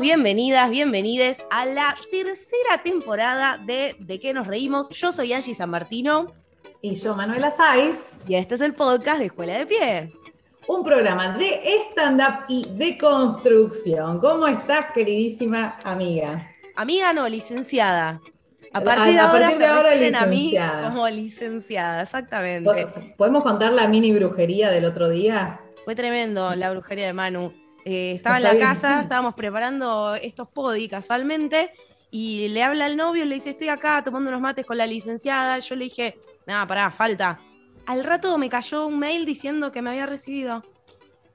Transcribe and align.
Bienvenidos, 0.00 0.70
bienvenidas, 0.70 0.70
bienvenides 0.70 1.46
a 1.50 1.64
la 1.64 1.94
tercera 2.08 2.82
temporada 2.84 3.58
de 3.58 3.96
De 3.98 4.20
qué 4.20 4.32
nos 4.32 4.46
reímos. 4.46 4.88
Yo 4.90 5.10
soy 5.10 5.32
Angie 5.32 5.54
San 5.56 5.70
Martino. 5.70 6.32
Y 6.80 6.94
yo, 6.94 7.16
Manuela 7.16 7.50
Saiz. 7.50 8.12
Y 8.28 8.36
este 8.36 8.54
es 8.54 8.60
el 8.60 8.74
podcast 8.74 9.18
de 9.18 9.26
Escuela 9.26 9.58
de 9.58 9.66
Pie. 9.66 10.12
Un 10.68 10.84
programa 10.84 11.36
de 11.36 11.60
stand-up 11.90 12.44
y 12.48 12.64
de 12.76 12.96
construcción. 12.96 14.20
¿Cómo 14.20 14.46
estás, 14.46 14.86
queridísima 14.94 15.70
amiga? 15.82 16.48
Amiga 16.76 17.12
no, 17.12 17.28
licenciada. 17.28 18.20
A 18.72 18.80
partir 18.80 19.14
de 19.14 19.18
ahora, 19.18 19.40
partir 19.40 19.58
de 19.58 19.66
ahora 19.66 19.94
licenciada. 19.96 20.78
A 20.78 20.90
mí 20.90 20.94
como 20.94 21.08
licenciada, 21.08 22.02
exactamente. 22.02 22.86
¿Podemos 23.16 23.42
contar 23.42 23.72
la 23.72 23.88
mini 23.88 24.12
brujería 24.12 24.70
del 24.70 24.84
otro 24.84 25.08
día? 25.08 25.60
Fue 25.84 25.96
tremendo 25.96 26.54
la 26.54 26.70
brujería 26.70 27.06
de 27.06 27.12
Manu. 27.12 27.67
Eh, 27.90 28.12
estaba 28.12 28.36
en 28.36 28.42
la 28.42 28.58
casa, 28.58 29.00
estábamos 29.00 29.34
preparando 29.34 30.14
estos 30.14 30.46
podi 30.48 30.90
casualmente, 30.90 31.72
y 32.10 32.48
le 32.48 32.62
habla 32.62 32.84
al 32.84 32.98
novio, 32.98 33.24
le 33.24 33.36
dice, 33.36 33.48
estoy 33.48 33.70
acá 33.70 34.02
tomando 34.04 34.28
unos 34.28 34.42
mates 34.42 34.66
con 34.66 34.76
la 34.76 34.86
licenciada. 34.86 35.58
Yo 35.58 35.74
le 35.74 35.84
dije, 35.84 36.18
nada, 36.46 36.66
pará, 36.66 36.90
falta. 36.90 37.40
Al 37.86 38.04
rato 38.04 38.36
me 38.36 38.50
cayó 38.50 38.86
un 38.86 38.98
mail 38.98 39.24
diciendo 39.24 39.72
que 39.72 39.80
me 39.80 39.88
había 39.88 40.04
recibido. 40.04 40.62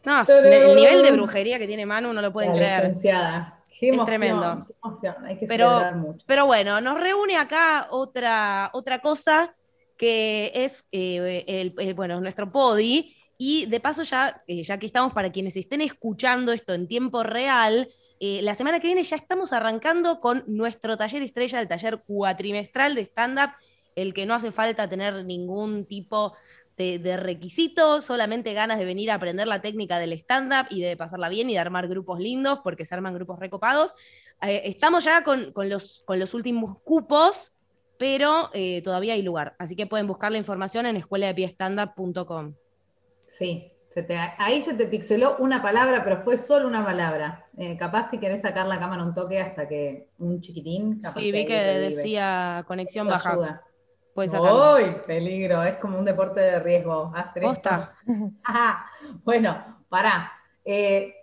No, 0.04 0.22
el 0.22 0.76
nivel 0.76 1.02
de 1.02 1.12
brujería 1.12 1.58
que 1.58 1.66
tiene 1.66 1.88
Manu 1.88 2.14
no 2.14 2.22
lo 2.22 2.32
pueden 2.32 2.54
creer. 2.54 2.84
Licenciada. 2.84 3.64
Qué 3.80 3.88
emoción, 3.88 4.08
es 4.08 4.20
tremendo. 4.20 4.66
Qué 4.68 4.74
emoción. 4.84 5.16
Hay 5.26 5.38
que 5.40 5.48
pero, 5.48 5.92
mucho. 5.96 6.24
pero 6.28 6.46
bueno, 6.46 6.82
nos 6.82 7.00
reúne 7.00 7.36
acá 7.36 7.88
otra, 7.90 8.70
otra 8.74 9.00
cosa 9.00 9.56
que 9.98 10.52
es 10.54 10.86
eh, 10.92 11.74
el, 11.78 11.94
bueno, 11.96 12.22
nuestro 12.22 12.52
podi 12.52 13.16
y 13.38 13.66
de 13.66 13.80
paso, 13.80 14.04
ya, 14.04 14.44
eh, 14.48 14.64
ya 14.64 14.78
que 14.78 14.86
estamos 14.86 15.14
para 15.14 15.32
quienes 15.32 15.56
estén 15.56 15.82
escuchando 15.82 16.52
esto 16.52 16.74
en 16.74 16.88
tiempo 16.88 17.24
real, 17.24 17.90
eh, 18.20 18.42
la 18.42 18.56
semana 18.56 18.80
que 18.80 18.88
viene 18.88 19.04
ya 19.04 19.16
estamos 19.16 19.54
arrancando 19.54 20.20
con 20.20 20.44
nuestro 20.48 20.98
taller 20.98 21.24
estrella, 21.24 21.60
el 21.60 21.68
taller 21.68 22.04
cuatrimestral 22.06 22.96
de 22.96 23.02
stand-up, 23.02 23.52
el 23.96 24.14
que 24.14 24.26
no 24.26 24.36
hace 24.36 24.52
falta 24.52 24.88
tener 24.88 25.26
ningún 25.26 25.86
tipo 25.86 26.34
de, 26.78 27.18
requisito, 27.18 28.02
solamente 28.02 28.54
ganas 28.54 28.80
de 28.80 28.86
venir 28.86 29.12
a 29.12 29.16
aprender 29.16 29.46
la 29.46 29.62
técnica 29.62 30.00
del 30.00 30.14
stand-up 30.14 30.68
y 30.72 30.82
de 30.82 30.98
pasarla 30.98 31.30
bien 31.30 31.50
y 31.50 31.54
de 31.54 31.60
armar 31.60 31.88
grupos 31.88 32.20
lindos, 32.20 32.60
porque 32.64 32.86
se 32.86 32.96
arman 32.96 33.14
grupos 33.14 33.40
recopados. 33.40 33.94
Eh, 34.42 34.64
estamos 34.66 35.04
ya 35.04 35.24
con, 35.24 35.54
los, 35.56 36.34
últimos 36.34 36.80
cupos, 36.84 37.52
pero 38.00 38.50
todavía 38.84 39.14
hay 39.14 39.22
lugar, 39.22 39.56
así 39.60 39.76
que 39.76 39.86
pueden 39.86 40.08
buscar 40.08 40.32
la 40.32 40.38
información 40.38 40.86
en 40.88 40.98
escueladepiestandupcom 40.98 42.56
Sí, 43.26 43.74
ahí 44.38 44.62
se 44.62 44.74
te 44.74 44.88
pixeló 44.88 45.38
una 45.38 45.62
palabra, 45.62 46.04
pero 46.04 46.22
fue 46.24 46.38
solo 46.38 46.68
una 46.68 46.84
palabra. 46.84 47.46
Eh, 47.58 47.78
capaz 47.78 48.10
si 48.10 48.18
querés 48.18 48.42
sacar 48.42 48.68
la 48.68 48.80
cámara 48.80 49.04
un 49.04 49.14
toque 49.14 49.40
hasta 49.40 49.68
que 49.68 50.10
un 50.18 50.42
chiquitín. 50.42 51.02
sí, 51.14 51.32
vi 51.32 51.46
que 51.46 51.56
decía 51.56 52.64
conexión 52.68 53.08
baja. 53.08 53.62
¡Uy, 54.16 54.96
peligro! 55.08 55.64
Es 55.64 55.78
como 55.78 55.98
un 55.98 56.06
deporte 56.06 56.40
de 56.40 56.60
riesgo 56.60 57.12
hacer 57.16 57.44
Ajá. 58.44 58.86
Bueno, 59.24 59.84
pará. 59.90 60.32
Eh, 60.64 61.16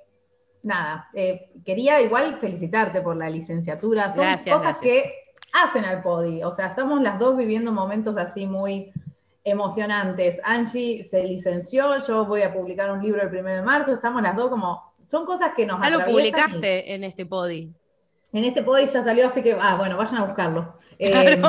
nada, 0.63 1.09
eh, 1.15 1.53
quería 1.65 2.01
igual 2.01 2.37
felicitarte 2.41 3.01
por 3.01 3.17
la 3.17 3.31
licenciatura. 3.31 4.11
Son 4.11 4.27
cosas 4.45 4.79
que 4.79 5.15
hacen 5.53 5.85
al 5.85 6.03
podi. 6.03 6.43
O 6.43 6.53
sea, 6.53 6.67
estamos 6.67 7.01
las 7.01 7.19
dos 7.19 7.37
viviendo 7.37 7.73
momentos 7.73 8.17
así 8.17 8.47
muy 8.47 8.93
emocionantes. 9.45 10.41
Angie 10.45 11.05
se 11.05 11.25
licenció, 11.25 11.99
yo 12.07 12.27
voy 12.27 12.43
a 12.43 12.53
publicar 12.53 12.91
un 12.91 13.03
libro 13.03 13.23
el 13.23 13.31
primero 13.31 13.57
de 13.57 13.63
marzo, 13.63 13.93
estamos 13.93 14.23
las 14.23 14.37
dos 14.37 14.51
como, 14.51 14.83
son 15.07 15.25
cosas 15.25 15.53
que 15.57 15.67
nos... 15.67 15.81
Ya 15.83 15.91
lo 15.91 16.05
publicaste 16.05 16.95
en 16.95 17.05
este 17.05 17.27
podi. 17.27 17.73
En 18.33 18.45
este 18.45 18.63
podi 18.63 18.87
ya 18.87 19.03
salió, 19.03 19.27
así 19.27 19.43
que, 19.43 19.57
ah, 19.61 19.77
bueno, 19.77 19.97
vayan 19.97 20.19
a 20.19 20.25
buscarlo. 20.25 20.75
Em, 20.99 21.43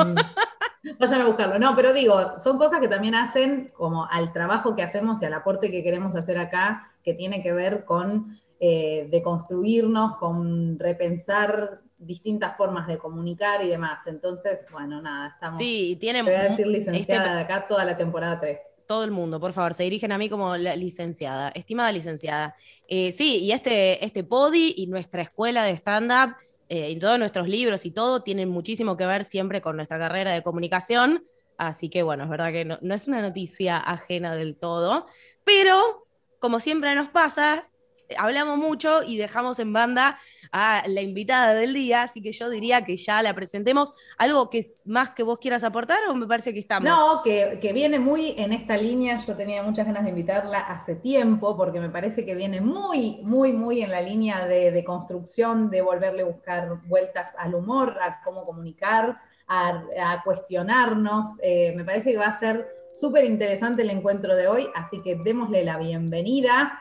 vayan 0.98 1.20
a 1.20 1.26
buscarlo. 1.26 1.58
No, 1.58 1.76
pero 1.76 1.92
digo, 1.92 2.38
son 2.38 2.58
cosas 2.58 2.80
que 2.80 2.88
también 2.88 3.14
hacen 3.14 3.70
como 3.74 4.06
al 4.06 4.32
trabajo 4.32 4.74
que 4.74 4.82
hacemos 4.82 5.22
y 5.22 5.26
al 5.26 5.34
aporte 5.34 5.70
que 5.70 5.82
queremos 5.82 6.16
hacer 6.16 6.38
acá, 6.38 6.90
que 7.04 7.14
tiene 7.14 7.42
que 7.42 7.52
ver 7.52 7.84
con 7.84 8.40
eh, 8.58 9.08
deconstruirnos, 9.10 10.16
con 10.16 10.78
repensar 10.78 11.82
distintas 12.06 12.56
formas 12.56 12.86
de 12.86 12.98
comunicar 12.98 13.64
y 13.64 13.68
demás. 13.68 14.06
Entonces, 14.06 14.66
bueno, 14.70 15.00
nada, 15.00 15.28
estamos. 15.28 15.58
Sí, 15.58 15.96
tiene. 16.00 16.22
voy 16.22 16.34
a 16.34 16.44
decir 16.44 16.66
licenciada 16.66 17.24
este 17.24 17.36
de 17.36 17.40
acá 17.42 17.66
toda 17.68 17.84
la 17.84 17.96
temporada 17.96 18.40
3. 18.40 18.60
Todo 18.86 19.04
el 19.04 19.10
mundo, 19.10 19.40
por 19.40 19.52
favor, 19.52 19.74
se 19.74 19.84
dirigen 19.84 20.12
a 20.12 20.18
mí 20.18 20.28
como 20.28 20.56
la 20.56 20.76
licenciada, 20.76 21.50
estimada 21.50 21.92
licenciada. 21.92 22.54
Eh, 22.88 23.12
sí, 23.12 23.38
y 23.38 23.52
este, 23.52 24.04
este 24.04 24.24
podi 24.24 24.74
y 24.76 24.86
nuestra 24.86 25.22
escuela 25.22 25.64
de 25.64 25.72
stand-up 25.72 26.36
eh, 26.68 26.90
y 26.90 26.98
todos 26.98 27.18
nuestros 27.18 27.48
libros 27.48 27.86
y 27.86 27.90
todo 27.90 28.22
tienen 28.22 28.48
muchísimo 28.48 28.96
que 28.96 29.06
ver 29.06 29.24
siempre 29.24 29.60
con 29.60 29.76
nuestra 29.76 29.98
carrera 29.98 30.32
de 30.32 30.42
comunicación. 30.42 31.24
Así 31.56 31.88
que 31.88 32.02
bueno, 32.02 32.24
es 32.24 32.30
verdad 32.30 32.52
que 32.52 32.64
no, 32.64 32.78
no 32.82 32.94
es 32.94 33.06
una 33.08 33.22
noticia 33.22 33.78
ajena 33.78 34.34
del 34.34 34.56
todo, 34.56 35.06
pero 35.44 36.06
como 36.38 36.58
siempre 36.58 36.94
nos 36.94 37.08
pasa, 37.08 37.68
hablamos 38.18 38.58
mucho 38.58 39.02
y 39.02 39.16
dejamos 39.16 39.58
en 39.58 39.72
banda 39.72 40.18
a 40.52 40.82
la 40.86 41.00
invitada 41.00 41.54
del 41.54 41.72
día, 41.72 42.02
así 42.02 42.20
que 42.20 42.30
yo 42.32 42.50
diría 42.50 42.84
que 42.84 42.96
ya 42.96 43.22
la 43.22 43.34
presentemos. 43.34 43.92
¿Algo 44.18 44.50
que 44.50 44.76
más 44.84 45.10
que 45.10 45.22
vos 45.22 45.38
quieras 45.38 45.64
aportar 45.64 45.98
o 46.08 46.14
me 46.14 46.26
parece 46.26 46.52
que 46.52 46.58
estamos? 46.58 46.88
No, 46.88 47.22
que, 47.22 47.72
viene 47.72 47.98
muy 47.98 48.34
en 48.36 48.52
esta 48.52 48.76
línea, 48.76 49.16
yo 49.16 49.34
tenía 49.34 49.62
muchas 49.62 49.86
ganas 49.86 50.04
de 50.04 50.10
invitarla 50.10 50.58
hace 50.58 50.94
tiempo, 50.94 51.56
porque 51.56 51.80
me 51.80 51.88
parece 51.88 52.26
que 52.26 52.34
viene 52.34 52.60
muy, 52.60 53.20
muy, 53.22 53.52
muy 53.52 53.82
en 53.82 53.90
la 53.90 54.02
línea 54.02 54.46
de, 54.46 54.84
construcción, 54.84 55.70
de 55.70 55.80
volverle 55.80 56.22
a 56.22 56.26
buscar 56.26 56.80
vueltas 56.86 57.34
al 57.38 57.54
humor, 57.54 57.96
a 58.02 58.20
cómo 58.22 58.44
comunicar, 58.44 59.18
a, 59.48 60.22
cuestionarnos. 60.22 61.38
Eh, 61.42 61.72
me 61.76 61.84
parece 61.84 62.12
que 62.12 62.18
va 62.18 62.26
a 62.26 62.38
ser 62.38 62.68
súper 62.92 63.24
interesante 63.24 63.82
el 63.82 63.90
encuentro 63.90 64.36
de 64.36 64.48
hoy, 64.48 64.68
así 64.74 65.00
que 65.00 65.16
démosle 65.16 65.64
la 65.64 65.78
bienvenida 65.78 66.78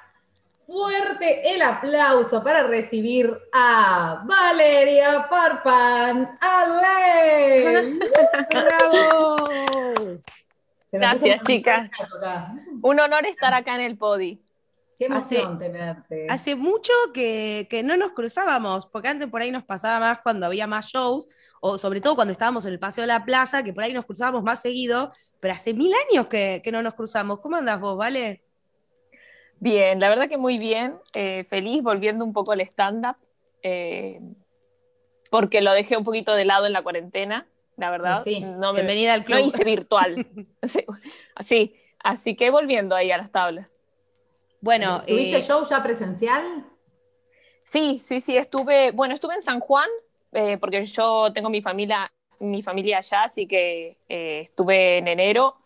fuerte 0.65 1.53
el 1.53 1.61
aplauso 1.61 2.43
para 2.43 2.63
recibir 2.63 3.31
a 3.53 4.23
Valeria 4.25 5.23
Farfán. 5.23 6.37
¡Ale! 6.39 7.99
¡Bravo! 8.49 9.35
Gracias, 10.91 11.41
chicas. 11.43 11.89
Un 12.81 12.99
honor 12.99 13.25
estar 13.25 13.53
acá 13.53 13.75
en 13.75 13.81
el 13.81 13.97
podi. 13.97 14.41
Qué 14.99 15.05
emoción 15.05 15.57
tenerte. 15.57 16.27
Hace 16.29 16.55
mucho 16.55 16.93
que, 17.13 17.67
que, 17.69 17.81
no 17.81 17.97
nos 17.97 18.11
cruzábamos, 18.11 18.85
porque 18.85 19.07
antes 19.07 19.29
por 19.29 19.41
ahí 19.41 19.51
nos 19.51 19.63
pasaba 19.63 19.99
más 19.99 20.19
cuando 20.19 20.45
había 20.45 20.67
más 20.67 20.87
shows, 20.87 21.27
o 21.59 21.77
sobre 21.77 22.01
todo 22.01 22.15
cuando 22.15 22.31
estábamos 22.33 22.65
en 22.65 22.73
el 22.73 22.79
Paseo 22.79 23.03
de 23.03 23.07
la 23.07 23.25
Plaza, 23.25 23.63
que 23.63 23.73
por 23.73 23.83
ahí 23.83 23.93
nos 23.93 24.05
cruzábamos 24.05 24.43
más 24.43 24.61
seguido, 24.61 25.11
pero 25.39 25.55
hace 25.55 25.73
mil 25.73 25.91
años 26.09 26.27
que, 26.27 26.61
que 26.63 26.71
no 26.71 26.83
nos 26.83 26.93
cruzamos. 26.93 27.39
¿Cómo 27.39 27.55
andas 27.55 27.79
vos, 27.79 27.97
Vale? 27.97 28.43
Bien, 29.61 29.99
la 29.99 30.09
verdad 30.09 30.27
que 30.27 30.39
muy 30.39 30.57
bien, 30.57 30.97
eh, 31.13 31.45
feliz 31.47 31.83
volviendo 31.83 32.25
un 32.25 32.33
poco 32.33 32.51
al 32.51 32.61
stand-up, 32.61 33.15
eh, 33.61 34.19
porque 35.29 35.61
lo 35.61 35.71
dejé 35.71 35.97
un 35.97 36.03
poquito 36.03 36.33
de 36.33 36.45
lado 36.45 36.65
en 36.65 36.73
la 36.73 36.81
cuarentena, 36.81 37.45
la 37.77 37.91
verdad. 37.91 38.23
Sí, 38.23 38.39
no 38.39 38.73
me, 38.73 38.79
bienvenida 38.79 39.13
al 39.13 39.23
club. 39.23 39.37
Lo 39.37 39.45
hice 39.45 39.63
virtual. 39.63 40.25
sí, 41.41 41.75
así 42.03 42.35
que 42.35 42.49
volviendo 42.49 42.95
ahí 42.95 43.11
a 43.11 43.17
las 43.17 43.31
tablas. 43.31 43.77
Bueno, 44.61 45.03
¿tuviste 45.05 45.37
eh, 45.37 45.41
show 45.43 45.63
ya 45.69 45.83
presencial? 45.83 46.65
Sí, 47.63 48.01
sí, 48.03 48.19
sí, 48.19 48.35
estuve, 48.37 48.89
bueno, 48.89 49.13
estuve 49.13 49.35
en 49.35 49.43
San 49.43 49.59
Juan, 49.59 49.89
porque 50.59 50.85
yo 50.85 51.31
tengo 51.33 51.51
mi 51.51 51.61
familia, 51.61 52.11
mi 52.39 52.63
familia 52.63 52.97
allá, 52.97 53.25
así 53.25 53.45
que 53.45 53.99
estuve 54.07 54.97
en 54.97 55.07
enero 55.07 55.60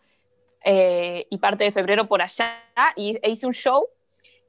eh, 0.68 1.28
y 1.30 1.38
parte 1.38 1.62
de 1.62 1.70
febrero 1.70 2.08
por 2.08 2.22
allá 2.22 2.60
y 2.96 3.16
e 3.22 3.30
hice 3.30 3.46
un 3.46 3.52
show 3.52 3.86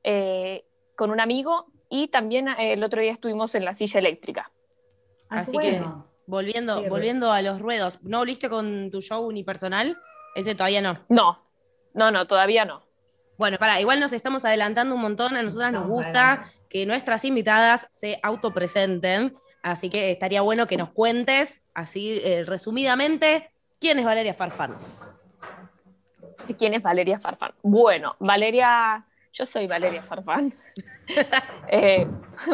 eh, 0.03 0.65
con 0.95 1.11
un 1.11 1.19
amigo 1.19 1.67
y 1.91 2.07
también 2.07 2.47
eh, 2.47 2.73
el 2.73 2.83
otro 2.83 2.99
día 3.03 3.11
estuvimos 3.11 3.53
en 3.53 3.63
la 3.63 3.75
silla 3.75 3.99
eléctrica. 3.99 4.51
Ah, 5.29 5.41
Así 5.41 5.55
que 5.59 5.79
volviendo, 6.25 6.81
volviendo 6.89 7.31
a 7.31 7.43
los 7.43 7.61
ruedos, 7.61 8.01
¿no 8.01 8.17
volviste 8.17 8.49
con 8.49 8.89
tu 8.89 8.99
show 8.99 9.27
unipersonal? 9.27 9.95
Ese 10.33 10.55
todavía 10.55 10.81
no. 10.81 10.97
No, 11.07 11.45
no, 11.93 12.09
no, 12.09 12.25
todavía 12.25 12.65
no. 12.65 12.81
Bueno, 13.37 13.59
para, 13.59 13.79
igual 13.79 13.99
nos 13.99 14.11
estamos 14.11 14.43
adelantando 14.43 14.95
un 14.95 15.01
montón, 15.01 15.35
a 15.35 15.43
nosotras 15.43 15.71
nos 15.71 15.85
gusta 15.85 16.51
que 16.67 16.87
nuestras 16.87 17.25
invitadas 17.25 17.89
se 17.91 18.19
autopresenten, 18.23 19.37
así 19.61 19.91
que 19.91 20.09
estaría 20.09 20.41
bueno 20.41 20.65
que 20.65 20.77
nos 20.77 20.89
cuentes, 20.89 21.61
así 21.75 22.19
resumidamente, 22.43 23.51
quién 23.79 23.99
es 23.99 24.05
Valeria 24.05 24.33
Farfán. 24.33 24.75
¿Quién 26.57 26.73
es 26.73 26.81
Valeria 26.81 27.19
Farfán? 27.19 27.51
Bueno, 27.61 28.15
Valeria, 28.19 29.05
yo 29.33 29.45
soy 29.45 29.67
Valeria 29.67 30.03
Farfán. 30.03 30.53
Eh, 31.69 32.05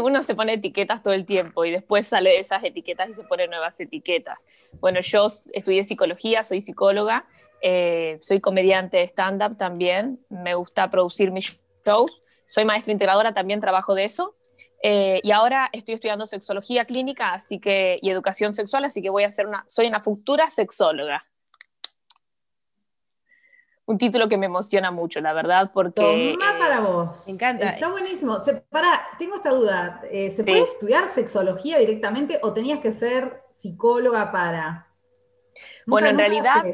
uno 0.02 0.22
se 0.22 0.36
pone 0.36 0.54
etiquetas 0.54 1.02
todo 1.02 1.14
el 1.14 1.26
tiempo 1.26 1.66
y 1.66 1.72
después 1.72 2.08
sale 2.08 2.30
de 2.30 2.40
esas 2.40 2.64
etiquetas 2.64 3.10
y 3.10 3.16
se 3.16 3.24
pone 3.24 3.48
nuevas 3.48 3.80
etiquetas. 3.80 4.38
Bueno, 4.80 5.02
yo 5.02 5.26
estudié 5.54 5.84
psicología, 5.84 6.44
soy 6.44 6.62
psicóloga, 6.62 7.26
eh, 7.62 8.18
soy 8.22 8.40
comediante 8.40 8.98
de 8.98 9.04
stand-up 9.06 9.58
también, 9.58 10.20
me 10.30 10.54
gusta 10.54 10.90
producir 10.92 11.32
mis 11.32 11.60
shows, 11.84 12.22
soy 12.46 12.66
maestra 12.66 12.92
integradora, 12.92 13.34
también 13.34 13.60
trabajo 13.60 13.96
de 13.96 14.04
eso. 14.04 14.36
Eh, 14.84 15.22
y 15.24 15.32
ahora 15.32 15.70
estoy 15.72 15.96
estudiando 15.96 16.26
sexología 16.26 16.84
clínica 16.84 17.34
así 17.34 17.58
que, 17.60 18.00
y 18.02 18.10
educación 18.10 18.54
sexual, 18.54 18.84
así 18.84 19.02
que 19.02 19.10
voy 19.10 19.24
a 19.24 19.32
ser 19.32 19.48
una, 19.48 19.64
soy 19.68 19.88
una 19.88 20.02
futura 20.02 20.50
sexóloga. 20.50 21.26
Un 23.86 23.98
título 23.98 24.30
que 24.30 24.38
me 24.38 24.46
emociona 24.46 24.92
mucho, 24.92 25.20
la 25.20 25.34
verdad, 25.34 25.72
porque... 25.74 26.36
Toma 26.40 26.58
para 26.58 26.80
vos. 26.80 27.24
Me 27.28 27.34
encanta. 27.34 27.70
Está 27.70 27.90
buenísimo. 27.90 28.38
para, 28.70 28.88
tengo 29.20 29.36
esta 29.36 29.50
duda. 29.50 30.02
Eh, 30.10 30.32
¿Se 30.32 30.44
puede 30.44 30.62
estudiar 30.62 31.10
sexología 31.10 31.80
directamente 31.80 32.40
o 32.44 32.54
tenías 32.54 32.80
que 32.80 32.92
ser 32.92 33.44
psicóloga 33.50 34.32
para...? 34.32 34.88
bueno, 35.86 36.08
en 36.08 36.18
realidad 36.18 36.66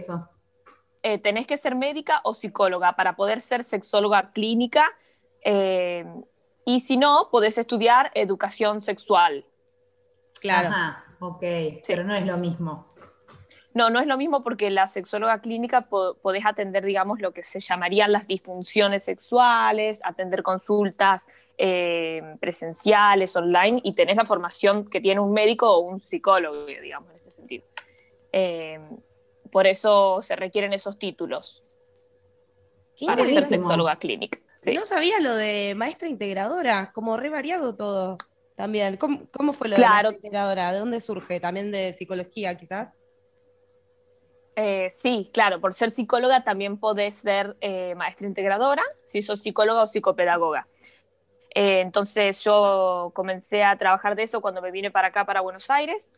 eh, 1.01 1.17
tenés 1.17 1.47
que 1.47 1.57
ser 1.57 1.75
médica 1.75 2.21
o 2.23 2.33
psicóloga 2.33 2.95
para 2.95 3.15
poder 3.15 3.41
ser 3.41 3.63
sexóloga 3.63 4.31
clínica. 4.31 4.85
Eh, 5.43 6.05
y 6.65 6.81
si 6.81 6.97
no, 6.97 7.29
podés 7.31 7.57
estudiar 7.57 8.11
educación 8.13 8.81
sexual. 8.81 9.45
Claro. 10.39 10.69
Ajá, 10.69 11.03
ok, 11.19 11.43
pero 11.87 12.03
no 12.03 12.13
es 12.13 12.25
lo 12.25 12.37
mismo. 12.37 12.88
No, 13.73 13.89
no 13.89 13.99
es 13.99 14.07
lo 14.07 14.17
mismo 14.17 14.43
porque 14.43 14.69
la 14.71 14.87
sexóloga 14.87 15.41
clínica 15.41 15.87
podés 15.89 16.45
atender, 16.45 16.83
digamos, 16.83 17.19
lo 17.19 17.33
que 17.33 17.43
se 17.43 17.59
llamarían 17.59 18.11
las 18.11 18.25
disfunciones 18.27 19.03
sexuales, 19.03 20.01
atender 20.03 20.41
consultas 20.41 21.27
eh, 21.57 22.35
presenciales, 22.39 23.35
online, 23.35 23.79
y 23.83 23.93
tenés 23.93 24.17
la 24.17 24.25
formación 24.25 24.89
que 24.89 24.99
tiene 24.99 25.19
un 25.19 25.33
médico 25.33 25.71
o 25.71 25.79
un 25.79 25.99
psicólogo, 25.99 26.65
digamos, 26.65 27.11
en 27.11 27.17
este 27.17 27.31
sentido. 27.31 27.65
Eh, 28.31 28.79
por 29.51 29.67
eso 29.67 30.21
se 30.21 30.35
requieren 30.35 30.73
esos 30.73 30.97
títulos 30.97 31.63
para 33.05 33.25
ser 33.25 33.45
sexóloga 33.45 33.97
clínica. 33.97 34.39
No 34.65 34.85
sabía 34.85 35.19
lo 35.19 35.35
de 35.35 35.73
maestra 35.75 36.07
integradora, 36.07 36.91
como 36.91 37.17
re 37.17 37.29
variado 37.29 37.75
todo 37.75 38.17
también. 38.55 38.97
¿Cómo, 38.97 39.53
fue 39.53 39.69
lo 39.69 39.77
de 39.77 39.85
maestra 39.85 40.15
integradora? 40.15 40.71
¿De 40.71 40.79
dónde 40.79 41.01
surge? 41.01 41.39
¿También 41.39 41.71
de 41.71 41.93
psicología 41.93 42.57
quizás? 42.57 42.93
Eh, 44.61 44.91
sí, 45.01 45.29
claro, 45.31 45.61
por 45.61 45.73
ser 45.73 45.91
psicóloga 45.91 46.43
también 46.43 46.77
podés 46.77 47.15
ser 47.15 47.55
eh, 47.61 47.95
maestra 47.95 48.27
integradora, 48.27 48.83
si 49.05 49.21
sos 49.21 49.39
psicóloga 49.39 49.83
o 49.83 49.87
psicopedagoga. 49.87 50.67
Eh, 51.55 51.79
entonces 51.79 52.43
yo 52.43 53.13
comencé 53.15 53.63
a 53.63 53.77
trabajar 53.77 54.17
de 54.17 54.23
eso 54.23 54.41
cuando 54.41 54.61
me 54.61 54.71
vine 54.71 54.91
para 54.91 55.07
acá, 55.07 55.23
para 55.25 55.39
Buenos 55.39 55.69
Aires, 55.69 56.11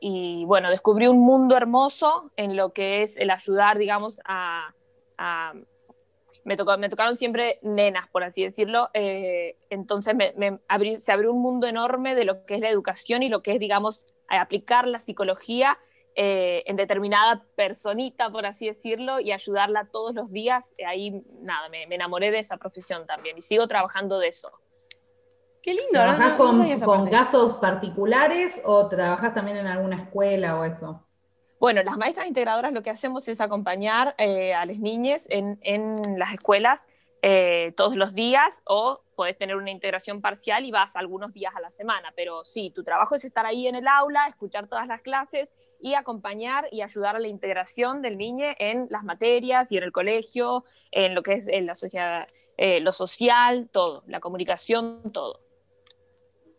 y 0.00 0.44
bueno, 0.46 0.70
descubrí 0.70 1.08
un 1.08 1.18
mundo 1.18 1.58
hermoso 1.58 2.30
en 2.36 2.56
lo 2.56 2.72
que 2.72 3.02
es 3.02 3.18
el 3.18 3.30
ayudar, 3.30 3.76
digamos, 3.76 4.18
a 4.24 4.72
me, 6.44 6.56
tocó, 6.56 6.78
me 6.78 6.88
tocaron 6.88 7.18
siempre 7.18 7.58
nenas, 7.60 8.08
por 8.08 8.24
así 8.24 8.44
decirlo, 8.44 8.88
entonces 8.94 10.14
se 10.98 11.12
abrió 11.12 11.32
un 11.32 11.42
mundo 11.42 11.66
enorme 11.66 12.14
de 12.14 12.24
lo 12.24 12.46
que 12.46 12.54
es 12.54 12.60
la 12.60 12.70
educación 12.70 13.22
y 13.22 13.28
lo 13.28 13.42
que 13.42 13.52
es, 13.52 13.60
digamos, 13.60 14.02
aplicar 14.28 14.86
la 14.86 15.00
psicología 15.00 15.76
eh, 16.16 16.64
en 16.66 16.76
determinada 16.76 17.44
personita, 17.54 18.30
por 18.30 18.46
así 18.46 18.66
decirlo, 18.66 19.20
y 19.20 19.32
ayudarla 19.32 19.88
todos 19.92 20.14
los 20.14 20.32
días. 20.32 20.74
Ahí, 20.86 21.22
nada, 21.42 21.68
me, 21.68 21.84
enamoré 21.84 22.30
de 22.30 22.38
esa 22.38 22.56
profesión 22.56 23.06
también 23.06 23.38
y 23.38 23.42
sigo 23.42 23.68
trabajando 23.68 24.18
de 24.18 24.28
eso. 24.28 24.50
Qué 25.62 25.72
lindo. 25.72 25.90
¿Trabajas 25.92 26.34
con, 26.34 26.80
con 26.80 27.10
casos 27.10 27.58
particulares 27.58 28.62
o 28.64 28.88
trabajas 28.88 29.34
también 29.34 29.58
en 29.58 29.66
alguna 29.66 29.96
escuela 29.96 30.58
o 30.58 30.64
eso? 30.64 31.06
Bueno, 31.58 31.82
las 31.82 31.96
maestras 31.96 32.26
integradoras 32.26 32.72
lo 32.72 32.82
que 32.82 32.90
hacemos 32.90 33.26
es 33.28 33.40
acompañar 33.40 34.14
eh, 34.18 34.54
a 34.54 34.66
las 34.66 34.78
niñas 34.78 35.26
en, 35.30 35.58
las 36.18 36.34
escuelas 36.34 36.84
eh, 37.22 37.72
todos 37.76 37.96
los 37.96 38.14
días 38.14 38.60
o 38.64 39.02
puedes 39.16 39.36
tener 39.36 39.56
una 39.56 39.70
integración 39.70 40.20
parcial 40.20 40.64
y 40.64 40.70
vas 40.70 40.94
algunos 40.96 41.32
días 41.32 41.54
a 41.56 41.60
la 41.60 41.70
semana, 41.70 42.12
pero 42.14 42.44
sí, 42.44 42.70
tu 42.70 42.84
trabajo 42.84 43.14
es 43.14 43.24
estar 43.24 43.46
ahí 43.46 43.66
en 43.66 43.74
el 43.74 43.88
aula, 43.88 44.26
escuchar 44.28 44.68
todas 44.68 44.86
las 44.86 45.00
clases 45.00 45.50
y 45.80 45.94
acompañar 45.94 46.68
y 46.70 46.82
ayudar 46.82 47.16
a 47.16 47.18
la 47.18 47.28
integración 47.28 48.02
del 48.02 48.18
niño 48.18 48.46
en 48.58 48.86
las 48.90 49.04
materias 49.04 49.70
y 49.72 49.78
en 49.78 49.84
el 49.84 49.92
colegio, 49.92 50.64
en 50.90 51.14
lo 51.14 51.22
que 51.22 51.34
es 51.34 51.48
en 51.48 51.66
la 51.66 51.74
sociedad, 51.74 52.26
eh, 52.56 52.80
lo 52.80 52.92
social, 52.92 53.68
todo, 53.70 54.02
la 54.06 54.20
comunicación, 54.20 55.10
todo. 55.12 55.40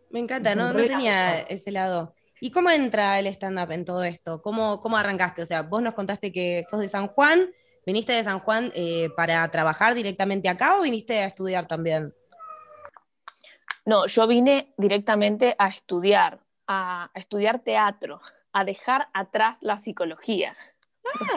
Me 0.09 0.19
encanta, 0.19 0.55
no, 0.55 0.73
no 0.73 0.85
tenía 0.85 1.39
ese 1.39 1.71
lado. 1.71 2.13
¿Y 2.39 2.51
cómo 2.51 2.69
entra 2.69 3.19
el 3.19 3.27
stand-up 3.27 3.71
en 3.71 3.83
todo 3.83 4.03
esto? 4.03 4.41
¿Cómo, 4.41 4.79
¿Cómo 4.79 4.97
arrancaste? 4.97 5.41
O 5.41 5.45
sea, 5.45 5.63
vos 5.63 5.81
nos 5.81 5.95
contaste 5.95 6.31
que 6.31 6.63
sos 6.69 6.79
de 6.79 6.87
San 6.87 7.07
Juan, 7.07 7.51
¿viniste 7.87 8.11
de 8.11 8.23
San 8.25 8.39
Juan 8.39 8.69
eh, 8.75 9.09
para 9.15 9.49
trabajar 9.49 9.95
directamente 9.95 10.49
acá 10.49 10.77
o 10.77 10.81
viniste 10.81 11.19
a 11.19 11.25
estudiar 11.25 11.67
también? 11.67 12.13
No, 13.85 14.05
yo 14.07 14.27
vine 14.27 14.73
directamente 14.75 15.55
a 15.57 15.69
estudiar, 15.69 16.41
a, 16.67 17.09
estudiar 17.15 17.59
teatro, 17.59 18.19
a 18.51 18.65
dejar 18.65 19.07
atrás 19.13 19.57
la 19.61 19.77
psicología. 19.77 20.53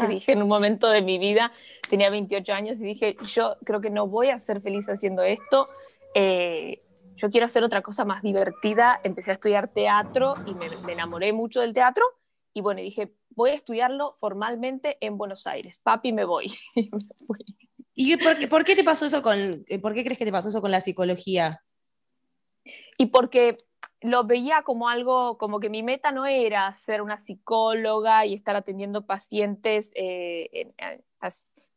Ah. 0.01 0.07
Dije 0.09 0.33
en 0.33 0.43
un 0.43 0.49
momento 0.49 0.91
de 0.91 1.03
mi 1.03 1.19
vida, 1.19 1.53
tenía 1.89 2.11
28 2.11 2.53
años 2.53 2.81
y 2.81 2.83
dije, 2.85 3.17
yo 3.23 3.57
creo 3.65 3.81
que 3.81 3.91
no 3.91 4.09
voy 4.09 4.31
a 4.31 4.41
ser 4.41 4.61
feliz 4.61 4.89
haciendo 4.89 5.23
esto. 5.23 5.69
Eh, 6.17 6.83
yo 7.15 7.31
quiero 7.31 7.47
hacer 7.47 7.63
otra 7.63 7.81
cosa 7.83 8.05
más 8.05 8.23
divertida, 8.23 9.01
empecé 9.05 9.31
a 9.31 9.35
estudiar 9.35 9.69
teatro 9.69 10.35
y 10.47 10.55
me, 10.55 10.67
enamoré 10.93 11.33
mucho 11.33 11.61
del 11.61 11.73
teatro 11.73 12.05
y 12.53 12.61
bueno, 12.61 12.81
dije, 12.81 13.13
voy 13.31 13.51
a 13.51 13.55
estudiarlo 13.55 14.15
formalmente 14.19 14.99
en 15.01 15.17
Buenos 15.19 15.47
Aires, 15.47 15.81
papi, 15.83 16.13
me 16.13 16.25
voy. 16.25 16.53
y 17.95 18.17
por, 18.49 18.65
qué 18.65 18.77
te 18.77 18.85
pasó 18.85 19.07
eso 19.07 19.23
con, 19.23 19.65
eh, 19.69 19.79
por 19.79 19.95
qué 19.95 20.03
crees 20.05 20.19
que 20.19 20.25
te 20.25 20.33
pasó 20.33 20.49
eso 20.49 20.61
con 20.61 20.71
la 20.71 20.81
psicología? 20.81 21.63
Y 22.99 23.07
porque 23.07 23.59
lo 24.01 24.25
veía 24.25 24.63
como 24.63 24.89
algo, 24.89 25.39
como 25.39 25.61
que 25.61 25.71
mi 25.71 25.83
meta 25.83 26.11
no 26.11 26.27
era 26.27 26.75
ser 26.75 27.03
una 27.03 27.19
psicóloga 27.19 28.27
y 28.27 28.35
estar 28.35 28.57
atendiendo 28.57 29.07
pacientes, 29.07 29.93
eh, 29.95 30.73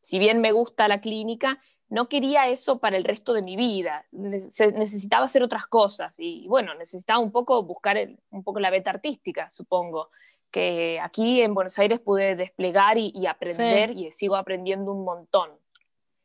si 0.01 0.19
bien 0.19 0.41
me 0.41 0.51
gusta 0.51 0.87
la 0.87 1.01
clínica, 1.01 1.61
no 1.89 2.09
quería 2.09 2.47
eso 2.47 2.79
para 2.79 2.97
el 2.97 3.03
resto 3.03 3.33
de 3.33 3.41
mi 3.41 3.55
vida, 3.55 4.05
necesitaba 4.11 5.25
hacer 5.25 5.43
otras 5.43 5.67
cosas 5.67 6.15
y 6.17 6.47
bueno, 6.47 6.73
necesitaba 6.73 7.19
un 7.19 7.31
poco 7.31 7.61
buscar 7.63 7.97
un 8.31 8.43
poco 8.43 8.59
la 8.59 8.71
beta 8.71 8.89
artística, 8.89 9.49
supongo, 9.49 10.09
que 10.53 10.99
aquí 11.01 11.41
en 11.41 11.55
Buenos 11.55 11.77
Aires 11.79 11.99
pude 11.99 12.35
desplegar 12.35 12.97
y, 12.97 13.25
aprender 13.25 13.89
y 13.89 14.11
sigo 14.11 14.35
aprendiendo 14.35 14.93
un 14.93 15.03
montón. 15.03 15.49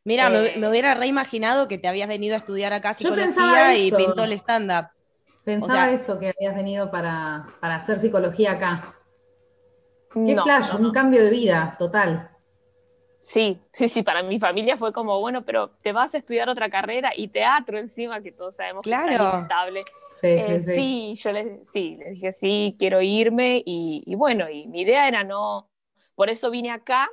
Mira, 0.04 0.28
me, 0.28 0.54
eh, 0.54 0.68
hubiera 0.68 0.94
reimaginado 0.94 1.66
que 1.66 1.78
te 1.78 1.88
habías 1.88 2.08
venido 2.08 2.34
a 2.34 2.38
estudiar 2.38 2.74
acá 2.74 2.92
psicología 2.92 3.76
y 3.76 3.90
pintó 3.90 4.24
el 4.24 4.32
stand-up. 4.32 4.90
Pensaba 5.44 5.90
eso, 5.90 6.18
que 6.18 6.28
habías 6.28 6.54
venido 6.54 6.90
para, 6.90 7.56
hacer 7.62 8.00
psicología 8.00 8.52
acá. 8.52 8.94
Qué 10.12 10.36
flash, 10.40 10.74
un 10.78 10.92
cambio 10.92 11.24
de 11.24 11.30
vida 11.30 11.74
total. 11.78 12.30
Sí, 13.20 13.60
sí, 13.72 13.88
sí, 13.88 14.02
para 14.02 14.22
mi 14.22 14.38
familia 14.38 14.76
fue 14.76 14.92
como, 14.92 15.18
bueno, 15.20 15.44
pero 15.44 15.70
te 15.82 15.92
vas 15.92 16.14
a 16.14 16.18
estudiar 16.18 16.48
otra 16.48 16.70
carrera 16.70 17.12
y 17.16 17.28
teatro 17.28 17.78
encima, 17.78 18.20
que 18.22 18.30
todos 18.30 18.54
sabemos 18.54 18.84
que 18.84 18.90
es 18.90 18.96
inestable. 18.96 19.82
Sí, 20.12 20.40
sí, 20.42 20.60
sí. 20.62 20.74
sí, 20.74 21.14
yo 21.16 21.32
les, 21.32 21.68
sí, 21.68 21.96
les 21.98 22.12
dije, 22.12 22.32
sí, 22.32 22.76
quiero 22.78 23.02
irme 23.02 23.62
y, 23.66 24.14
bueno, 24.14 24.48
y 24.48 24.66
mi 24.68 24.82
idea 24.82 25.08
era 25.08 25.24
no, 25.24 25.68
por 26.14 26.30
eso 26.30 26.50
vine 26.50 26.70
acá 26.70 27.10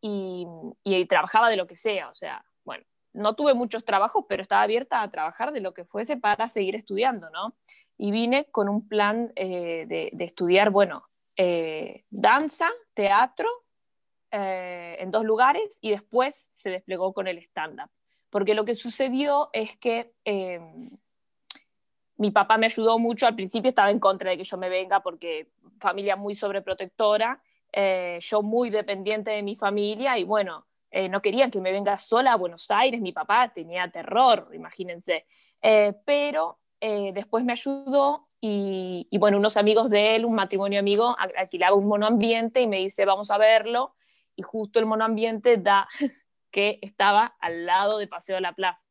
y, 0.00 0.46
y, 0.84 1.06
trabajaba 1.06 1.48
de 1.48 1.56
lo 1.56 1.66
que 1.66 1.76
sea, 1.76 2.08
o 2.08 2.14
sea, 2.14 2.44
bueno, 2.64 2.84
no 3.14 3.34
tuve 3.34 3.54
muchos 3.54 3.84
trabajos, 3.84 4.26
pero 4.28 4.42
estaba 4.42 4.62
abierta 4.62 5.02
a 5.02 5.10
trabajar 5.10 5.52
de 5.52 5.60
lo 5.60 5.72
que 5.72 5.84
fuese 5.84 6.18
para 6.18 6.48
seguir 6.48 6.76
estudiando, 6.76 7.30
¿no? 7.30 7.54
Y 7.96 8.10
vine 8.10 8.44
con 8.50 8.68
un 8.68 8.86
plan 8.86 9.32
eh, 9.34 9.86
de, 9.88 10.10
de, 10.12 10.24
estudiar, 10.24 10.70
bueno, 10.70 11.08
eh, 11.36 12.04
danza, 12.10 12.68
teatro 12.94 13.48
eh, 14.30 14.96
en 14.98 15.10
dos 15.10 15.24
lugares 15.24 15.78
y 15.80 15.90
después 15.90 16.46
se 16.50 16.70
desplegó 16.70 17.14
con 17.14 17.26
el 17.26 17.38
stand-up. 17.38 17.90
Porque 18.28 18.54
lo 18.54 18.66
que 18.66 18.74
sucedió 18.74 19.48
es 19.54 19.76
que 19.78 20.12
em, 20.24 20.90
mi 22.18 22.30
papá 22.30 22.58
me 22.58 22.66
ayudó 22.66 22.98
mucho, 22.98 23.26
al 23.26 23.34
principio 23.34 23.70
estaba 23.70 23.90
en 23.90 23.98
contra 23.98 24.30
de 24.30 24.36
que 24.36 24.44
yo 24.44 24.58
me 24.58 24.68
venga 24.68 25.00
porque 25.00 25.48
familia 25.80 26.14
muy 26.16 26.34
sobreprotectora, 26.34 27.40
eh, 27.72 28.18
yo 28.20 28.42
muy 28.42 28.68
dependiente 28.68 29.30
de 29.30 29.42
mi 29.42 29.56
familia 29.56 30.18
y 30.18 30.24
bueno, 30.24 30.66
eh, 30.90 31.08
no 31.08 31.22
querían 31.22 31.50
que 31.50 31.60
me 31.60 31.72
venga 31.72 31.96
sola 31.96 32.32
a 32.32 32.36
Buenos 32.36 32.70
Aires, 32.70 33.00
mi 33.00 33.12
papá 33.12 33.50
tenía 33.54 33.90
terror, 33.90 34.50
imagínense, 34.52 35.24
pero 36.04 36.58
después 36.80 37.44
me 37.44 37.52
ayudó 37.52 38.28
y, 38.40 39.08
y, 39.10 39.18
bueno, 39.18 39.38
unos 39.38 39.56
amigos 39.56 39.90
de 39.90 40.16
él, 40.16 40.24
un 40.24 40.34
matrimonio 40.34 40.78
amigo, 40.78 41.16
alquilaba 41.18 41.76
un 41.76 41.88
monoambiente 41.88 42.60
y 42.60 42.66
me 42.68 42.78
dice, 42.78 43.04
vamos 43.04 43.30
a 43.30 43.38
verlo, 43.38 43.94
y 44.38 44.42
justo 44.42 44.78
el 44.78 44.86
monoambiente 44.86 45.56
da 45.56 45.88
que 46.50 46.78
estaba 46.80 47.36
al 47.40 47.66
lado 47.66 47.98
de 47.98 48.06
Paseo 48.06 48.36
de 48.36 48.40
la 48.40 48.54
Plaza. 48.54 48.86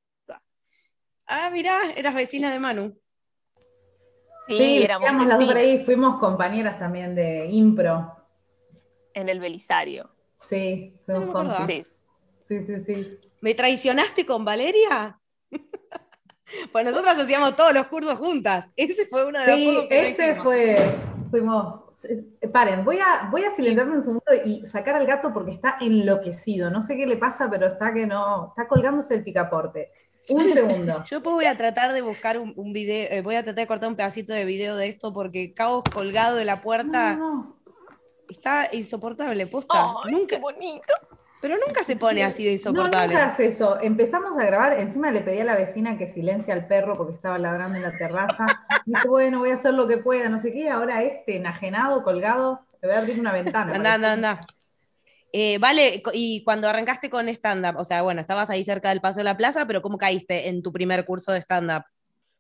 Ah, 1.26 1.50
mirá, 1.50 1.82
eras 1.96 2.14
vecina 2.14 2.52
de 2.52 2.60
Manu. 2.60 2.98
Sí, 4.48 4.82
éramos 4.82 5.28
las 5.28 5.56
ahí, 5.56 5.84
fuimos 5.84 6.20
compañeras 6.20 6.80
también 6.80 7.16
de 7.16 7.48
impro. 7.48 8.16
En 9.14 9.28
el 9.28 9.40
Belisario. 9.40 10.10
Sí, 10.40 10.96
fuimos 11.06 11.66
sí. 11.66 11.84
sí, 12.48 12.62
sí, 12.62 12.80
sí. 12.86 13.20
¿Me 13.42 13.56
traicionaste 13.56 14.26
con 14.26 14.46
Valeria? 14.46 15.20
Pues 16.72 16.86
nosotras 16.86 17.20
hacíamos 17.20 17.58
todos 17.58 17.74
los 17.74 17.88
cursos 17.88 18.18
juntas. 18.18 18.72
Ese 18.78 19.06
fue 19.08 19.26
uno 19.26 19.38
de 19.38 19.48
los 19.48 19.58
Sí, 19.58 19.88
ese 19.90 20.36
fue, 20.36 20.78
fuimos, 21.30 21.84
paren, 22.52 22.86
voy 22.86 23.00
a, 23.00 23.28
voy 23.32 23.44
a 23.44 23.52
silenciarme 23.52 23.98
un 23.98 24.04
segundo 24.04 24.24
y 24.46 24.66
sacar 24.66 24.96
al 24.96 25.06
gato 25.06 25.34
porque 25.34 25.52
está 25.52 25.78
enloquecido. 25.82 26.70
No 26.70 26.82
sé 26.82 26.96
qué 26.96 27.06
le 27.06 27.18
pasa, 27.18 27.50
pero 27.50 27.68
está 27.68 27.94
que 27.94 28.06
no, 28.06 28.50
está 28.50 28.68
colgándose 28.68 29.16
el 29.16 29.24
picaporte. 29.24 29.92
Un 30.30 30.50
segundo. 30.50 31.04
Yo 31.06 31.24
pues 31.24 31.34
voy 31.34 31.46
a 31.46 31.58
tratar 31.58 31.94
de 31.94 32.02
buscar 32.02 32.38
un, 32.38 32.74
video, 32.74 33.08
eh, 33.12 33.22
voy 33.22 33.36
a 33.36 33.44
tratar 33.44 33.64
de 33.64 33.68
cortar 33.68 33.90
un 33.90 33.96
pedacito 33.96 34.34
de 34.34 34.46
video 34.46 34.76
de 34.76 34.88
esto 34.88 35.14
porque 35.14 35.54
Cabos 35.54 35.84
colgado 35.86 36.36
de 36.36 36.46
la 36.46 36.62
puerta 36.62 37.16
No, 37.16 37.34
no. 37.34 37.58
está 38.30 38.70
insoportable, 38.72 39.48
posta. 39.48 39.94
Nunca, 40.10 40.36
qué 40.36 40.42
bonito. 40.42 40.94
Pero 41.42 41.56
nunca 41.58 41.84
se 41.84 41.96
pone 41.96 42.24
así 42.24 42.44
de 42.44 42.50
No, 42.50 42.54
insoportable. 42.54 43.14
nunca 43.14 43.26
hace 43.28 43.48
eso. 43.48 43.80
Empezamos 43.82 44.38
a 44.38 44.46
grabar, 44.46 44.74
encima 44.80 45.12
le 45.12 45.22
pedí 45.22 45.40
a 45.40 45.44
la 45.46 45.56
vecina 45.56 45.98
que 45.98 46.08
silencia 46.08 46.54
al 46.54 46.68
perro 46.68 46.98
porque 46.98 47.14
estaba 47.14 47.38
ladrando 47.38 47.78
en 47.78 47.84
la 47.84 47.96
terraza. 47.98 48.46
Dice, 48.86 49.08
bueno, 49.08 49.40
voy 49.40 49.52
a 49.52 49.56
hacer 49.56 49.74
lo 49.74 49.88
que 49.88 49.98
pueda, 49.98 50.30
no 50.30 50.40
sé 50.40 50.52
qué. 50.52 50.70
Ahora 50.70 51.04
este, 51.04 51.38
enajenado, 51.38 52.04
colgado, 52.04 52.62
le 52.82 52.88
voy 52.88 52.98
a 52.98 53.00
abrir 53.02 53.20
una 53.20 53.32
ventana. 53.34 53.76
Anda, 53.76 53.94
anda, 53.94 54.12
anda. 54.14 54.40
Eh, 55.34 55.58
vale, 55.60 56.02
y 56.14 56.44
cuando 56.44 56.68
arrancaste 56.70 57.10
con 57.10 57.28
stand-up, 57.30 57.76
o 57.78 57.86
sea, 57.86 58.02
bueno, 58.02 58.22
estabas 58.22 58.50
ahí 58.50 58.64
cerca 58.64 58.90
del 58.90 59.02
Paseo 59.02 59.20
de 59.20 59.26
la 59.26 59.38
Plaza, 59.38 59.66
pero 59.68 59.82
¿cómo 59.82 59.98
caíste 59.98 60.48
en 60.48 60.64
tu 60.64 60.72
primer 60.72 61.06
curso 61.06 61.32
de 61.34 61.42
stand-up? 61.42 61.84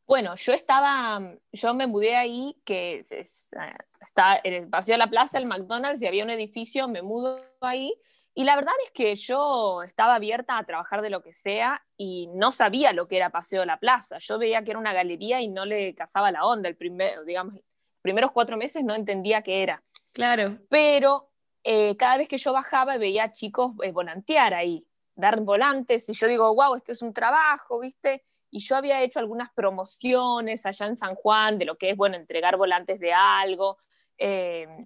Bueno, 0.08 0.36
yo 0.36 0.54
estaba, 0.54 1.22
yo 1.52 1.74
me 1.74 1.86
mudé 1.86 2.16
ahí, 2.16 2.56
que 2.64 3.00
es- 3.00 3.12
es, 3.12 3.48
eh, 3.54 3.74
está 4.00 4.40
en 4.42 4.54
el 4.54 4.70
Paseo 4.70 4.94
de 4.94 5.00
la 5.00 5.10
Plaza, 5.10 5.38
el 5.38 5.46
McDonald's, 5.46 6.02
y 6.02 6.08
había 6.08 6.24
un 6.24 6.30
edificio, 6.30 6.88
me 6.88 7.02
mudo 7.02 7.42
ahí, 7.60 7.94
y 8.38 8.44
la 8.44 8.56
verdad 8.56 8.74
es 8.86 8.92
que 8.92 9.16
yo 9.16 9.82
estaba 9.82 10.14
abierta 10.14 10.60
a 10.60 10.64
trabajar 10.64 11.02
de 11.02 11.10
lo 11.10 11.24
que 11.24 11.34
sea 11.34 11.84
y 11.98 12.28
no 12.36 12.52
sabía 12.52 12.94
lo 12.94 13.08
que 13.08 13.18
era 13.18 13.32
Paseo 13.32 13.62
de 13.62 13.66
la 13.66 13.80
Plaza. 13.80 14.20
Yo 14.20 14.38
veía 14.38 14.64
que 14.64 14.70
era 14.70 14.80
una 14.80 14.94
galería 14.94 15.42
y 15.42 15.48
no 15.48 15.66
le 15.66 15.96
cazaba 15.96 16.32
la 16.32 16.46
onda. 16.46 16.70
El 16.70 16.76
primer, 16.76 17.26
digamos, 17.26 17.56
los 17.56 17.64
primeros 18.04 18.32
cuatro 18.32 18.56
meses 18.56 18.84
no 18.84 18.94
entendía 18.94 19.42
qué 19.42 19.64
era. 19.64 19.82
Claro. 20.14 20.60
Pero 20.70 21.32
eh, 21.64 21.98
cada 21.98 22.18
vez 22.18 22.28
que 22.28 22.38
yo 22.38 22.54
bajaba 22.54 22.98
veía 22.98 23.24
a 23.24 23.32
chicos 23.32 23.72
eh, 23.82 23.92
volantear 23.92 24.54
ahí, 24.54 24.86
dar 25.16 25.42
volantes, 25.42 26.08
y 26.08 26.14
yo 26.14 26.28
digo, 26.28 26.54
wow, 26.54 26.76
este 26.76 26.92
es 26.92 27.02
un 27.02 27.16
trabajo, 27.16 27.80
¿viste? 27.80 28.24
Y 28.52 28.60
yo 28.60 28.76
había 28.76 29.02
hecho 29.02 29.20
algunas 29.20 29.52
promociones 29.52 30.64
allá 30.64 30.86
en 30.86 30.96
San 30.96 31.16
Juan 31.16 31.58
de 31.58 31.66
lo 31.66 31.76
que 31.80 31.90
es, 31.90 31.98
bueno, 31.98 32.16
entregar 32.16 32.56
volantes 32.56 33.00
de 33.00 33.14
algo, 33.14 33.80
eh, 34.20 34.86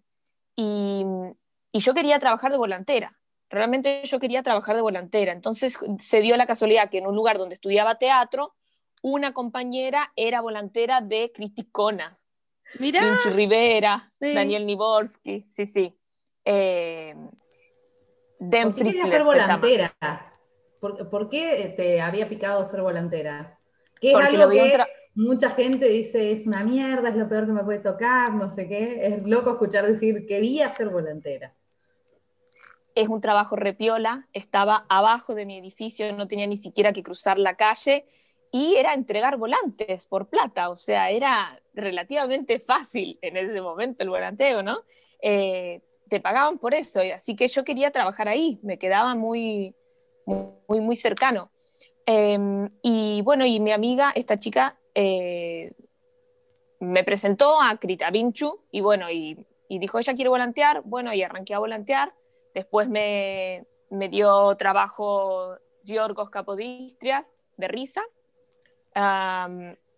y, 0.55 1.03
y 1.73 1.79
yo 1.81 1.93
quería 1.93 2.17
trabajar 2.17 2.49
de 2.49 2.57
volantera. 2.57 3.17
Realmente 3.51 4.01
yo 4.05 4.19
quería 4.19 4.43
trabajar 4.43 4.75
de 4.75 4.81
volantera. 4.81 5.31
Entonces 5.33 5.77
se 5.99 6.21
dio 6.21 6.37
la 6.37 6.45
casualidad 6.47 6.89
que 6.89 6.99
en 6.99 7.07
un 7.07 7.15
lugar 7.15 7.37
donde 7.37 7.55
estudiaba 7.55 7.95
teatro, 7.95 8.55
una 9.01 9.33
compañera 9.33 10.11
era 10.15 10.41
volantera 10.41 11.01
de 11.01 11.31
Cristi 11.33 11.65
Conas. 11.65 12.25
Mirá, 12.79 13.01
Vinci 13.01 13.29
Rivera, 13.29 14.07
Sí. 14.19 14.33
Daniel 14.33 14.65
Niborsky, 14.65 15.47
sí, 15.51 15.65
sí. 15.65 15.97
Eh, 16.45 17.13
¿Por 18.39 18.73
qué 18.75 18.83
querías 18.83 19.09
ser 19.09 19.23
se 19.23 19.37
llama. 19.39 19.57
volantera? 19.57 19.95
¿Por, 20.79 21.09
por 21.09 21.29
qué 21.29 21.73
te 21.75 22.01
había 22.01 22.27
picado 22.27 22.63
ser 22.65 22.81
volantera? 22.81 23.59
Que 23.99 24.07
es 24.09 24.13
Porque 24.13 24.27
algo 24.29 24.45
lo 24.45 24.49
vi 24.49 24.59
un 24.61 24.69
que 24.71 24.77
mucha 25.13 25.49
gente 25.51 25.85
dice, 25.87 26.31
es 26.31 26.47
una 26.47 26.63
mierda, 26.63 27.09
es 27.09 27.15
lo 27.15 27.27
peor 27.27 27.45
que 27.45 27.51
me 27.51 27.63
puede 27.63 27.79
tocar, 27.79 28.33
no 28.33 28.51
sé 28.51 28.67
qué. 28.67 29.05
Es 29.05 29.23
loco 29.27 29.51
escuchar 29.51 29.85
decir, 29.85 30.25
quería 30.25 30.69
ser 30.69 30.89
volantera. 30.89 31.53
Es 32.95 33.07
un 33.07 33.21
trabajo 33.21 33.55
repiola, 33.55 34.27
estaba 34.33 34.85
abajo 34.89 35.35
de 35.35 35.45
mi 35.45 35.57
edificio, 35.57 36.13
no 36.13 36.27
tenía 36.27 36.47
ni 36.47 36.57
siquiera 36.57 36.93
que 36.93 37.03
cruzar 37.03 37.37
la 37.37 37.55
calle 37.55 38.05
y 38.51 38.75
era 38.75 38.93
entregar 38.93 39.37
volantes 39.37 40.05
por 40.05 40.27
plata, 40.27 40.69
o 40.69 40.75
sea, 40.75 41.09
era 41.09 41.61
relativamente 41.73 42.59
fácil 42.59 43.17
en 43.21 43.37
ese 43.37 43.61
momento 43.61 44.03
el 44.03 44.09
volanteo, 44.09 44.61
¿no? 44.61 44.83
Eh, 45.21 45.81
te 46.09 46.19
pagaban 46.19 46.57
por 46.57 46.73
eso, 46.73 46.99
así 47.15 47.35
que 47.35 47.47
yo 47.47 47.63
quería 47.63 47.91
trabajar 47.91 48.27
ahí, 48.27 48.59
me 48.61 48.77
quedaba 48.77 49.15
muy, 49.15 49.73
muy, 50.25 50.81
muy 50.81 50.95
cercano. 50.97 51.49
Eh, 52.05 52.37
y 52.81 53.21
bueno, 53.21 53.45
y 53.45 53.61
mi 53.61 53.71
amiga, 53.71 54.11
esta 54.13 54.37
chica, 54.37 54.77
eh, 54.93 55.71
me 56.81 57.03
presentó 57.03 57.61
a 57.61 57.77
Krita 57.77 58.09
Vinchu 58.09 58.59
y 58.71 58.81
bueno, 58.81 59.09
y, 59.09 59.45
y 59.69 59.79
dijo, 59.79 59.99
ella 59.99 60.13
quiere 60.13 60.29
volantear, 60.29 60.81
bueno, 60.83 61.13
y 61.13 61.23
arranqué 61.23 61.53
a 61.53 61.59
volantear. 61.59 62.13
Después 62.53 62.89
me, 62.89 63.65
me 63.89 64.09
dio 64.09 64.55
trabajo 64.57 65.55
Giorgos 65.83 66.29
Capodistrias 66.29 67.25
de 67.57 67.67
Risa. 67.67 68.01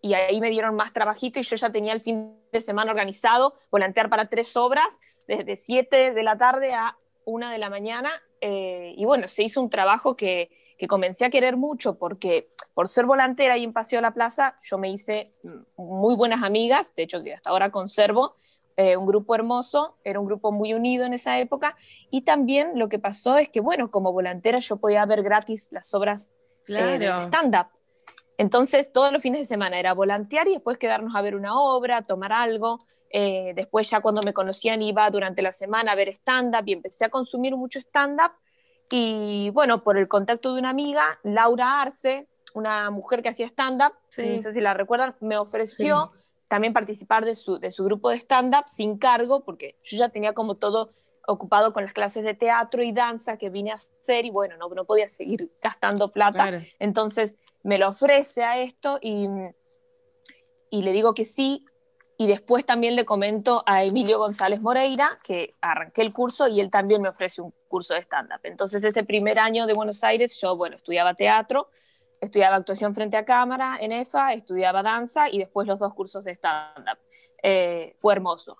Y 0.00 0.14
ahí 0.14 0.40
me 0.40 0.50
dieron 0.50 0.74
más 0.74 0.92
trabajito 0.92 1.38
y 1.38 1.42
yo 1.42 1.56
ya 1.56 1.72
tenía 1.72 1.92
el 1.94 2.00
fin 2.00 2.36
de 2.52 2.60
semana 2.60 2.90
organizado, 2.90 3.54
volantear 3.70 4.10
para 4.10 4.28
tres 4.28 4.54
obras, 4.56 5.00
desde 5.26 5.56
7 5.56 6.12
de 6.12 6.22
la 6.22 6.36
tarde 6.36 6.74
a 6.74 6.98
1 7.24 7.48
de 7.48 7.58
la 7.58 7.70
mañana. 7.70 8.22
eh, 8.40 8.94
y 8.96 9.04
bueno, 9.06 9.28
se 9.28 9.42
hizo 9.42 9.62
un 9.62 9.70
trabajo 9.70 10.14
que, 10.14 10.50
que 10.78 10.86
comencé 10.86 11.24
a 11.24 11.30
querer 11.30 11.56
mucho 11.56 11.98
porque 11.98 12.50
por 12.74 12.88
ser 12.88 13.06
volantera 13.06 13.54
ahí 13.54 13.64
en 13.64 13.72
Paseo 13.72 13.98
de 13.98 14.02
la 14.02 14.12
Plaza, 14.12 14.56
yo 14.60 14.76
me 14.78 14.90
hice 14.90 15.32
muy 15.76 16.16
buenas 16.16 16.42
amigas, 16.42 16.94
de 16.94 17.04
hecho 17.04 17.22
que 17.22 17.32
hasta 17.32 17.50
ahora 17.50 17.70
conservo, 17.70 18.36
eh, 18.76 18.96
un 18.96 19.06
grupo 19.06 19.34
hermoso, 19.34 19.96
era 20.04 20.18
un 20.20 20.26
grupo 20.26 20.52
muy 20.52 20.74
unido 20.74 21.04
en 21.04 21.12
esa 21.12 21.38
época, 21.38 21.76
y 22.10 22.22
también 22.22 22.78
lo 22.78 22.88
que 22.88 22.98
pasó 22.98 23.36
es 23.36 23.48
que, 23.48 23.60
bueno, 23.60 23.90
como 23.90 24.12
volantera 24.12 24.58
yo 24.58 24.76
podía 24.76 25.04
ver 25.06 25.22
gratis 25.22 25.68
las 25.70 25.94
obras 25.94 26.30
eh, 26.68 26.98
de 26.98 27.08
stand-up. 27.22 27.66
Entonces, 28.36 28.92
todos 28.92 29.12
los 29.12 29.22
fines 29.22 29.40
de 29.40 29.46
semana 29.46 29.78
era 29.78 29.92
volantear 29.94 30.48
y 30.48 30.54
después 30.54 30.76
quedarnos 30.78 31.14
a 31.14 31.22
ver 31.22 31.36
una 31.36 31.56
obra, 31.58 32.02
tomar 32.02 32.32
algo. 32.32 32.78
Eh, 33.10 33.52
después, 33.54 33.88
ya 33.88 34.00
cuando 34.00 34.22
me 34.24 34.32
conocían, 34.32 34.82
iba 34.82 35.08
durante 35.10 35.40
la 35.40 35.52
semana 35.52 35.92
a 35.92 35.94
ver 35.94 36.08
stand-up 36.08 36.64
y 36.66 36.72
empecé 36.72 37.04
a 37.04 37.10
consumir 37.10 37.54
mucho 37.54 37.78
stand-up. 37.78 38.32
Y 38.90 39.50
bueno, 39.50 39.84
por 39.84 39.96
el 39.96 40.08
contacto 40.08 40.52
de 40.52 40.58
una 40.58 40.70
amiga, 40.70 41.20
Laura 41.22 41.80
Arce, 41.80 42.26
una 42.54 42.90
mujer 42.90 43.22
que 43.22 43.28
hacía 43.28 43.46
stand-up, 43.46 43.92
Sí. 44.08 44.34
no 44.34 44.40
sé 44.40 44.52
si 44.52 44.60
la 44.60 44.74
recuerdan, 44.74 45.14
me 45.20 45.36
ofreció 45.36 46.12
también 46.48 46.72
participar 46.72 47.24
de 47.24 47.34
su, 47.34 47.58
de 47.58 47.72
su 47.72 47.84
grupo 47.84 48.10
de 48.10 48.16
stand-up 48.16 48.64
sin 48.68 48.98
cargo, 48.98 49.44
porque 49.44 49.76
yo 49.82 49.96
ya 49.96 50.08
tenía 50.08 50.34
como 50.34 50.56
todo 50.56 50.92
ocupado 51.26 51.72
con 51.72 51.84
las 51.84 51.92
clases 51.92 52.24
de 52.24 52.34
teatro 52.34 52.82
y 52.82 52.92
danza 52.92 53.38
que 53.38 53.48
vine 53.48 53.72
a 53.72 53.76
hacer 53.76 54.26
y 54.26 54.30
bueno, 54.30 54.56
no, 54.56 54.68
no 54.68 54.84
podía 54.84 55.08
seguir 55.08 55.50
gastando 55.62 56.12
plata. 56.12 56.48
Claro. 56.48 56.58
Entonces 56.78 57.34
me 57.62 57.78
lo 57.78 57.88
ofrece 57.88 58.44
a 58.44 58.58
esto 58.60 58.98
y, 59.00 59.26
y 60.70 60.82
le 60.82 60.92
digo 60.92 61.14
que 61.14 61.24
sí. 61.24 61.64
Y 62.16 62.28
después 62.28 62.64
también 62.64 62.94
le 62.94 63.04
comento 63.04 63.64
a 63.66 63.82
Emilio 63.82 64.18
González 64.18 64.60
Moreira 64.60 65.18
que 65.24 65.54
arranqué 65.60 66.02
el 66.02 66.12
curso 66.12 66.46
y 66.46 66.60
él 66.60 66.70
también 66.70 67.02
me 67.02 67.08
ofrece 67.08 67.42
un 67.42 67.52
curso 67.66 67.94
de 67.94 68.00
stand-up. 68.02 68.40
Entonces 68.44 68.84
ese 68.84 69.02
primer 69.02 69.40
año 69.40 69.66
de 69.66 69.72
Buenos 69.72 70.04
Aires 70.04 70.38
yo, 70.40 70.56
bueno, 70.56 70.76
estudiaba 70.76 71.14
teatro, 71.14 71.70
estudiaba 72.24 72.56
actuación 72.56 72.94
frente 72.94 73.16
a 73.16 73.24
cámara 73.24 73.78
en 73.80 73.92
EFA, 73.92 74.32
estudiaba 74.32 74.82
danza 74.82 75.28
y 75.30 75.38
después 75.38 75.66
los 75.66 75.78
dos 75.78 75.94
cursos 75.94 76.24
de 76.24 76.32
stand-up. 76.32 76.98
Eh, 77.42 77.94
fue 77.98 78.14
hermoso. 78.14 78.56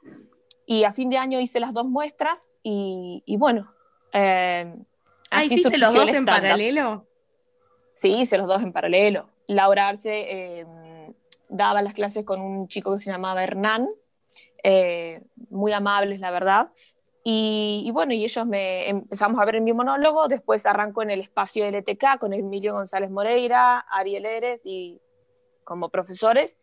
Y 0.66 0.84
a 0.84 0.92
fin 0.92 1.10
de 1.10 1.18
año 1.18 1.40
hice 1.40 1.60
las 1.60 1.72
dos 1.72 1.86
muestras 1.86 2.50
y, 2.62 3.22
y 3.26 3.36
bueno. 3.36 3.72
eh, 4.12 4.74
Ah, 5.30 5.44
¿hiciste 5.44 5.78
los 5.78 5.92
dos 5.92 6.12
en 6.12 6.24
paralelo? 6.24 7.06
Sí, 7.94 8.08
hice 8.10 8.38
los 8.38 8.46
dos 8.46 8.62
en 8.62 8.72
paralelo. 8.72 9.28
Laura 9.46 9.88
Arce 9.88 10.60
eh, 10.60 10.66
daba 11.48 11.82
las 11.82 11.92
clases 11.92 12.24
con 12.24 12.40
un 12.40 12.68
chico 12.68 12.92
que 12.92 12.98
se 12.98 13.10
llamaba 13.10 13.42
Hernán, 13.42 13.88
eh, 14.62 15.22
muy 15.50 15.72
amables, 15.72 16.20
la 16.20 16.30
verdad. 16.30 16.70
Y, 17.26 17.90
bueno, 17.94 18.12
y 18.12 18.22
ellos 18.22 18.46
me 18.46 18.86
empezamos 18.86 19.40
a 19.40 19.46
ver 19.46 19.56
en 19.56 19.64
mi 19.64 19.72
monólogo, 19.72 20.28
después 20.28 20.66
arranco 20.66 21.02
en 21.02 21.10
el 21.10 21.22
espacio 21.22 21.64
LTK 21.64 22.18
con 22.20 22.34
Emilio 22.34 22.74
González 22.74 23.10
Moreira, 23.10 23.78
Ariel 23.78 24.26
Eres 24.26 24.60
y 24.66 25.00
como 25.64 25.88
profesores. 25.88 26.58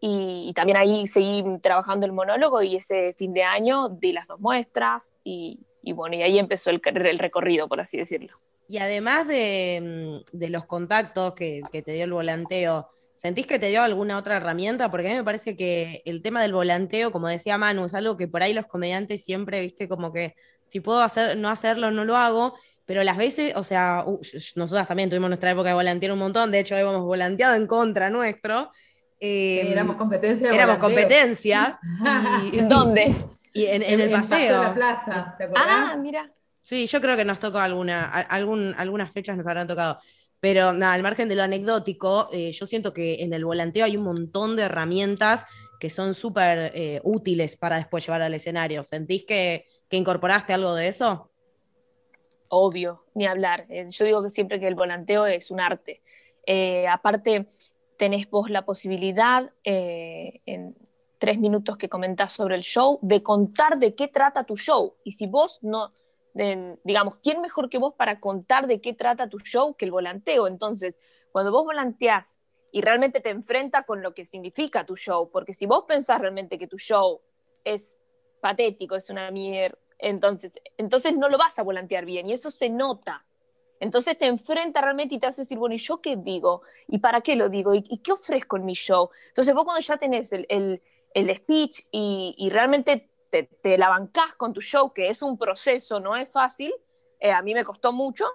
Y, 0.00 0.46
y 0.48 0.52
también 0.54 0.76
ahí 0.76 1.06
seguí 1.06 1.44
trabajando 1.62 2.04
el 2.04 2.12
monólogo 2.12 2.62
y 2.62 2.76
ese 2.76 3.14
fin 3.14 3.32
de 3.32 3.44
año 3.44 3.88
di 3.88 4.12
las 4.12 4.26
dos 4.26 4.40
muestras 4.40 5.12
y, 5.22 5.60
y 5.82 5.92
bueno, 5.92 6.16
y 6.16 6.22
ahí 6.22 6.38
empezó 6.40 6.70
el, 6.70 6.80
el 6.84 7.18
recorrido, 7.18 7.68
por 7.68 7.80
así 7.80 7.96
decirlo. 7.96 8.36
Y 8.68 8.78
además 8.78 9.28
de, 9.28 10.22
mm, 10.32 10.36
de 10.36 10.50
los 10.50 10.66
contactos 10.66 11.34
que, 11.34 11.62
que 11.70 11.82
te 11.82 11.92
dio 11.92 12.04
el 12.04 12.12
volanteo, 12.12 12.90
¿sentís 13.26 13.46
que 13.48 13.58
te 13.58 13.68
dio 13.70 13.82
alguna 13.82 14.18
otra 14.18 14.36
herramienta? 14.36 14.88
Porque 14.88 15.08
a 15.08 15.10
mí 15.10 15.16
me 15.16 15.24
parece 15.24 15.56
que 15.56 16.00
el 16.04 16.22
tema 16.22 16.40
del 16.40 16.52
volanteo, 16.52 17.10
como 17.10 17.28
decía 17.28 17.58
Manu, 17.58 17.84
es 17.86 17.94
algo 17.94 18.16
que 18.16 18.28
por 18.28 18.42
ahí 18.42 18.54
los 18.54 18.66
comediantes 18.66 19.24
siempre, 19.24 19.60
viste, 19.60 19.88
como 19.88 20.12
que 20.12 20.36
si 20.68 20.78
puedo 20.78 21.02
hacer, 21.02 21.36
no 21.36 21.48
hacerlo, 21.48 21.90
no 21.90 22.04
lo 22.04 22.16
hago. 22.16 22.54
Pero 22.84 23.02
las 23.02 23.16
veces, 23.16 23.52
o 23.56 23.64
sea, 23.64 24.04
uh, 24.06 24.20
nosotras 24.54 24.86
también 24.86 25.10
tuvimos 25.10 25.28
nuestra 25.28 25.50
época 25.50 25.70
de 25.70 25.74
volantear 25.74 26.12
un 26.12 26.20
montón, 26.20 26.52
de 26.52 26.60
hecho 26.60 26.76
habíamos 26.76 27.02
volanteado 27.02 27.56
en 27.56 27.66
contra 27.66 28.10
nuestro. 28.10 28.70
Eh, 29.18 29.72
éramos 29.72 29.96
competencia 29.96 30.48
de 30.48 30.54
éramos 30.54 30.78
volanteo. 30.78 31.04
competencia. 31.04 31.80
y, 32.52 32.60
¿Dónde? 32.60 33.12
y 33.52 33.66
en, 33.66 33.82
en 33.82 34.00
el 34.00 34.10
paseo. 34.12 34.60
de 34.60 34.68
la 34.68 34.74
plaza, 34.74 35.34
¿te 35.36 35.44
acordás? 35.44 35.66
Ah, 35.68 35.96
mira. 36.00 36.30
Sí, 36.62 36.86
yo 36.86 37.00
creo 37.00 37.16
que 37.16 37.24
nos 37.24 37.40
tocó 37.40 37.58
alguna, 37.58 38.04
algún, 38.04 38.72
algunas 38.78 39.10
fechas 39.10 39.36
nos 39.36 39.48
habrán 39.48 39.66
tocado. 39.66 39.98
Pero 40.48 40.72
nada, 40.72 40.92
al 40.92 41.02
margen 41.02 41.28
de 41.28 41.34
lo 41.34 41.42
anecdótico, 41.42 42.28
eh, 42.30 42.52
yo 42.52 42.66
siento 42.66 42.92
que 42.92 43.24
en 43.24 43.32
el 43.32 43.44
volanteo 43.44 43.84
hay 43.84 43.96
un 43.96 44.04
montón 44.04 44.54
de 44.54 44.62
herramientas 44.62 45.44
que 45.80 45.90
son 45.90 46.14
súper 46.14 46.70
eh, 46.72 47.00
útiles 47.02 47.56
para 47.56 47.78
después 47.78 48.06
llevar 48.06 48.22
al 48.22 48.32
escenario. 48.32 48.84
¿Sentís 48.84 49.24
que, 49.24 49.66
que, 49.88 49.96
incorporaste 49.96 50.52
algo 50.52 50.76
de 50.76 50.86
eso? 50.86 51.32
Obvio, 52.46 53.06
ni 53.14 53.26
hablar. 53.26 53.66
Eh, 53.68 53.88
yo 53.90 54.04
digo 54.04 54.22
que 54.22 54.30
siempre 54.30 54.60
que 54.60 54.68
el 54.68 54.76
volanteo 54.76 55.26
es 55.26 55.50
un 55.50 55.58
arte. 55.58 56.00
aparte, 56.88 57.48
tenés 57.98 58.30
vos 58.30 58.48
la 58.48 58.64
posibilidad 58.64 59.50
en 59.64 60.76
tres 61.18 61.40
minutos 61.40 61.76
que 61.76 61.88
comentás 61.88 62.32
sobre 62.32 62.54
el 62.54 62.62
show 62.62 63.00
de 63.02 63.20
contar 63.20 63.80
de 63.80 63.96
qué 63.96 64.06
trata 64.06 64.44
tu 64.44 64.56
show. 64.56 64.94
Y 65.02 65.10
si 65.10 65.26
vos 65.26 65.58
no, 65.62 65.88
digamos, 66.84 67.16
¿quién 67.22 67.40
mejor 67.40 67.70
que 67.70 67.78
vos 67.78 67.94
para 67.94 68.20
contar 68.20 68.66
de 68.66 68.80
qué 68.80 68.92
trata 68.92 69.28
tu 69.28 69.38
show 69.38 69.74
que 69.74 69.86
el 69.86 69.90
volanteo? 69.90 70.46
Entonces, 70.46 70.98
cuando 71.32 71.50
vos 71.50 71.64
volanteás 71.64 72.38
y 72.72 72.82
realmente 72.82 73.20
te 73.20 73.30
enfrenta 73.30 73.84
con 73.84 74.02
lo 74.02 74.12
que 74.12 74.26
significa 74.26 74.84
tu 74.84 74.96
show, 74.96 75.30
porque 75.30 75.54
si 75.54 75.66
vos 75.66 75.84
pensás 75.84 76.20
realmente 76.20 76.58
que 76.58 76.66
tu 76.66 76.78
show 76.78 77.20
es 77.64 77.98
patético, 78.40 78.96
es 78.96 79.08
una 79.08 79.30
mierda, 79.30 79.78
entonces, 79.98 80.52
entonces 80.76 81.16
no 81.16 81.28
lo 81.28 81.38
vas 81.38 81.58
a 81.58 81.62
volantear 81.62 82.04
bien 82.04 82.28
y 82.28 82.32
eso 82.32 82.50
se 82.50 82.68
nota. 82.68 83.24
Entonces 83.80 84.16
te 84.16 84.26
enfrenta 84.26 84.80
realmente 84.80 85.14
y 85.14 85.18
te 85.18 85.26
hace 85.26 85.42
decir, 85.42 85.58
bueno, 85.58 85.74
¿y 85.74 85.78
yo 85.78 86.00
qué 86.00 86.16
digo? 86.16 86.62
¿Y 86.88 86.98
para 86.98 87.20
qué 87.20 87.36
lo 87.36 87.48
digo? 87.48 87.74
¿Y, 87.74 87.82
qué 87.82 88.12
ofrezco 88.12 88.56
en 88.56 88.64
mi 88.64 88.74
show? 88.74 89.10
Entonces 89.28 89.54
vos 89.54 89.64
cuando 89.64 89.80
ya 89.80 89.96
tenés 89.96 90.32
el, 90.32 90.46
el, 90.48 90.82
el 91.14 91.34
speech 91.36 91.80
y, 91.90 92.34
y 92.38 92.50
realmente 92.50 93.10
te, 93.44 93.78
la 93.78 93.88
bancás 93.88 94.34
con 94.34 94.52
tu 94.52 94.60
show, 94.60 94.92
que 94.92 95.08
es 95.08 95.22
un 95.22 95.38
proceso, 95.38 96.00
no 96.00 96.16
es 96.16 96.30
fácil, 96.30 96.72
eh, 97.20 97.32
a 97.32 97.42
mí 97.42 97.54
me 97.54 97.64
costó 97.64 97.92
mucho, 97.92 98.26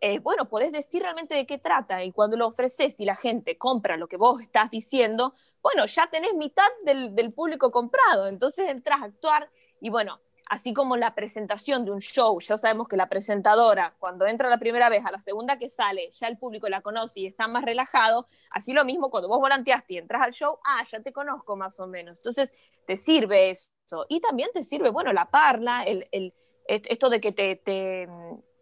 eh, 0.00 0.18
bueno, 0.18 0.48
podés 0.48 0.72
decir 0.72 1.02
realmente 1.02 1.34
de 1.34 1.46
qué 1.46 1.58
trata 1.58 2.04
y 2.04 2.12
cuando 2.12 2.36
lo 2.36 2.46
ofreces 2.46 3.00
y 3.00 3.04
la 3.04 3.16
gente 3.16 3.56
compra 3.56 3.96
lo 3.96 4.06
que 4.06 4.16
vos 4.16 4.40
estás 4.42 4.70
diciendo, 4.70 5.34
bueno, 5.62 5.86
ya 5.86 6.08
tenés 6.10 6.34
mitad 6.34 6.68
del, 6.84 7.14
del 7.14 7.32
público 7.32 7.70
comprado, 7.70 8.26
entonces 8.26 8.68
entras 8.68 9.00
a 9.00 9.04
actuar 9.06 9.50
y 9.80 9.90
bueno, 9.90 10.20
así 10.48 10.74
como 10.74 10.96
la 10.96 11.14
presentación 11.14 11.84
de 11.84 11.90
un 11.90 12.00
show, 12.00 12.38
ya 12.40 12.58
sabemos 12.58 12.88
que 12.88 12.96
la 12.96 13.08
presentadora, 13.08 13.94
cuando 13.98 14.26
entra 14.26 14.48
la 14.48 14.58
primera 14.58 14.88
vez, 14.88 15.04
a 15.04 15.10
la 15.10 15.20
segunda 15.20 15.58
que 15.58 15.68
sale, 15.68 16.10
ya 16.12 16.28
el 16.28 16.38
público 16.38 16.68
la 16.68 16.82
conoce 16.82 17.20
y 17.20 17.26
está 17.26 17.48
más 17.48 17.64
relajado, 17.64 18.26
así 18.52 18.72
lo 18.72 18.84
mismo 18.84 19.10
cuando 19.10 19.28
vos 19.28 19.38
volanteaste 19.38 19.94
y 19.94 19.98
entras 19.98 20.22
al 20.22 20.32
show, 20.32 20.58
ah, 20.64 20.84
ya 20.90 21.00
te 21.00 21.12
conozco 21.12 21.56
más 21.56 21.80
o 21.80 21.86
menos. 21.86 22.18
Entonces, 22.18 22.50
te 22.86 22.96
sirve 22.96 23.50
eso. 23.50 23.70
Y 24.08 24.20
también 24.20 24.50
te 24.52 24.62
sirve, 24.62 24.90
bueno, 24.90 25.12
la 25.12 25.30
parla, 25.30 25.82
el, 25.84 26.06
el, 26.12 26.34
esto 26.66 27.08
de 27.08 27.20
que 27.20 27.32
te, 27.32 27.56
te, 27.56 28.08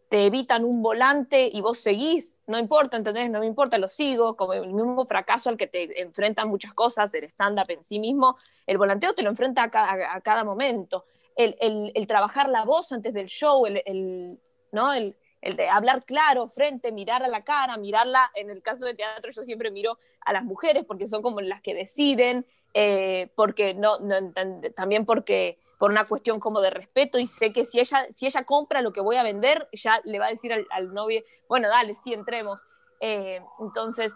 te, 0.08 0.26
evitan 0.26 0.64
un 0.64 0.82
volante 0.82 1.48
y 1.52 1.60
vos 1.60 1.78
seguís, 1.78 2.38
no 2.46 2.58
importa, 2.58 2.96
¿entendés? 2.96 3.30
No 3.30 3.40
me 3.40 3.46
importa, 3.46 3.78
lo 3.78 3.88
sigo, 3.88 4.36
como 4.36 4.52
el 4.52 4.72
mismo 4.72 5.04
fracaso 5.06 5.50
al 5.50 5.56
que 5.56 5.66
te 5.66 6.00
enfrentan 6.00 6.48
muchas 6.48 6.74
cosas, 6.74 7.12
el 7.14 7.24
stand-up 7.24 7.70
en 7.70 7.82
sí 7.82 7.98
mismo, 7.98 8.36
el 8.66 8.78
volanteo 8.78 9.14
te 9.14 9.22
lo 9.22 9.30
enfrenta 9.30 9.64
a 9.64 9.70
cada, 9.70 10.14
a 10.14 10.20
cada 10.20 10.44
momento 10.44 11.04
el, 11.36 12.06
trabajar 12.06 12.48
la 12.48 12.64
voz 12.64 12.92
antes 12.92 13.12
del 13.14 13.26
show, 13.26 13.66
el, 13.66 14.38
¿no? 14.70 14.92
el, 14.92 15.16
de 15.42 15.68
hablar 15.68 16.04
claro, 16.04 16.48
frente, 16.48 16.92
mirar 16.92 17.22
a 17.24 17.28
la 17.28 17.42
cara, 17.42 17.76
mirarla, 17.76 18.30
en 18.34 18.50
el 18.50 18.62
caso 18.62 18.86
de 18.86 18.94
teatro 18.94 19.32
yo 19.32 19.42
siempre 19.42 19.70
miro 19.70 19.98
a 20.20 20.32
las 20.32 20.44
mujeres 20.44 20.84
porque 20.84 21.08
son 21.08 21.20
como 21.20 21.40
las 21.40 21.60
que 21.62 21.74
deciden, 21.74 22.46
eh, 22.74 23.28
porque 23.34 23.74
no, 23.74 23.98
también 24.76 25.04
porque 25.04 25.58
por 25.78 25.90
una 25.90 26.06
cuestión 26.06 26.38
como 26.38 26.60
de 26.60 26.70
respeto 26.70 27.18
y 27.18 27.26
sé 27.26 27.52
que 27.52 27.64
si 27.64 27.80
ella, 27.80 28.06
si 28.12 28.26
ella 28.26 28.44
compra 28.44 28.82
lo 28.82 28.92
que 28.92 29.00
voy 29.00 29.16
a 29.16 29.24
vender, 29.24 29.68
ya 29.72 30.00
le 30.04 30.20
va 30.20 30.26
a 30.26 30.30
decir 30.30 30.52
al, 30.52 30.94
novio, 30.94 31.24
bueno, 31.48 31.68
dale, 31.68 31.96
sí, 32.04 32.12
entremos. 32.14 32.64
Eh, 33.00 33.40
entonces, 33.58 34.12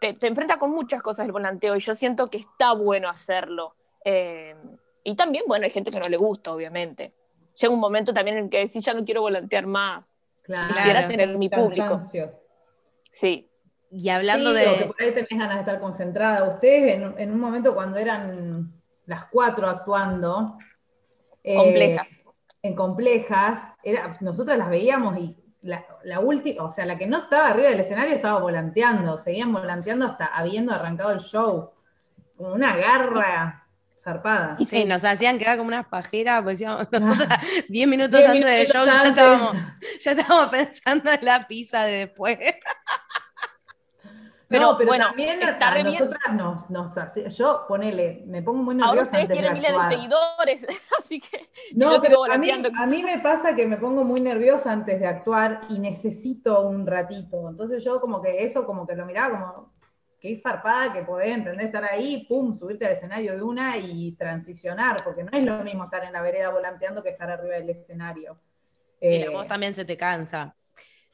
te, 0.00 0.14
te, 0.14 0.28
enfrenta 0.28 0.58
con 0.58 0.70
muchas 0.70 1.02
cosas 1.02 1.26
el 1.26 1.32
volanteo 1.32 1.76
y 1.76 1.80
yo 1.80 1.92
siento 1.92 2.28
que 2.28 2.38
está 2.38 2.72
bueno 2.72 3.10
hacerlo. 3.10 3.74
Eh, 4.02 4.56
y 5.04 5.14
también, 5.16 5.44
bueno, 5.46 5.64
hay 5.64 5.70
gente 5.70 5.90
que 5.90 6.00
no 6.00 6.08
le 6.08 6.16
gusta, 6.16 6.52
obviamente. 6.52 7.14
Llega 7.60 7.72
un 7.72 7.80
momento 7.80 8.14
también 8.14 8.38
en 8.38 8.50
que 8.50 8.68
si 8.68 8.80
ya 8.80 8.94
no 8.94 9.04
quiero 9.04 9.22
volantear 9.22 9.66
más. 9.66 10.14
Claro. 10.42 10.74
Quisiera 10.74 11.06
tener 11.06 11.36
mi 11.36 11.48
público. 11.48 11.98
Sí. 13.12 13.48
Y 13.90 14.08
hablando 14.08 14.52
de. 14.52 14.64
que 14.78 14.86
por 14.86 15.02
ahí 15.02 15.12
tenés 15.12 15.30
ganas 15.30 15.54
de 15.54 15.60
estar 15.60 15.80
concentrada. 15.80 16.48
Ustedes, 16.48 16.96
en, 17.18 17.32
un 17.32 17.40
momento 17.40 17.74
cuando 17.74 17.98
eran 17.98 18.72
las 19.06 19.24
cuatro 19.26 19.68
actuando. 19.68 20.58
Eh, 21.42 21.56
complejas. 21.56 22.20
en 22.62 22.74
complejas, 22.74 23.62
era, 23.82 24.14
nosotras 24.20 24.58
las 24.58 24.68
veíamos 24.68 25.18
y 25.18 25.34
la, 25.62 25.86
la, 26.04 26.20
última, 26.20 26.64
o 26.64 26.70
sea, 26.70 26.84
la 26.84 26.98
que 26.98 27.06
no 27.06 27.16
estaba 27.16 27.48
arriba 27.48 27.70
del 27.70 27.80
escenario 27.80 28.14
estaba 28.14 28.40
volanteando, 28.40 29.16
seguían 29.16 29.50
volanteando 29.50 30.04
hasta 30.04 30.26
habiendo 30.26 30.72
arrancado 30.72 31.12
el 31.12 31.20
show. 31.20 31.70
Como 32.36 32.52
una 32.52 32.76
garra 32.76 33.59
zarpada. 34.00 34.56
Y 34.58 34.64
sí, 34.64 34.84
nos 34.84 35.04
hacían 35.04 35.38
quedar 35.38 35.58
como 35.58 35.68
unas 35.68 35.86
pajeras, 35.86 36.42
pues 36.42 36.58
decíamos, 36.58 36.86
nosotros 36.90 37.28
10 37.68 37.88
minutos 37.88 38.24
antes 38.24 38.44
del 38.44 38.66
show 38.66 38.86
ya 38.86 39.08
estábamos, 39.08 39.56
ya 40.00 40.12
estábamos, 40.12 40.50
pensando 40.50 41.10
en 41.12 41.24
la 41.24 41.40
pizza 41.40 41.84
de 41.84 41.92
después. 41.92 42.38
Pero, 44.50 44.74
pero 44.76 44.88
bueno, 44.88 45.06
también 45.06 45.40
a, 45.44 45.82
nosotras 45.84 46.34
nos, 46.34 46.68
nos 46.70 46.92
yo 47.38 47.66
ponele, 47.68 48.24
me 48.26 48.42
pongo 48.42 48.64
muy 48.64 48.74
nerviosa. 48.74 48.90
Ahora 48.90 49.02
ustedes 49.04 49.28
tienen 49.28 49.52
miles 49.52 49.72
de 49.72 49.88
seguidores, 49.88 50.66
así 50.98 51.20
que. 51.20 51.50
No, 51.76 52.00
pero 52.00 52.24
a 52.24 52.36
mí, 52.36 52.50
a 52.50 52.86
mí 52.88 53.02
me 53.04 53.20
pasa 53.20 53.54
que 53.54 53.68
me 53.68 53.76
pongo 53.76 54.02
muy 54.02 54.20
nerviosa 54.20 54.72
antes 54.72 54.98
de 54.98 55.06
actuar 55.06 55.60
y 55.68 55.78
necesito 55.78 56.62
un 56.62 56.84
ratito. 56.84 57.48
Entonces 57.48 57.84
yo 57.84 58.00
como 58.00 58.20
que 58.20 58.42
eso 58.42 58.66
como 58.66 58.88
que 58.88 58.96
lo 58.96 59.06
miraba 59.06 59.38
como, 59.38 59.69
qué 60.20 60.36
zarpada 60.36 60.92
que 60.92 61.02
podés, 61.02 61.28
entender, 61.28 61.66
estar 61.66 61.84
ahí, 61.84 62.26
pum, 62.28 62.58
subirte 62.58 62.86
al 62.86 62.92
escenario 62.92 63.34
de 63.34 63.42
una 63.42 63.78
y 63.78 64.12
transicionar, 64.12 64.96
porque 65.02 65.24
no 65.24 65.30
es 65.36 65.44
lo 65.44 65.64
mismo 65.64 65.84
estar 65.84 66.04
en 66.04 66.12
la 66.12 66.22
vereda 66.22 66.50
volanteando 66.50 67.02
que 67.02 67.08
estar 67.08 67.30
arriba 67.30 67.54
del 67.54 67.70
escenario. 67.70 68.38
Y 69.00 69.18
la 69.24 69.30
voz 69.30 69.46
eh, 69.46 69.48
también 69.48 69.72
se 69.72 69.84
te 69.84 69.96
cansa. 69.96 70.54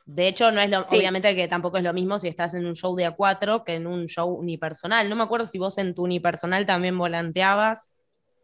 De 0.05 0.29
hecho, 0.29 0.53
no 0.53 0.61
es 0.61 0.71
lo, 0.71 0.81
obviamente 0.81 1.35
que 1.35 1.49
tampoco 1.49 1.79
es 1.79 1.85
lo 1.85 1.93
mismo 1.93 2.19
si 2.19 2.29
estás 2.29 2.55
en 2.55 2.65
un 2.65 2.75
show 2.75 2.95
de 2.95 3.09
A4 3.09 3.65
que 3.65 3.75
en 3.75 3.87
un 3.87 4.07
show 4.07 4.29
unipersonal. 4.29 5.09
No 5.09 5.17
me 5.17 5.25
acuerdo 5.25 5.47
si 5.47 5.59
vos 5.59 5.79
en 5.79 5.95
tu 5.95 6.05
unipersonal 6.05 6.65
también 6.65 6.97
volanteabas 6.97 7.91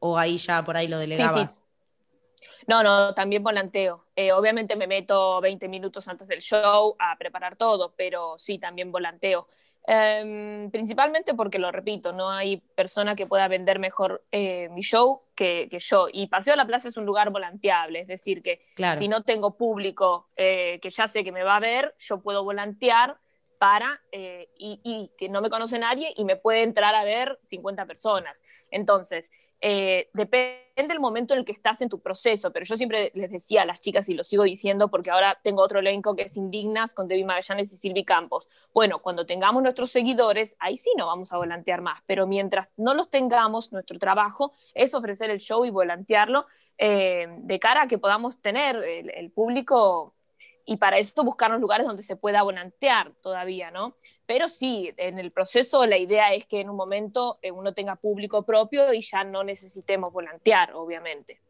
o 0.01 0.19
ahí 0.19 0.39
ya 0.39 0.65
por 0.65 0.77
ahí 0.77 0.89
lo 0.89 0.99
delegabas. 0.99 1.65
No, 2.67 2.83
no, 2.83 3.15
también 3.15 3.43
volanteo. 3.43 4.07
Eh, 4.17 4.33
obviamente 4.33 4.75
me 4.75 4.89
meto 4.89 5.41
20 5.41 5.69
minutos 5.69 6.09
antes 6.09 6.27
del 6.27 6.41
show 6.41 6.97
a 6.99 7.17
preparar 7.17 7.57
todo, 7.57 7.95
pero 7.97 8.35
sí, 8.39 8.59
también 8.59 8.91
volanteo. 8.91 9.47
Em, 9.85 10.71
principalmente 10.71 11.35
porque, 11.35 11.59
lo 11.59 11.73
repito, 11.73 12.13
no 12.13 12.31
hay 12.31 12.59
persona 12.59 13.17
que 13.17 13.27
pueda 13.27 13.49
vender 13.49 13.81
mejor 13.81 14.25
eh, 14.31 14.69
mi 14.71 14.83
show 14.83 15.23
que, 15.35 15.69
yo. 15.81 16.07
Y 16.13 16.29
Paseo 16.29 16.55
a 16.55 16.57
la 16.57 16.67
Plaza 16.67 16.89
es 16.89 16.97
un 16.97 17.05
lugar 17.05 17.31
volanteable, 17.31 18.01
es 18.01 18.07
decir, 18.07 18.43
que 18.43 18.65
si 18.99 19.09
no 19.09 19.23
tengo 19.23 19.57
público 19.57 20.29
eh, 20.37 20.79
que 20.81 20.91
ya 20.91 21.09
sé 21.09 21.25
que 21.25 21.33
me 21.33 21.43
va 21.43 21.57
a 21.57 21.61
ver, 21.61 21.95
yo 21.99 22.21
puedo 22.21 22.45
volantear 22.45 23.19
para, 23.59 24.01
eh, 24.11 24.49
y, 24.57 24.81
y, 24.83 25.11
que 25.17 25.29
no 25.29 25.41
me 25.41 25.51
conoce 25.51 25.79
nadie 25.79 26.13
y 26.17 26.25
me 26.25 26.37
puede 26.37 26.63
entrar 26.63 26.95
a 26.95 27.05
ver 27.05 27.39
50 27.43 27.87
personas. 27.87 28.43
Entonces, 28.71 29.31
eh, 29.65 30.11
depende 30.13 30.61
del 30.75 30.99
momento 30.99 31.35
en 31.35 31.41
el 31.41 31.45
que 31.45 31.53
estás 31.53 31.81
en 31.83 31.89
tu 31.89 32.01
proceso, 32.01 32.53
pero 32.53 32.67
yo 32.67 32.77
siempre 32.77 33.13
les 33.15 33.31
decía 33.31 33.63
a 33.63 33.65
las 33.65 33.81
chicas 33.81 34.09
y 34.09 34.15
lo 34.15 34.25
sigo 34.25 34.43
diciendo 34.43 34.89
porque 34.89 35.13
ahora 35.13 35.39
tengo 35.41 35.63
otro 35.63 35.79
elenco 35.79 36.17
que 36.17 36.23
es 36.23 36.37
Indignas 36.37 36.95
con 36.95 37.07
Debbie 37.07 37.25
Magallanes 37.25 37.73
y 37.73 37.77
Silvi 37.77 38.05
Campos. 38.05 38.49
Bueno, 38.75 39.01
cuando 39.01 39.25
tengamos 39.25 39.63
nuestros 39.63 39.91
seguidores, 39.91 40.57
ahí 40.59 40.77
sí 40.77 40.91
no 40.99 41.07
vamos 41.07 41.33
a 41.33 41.37
volantear 41.37 41.81
más, 41.81 42.03
pero 42.07 42.27
mientras 42.27 42.69
no 42.77 42.93
los 42.95 43.09
tengamos, 43.09 43.73
nuestro 43.73 44.01
trabajo 44.01 44.53
es 44.75 44.95
ofrecer 44.95 45.31
el 45.31 45.39
show 45.39 45.65
y 45.65 45.71
volantearlo 45.71 46.47
eh, 46.79 47.29
de 47.39 47.61
cara 47.61 47.83
a 47.83 47.87
que 47.87 47.99
podamos 47.99 48.41
tener 48.41 48.77
el 48.77 49.31
público 49.31 50.15
y 50.65 50.77
para 50.77 50.99
eso 50.99 51.25
buscar 51.25 51.51
los 51.51 51.61
lugares 51.61 51.87
donde 51.87 52.03
se 52.03 52.17
pueda 52.17 52.43
volantear 52.43 53.13
todavía, 53.21 53.71
¿no? 53.71 53.95
Pero 54.27 54.49
sí, 54.49 54.93
en 54.97 55.19
el 55.19 55.33
proceso 55.33 55.87
la 55.87 55.99
idea 55.99 56.33
es 56.35 56.47
que 56.47 56.61
en 56.61 56.71
un 56.71 56.77
momento 56.77 57.39
eh, 57.43 57.51
uno 57.51 57.75
tenga 57.75 57.97
público 57.97 58.45
propio 58.45 58.93
y 58.93 59.01
ya 59.01 59.25
no 59.25 59.45
necesitemos 59.45 60.13
volantear, 60.13 60.75
obviamente. 60.75 61.41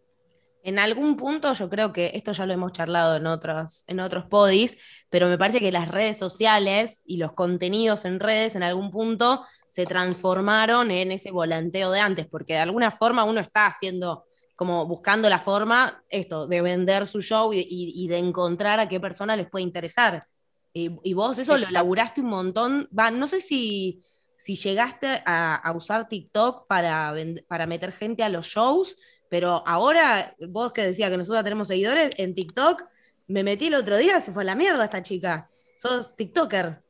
En 0.65 0.79
algún 0.79 1.17
punto, 1.17 1.53
yo 1.55 1.69
creo 1.69 1.93
que 1.93 2.13
esto 2.15 2.31
ya 2.33 2.47
lo 2.47 2.53
hemos 2.53 2.73
charlado 2.73 3.17
en 3.17 3.27
otros, 3.27 3.85
en 3.89 3.99
otros 3.99 4.27
podis, 4.27 4.79
pero 5.11 5.27
me 5.27 5.37
parece 5.37 5.59
que 5.59 5.73
las 5.73 5.89
redes 5.89 6.17
sociales 6.17 7.03
y 7.05 7.17
los 7.17 7.33
contenidos 7.33 8.05
en 8.05 8.21
redes 8.21 8.55
en 8.55 8.63
algún 8.63 8.93
punto 8.93 9.45
se 9.69 9.87
transformaron 9.87 10.93
en 10.93 11.11
ese 11.11 11.33
volanteo 11.33 11.91
de 11.91 11.99
antes, 11.99 12.27
porque 12.29 12.53
de 12.53 12.61
alguna 12.61 12.93
forma 12.93 13.25
uno 13.25 13.41
está 13.41 13.67
haciendo 13.67 14.25
como 14.63 14.87
buscando 14.87 15.29
la 15.29 15.41
forma, 15.41 16.05
esto, 16.09 16.47
de 16.47 16.63
vender 16.63 17.09
su 17.09 17.21
show 17.21 17.51
y, 17.53 18.07
de 18.07 18.17
encontrar 18.17 18.79
a 18.79 18.89
qué 18.89 19.01
persona 19.01 19.35
les 19.35 19.51
puede 19.51 19.65
interesar. 19.65 20.29
y 20.73 21.15
vos 21.15 21.37
eso 21.39 21.59
lo 21.59 21.69
laburaste 21.69 22.21
un 22.21 22.29
montón. 22.29 22.89
Va, 22.97 23.11
no 23.11 23.27
sé 23.27 23.41
si, 23.41 24.05
si 24.37 24.55
llegaste 24.55 25.21
a, 25.27 25.73
usar 25.75 26.07
TikTok 26.07 26.69
para, 26.69 27.13
para 27.49 27.67
meter 27.67 27.91
gente 27.91 28.23
a 28.23 28.29
los 28.29 28.47
shows, 28.47 28.97
pero 29.29 29.65
ahora, 29.67 30.37
vos 30.49 30.73
que 30.73 30.85
decías 30.85 31.11
que 31.11 31.17
nosotros 31.17 31.43
tenemos 31.43 31.67
seguidores, 31.67 32.11
en 32.19 32.37
TikTok 32.37 32.85
me 33.27 33.43
metí 33.43 33.67
el 33.67 33.75
otro 33.75 33.97
día, 33.97 34.21
se 34.21 34.31
fue 34.31 34.45
a 34.45 34.47
la 34.47 34.55
mierda 34.55 34.85
esta 34.85 35.03
chica. 35.03 35.51
Sos 35.77 36.15
TikToker. 36.15 36.85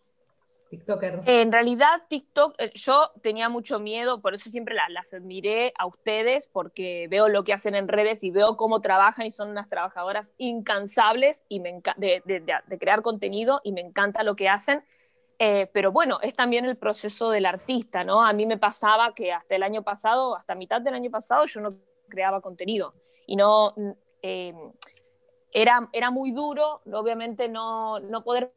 TikToker. 0.72 1.20
En 1.26 1.52
realidad, 1.52 2.04
TikTok, 2.08 2.54
eh, 2.56 2.70
yo 2.74 3.04
tenía 3.20 3.50
mucho 3.50 3.78
miedo, 3.78 4.22
por 4.22 4.32
eso 4.32 4.48
siempre 4.48 4.74
las, 4.74 5.12
admiré 5.12 5.74
a 5.78 5.84
ustedes, 5.84 6.48
porque 6.48 7.08
veo 7.10 7.28
lo 7.28 7.44
que 7.44 7.52
hacen 7.52 7.74
en 7.74 7.88
redes 7.88 8.24
y 8.24 8.30
veo 8.30 8.56
cómo 8.56 8.80
trabajan 8.80 9.26
y 9.26 9.30
son 9.30 9.50
unas 9.50 9.68
trabajadoras 9.68 10.32
incansables 10.38 11.44
y 11.50 11.60
me 11.60 11.82
de, 11.98 12.22
de, 12.24 12.78
crear 12.78 13.02
contenido 13.02 13.60
y 13.64 13.72
me 13.72 13.82
encanta 13.82 14.24
lo 14.24 14.34
que 14.34 14.48
hacen. 14.48 14.82
Eh, 15.38 15.68
pero 15.74 15.92
bueno, 15.92 16.20
es 16.22 16.34
también 16.34 16.64
el 16.64 16.78
proceso 16.78 17.28
del 17.30 17.44
artista, 17.44 18.02
¿no? 18.02 18.24
A 18.24 18.32
mí 18.32 18.46
me 18.46 18.56
pasaba 18.56 19.12
que 19.12 19.30
hasta 19.30 19.54
el 19.54 19.64
año 19.64 19.82
pasado, 19.82 20.36
hasta 20.36 20.54
mitad 20.54 20.80
del 20.80 20.94
año 20.94 21.10
pasado, 21.10 21.44
yo 21.44 21.60
no 21.60 21.76
creaba 22.08 22.40
contenido 22.40 22.94
y 23.26 23.36
no... 23.36 23.74
Eh, 24.22 24.54
era, 25.54 25.90
era 25.92 26.10
muy 26.10 26.30
duro, 26.30 26.80
obviamente, 26.90 27.46
no, 27.46 28.00
no 28.00 28.24
poder 28.24 28.54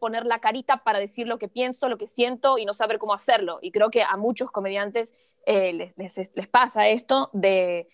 poner 0.00 0.26
la 0.26 0.40
carita 0.40 0.78
para 0.84 0.98
decir 0.98 1.26
lo 1.26 1.38
que 1.38 1.48
pienso, 1.48 1.88
lo 1.88 1.98
que 1.98 2.08
siento 2.08 2.58
y 2.58 2.64
no 2.64 2.72
saber 2.72 2.98
cómo 2.98 3.14
hacerlo. 3.14 3.58
Y 3.62 3.70
creo 3.70 3.90
que 3.90 4.02
a 4.02 4.16
muchos 4.16 4.50
comediantes 4.50 5.14
eh, 5.46 5.92
les, 5.96 6.48
pasa 6.48 6.88
esto 6.88 7.30
de... 7.32 7.88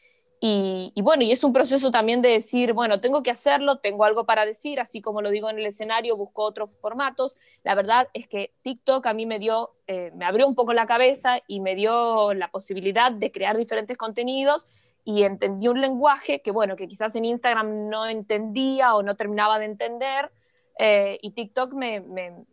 Y, 0.46 0.92
bueno, 1.00 1.22
y 1.22 1.32
es 1.32 1.42
un 1.42 1.54
proceso 1.54 1.90
también 1.90 2.20
de 2.20 2.28
decir, 2.28 2.74
bueno, 2.74 3.00
tengo 3.00 3.22
que 3.22 3.30
hacerlo, 3.30 3.78
tengo 3.78 4.04
algo 4.04 4.26
para 4.26 4.44
decir, 4.44 4.78
así 4.78 5.00
como 5.00 5.22
lo 5.22 5.30
digo 5.30 5.48
en 5.48 5.58
el 5.58 5.64
escenario, 5.64 6.18
busco 6.18 6.42
otros 6.42 6.76
formatos. 6.82 7.34
La 7.62 7.74
verdad 7.74 8.08
es 8.12 8.28
que 8.28 8.52
TikTok 8.60 9.06
a 9.06 9.14
mí 9.14 9.24
me 9.24 9.38
dio, 9.38 9.70
eh, 9.86 10.10
me 10.14 10.26
abrió 10.26 10.46
un 10.46 10.54
poco 10.54 10.74
la 10.74 10.86
cabeza 10.86 11.38
y 11.46 11.60
me 11.60 11.74
dio 11.74 12.34
la 12.34 12.50
posibilidad 12.50 13.10
de 13.10 13.32
crear 13.32 13.56
diferentes 13.56 13.96
contenidos 13.96 14.66
y 15.04 15.22
entendí 15.22 15.68
un 15.68 15.80
lenguaje 15.80 16.40
que, 16.40 16.50
bueno, 16.50 16.76
que 16.76 16.88
quizás 16.88 17.14
en 17.14 17.24
Instagram 17.24 17.88
no 17.88 18.06
entendía 18.06 18.94
o 18.94 19.02
no 19.02 19.16
terminaba 19.16 19.58
de 19.58 19.66
entender, 19.66 20.30
eh, 20.76 21.18
y 21.22 21.30
TikTok 21.30 21.72
me, 21.72 22.00
me, 22.00 22.44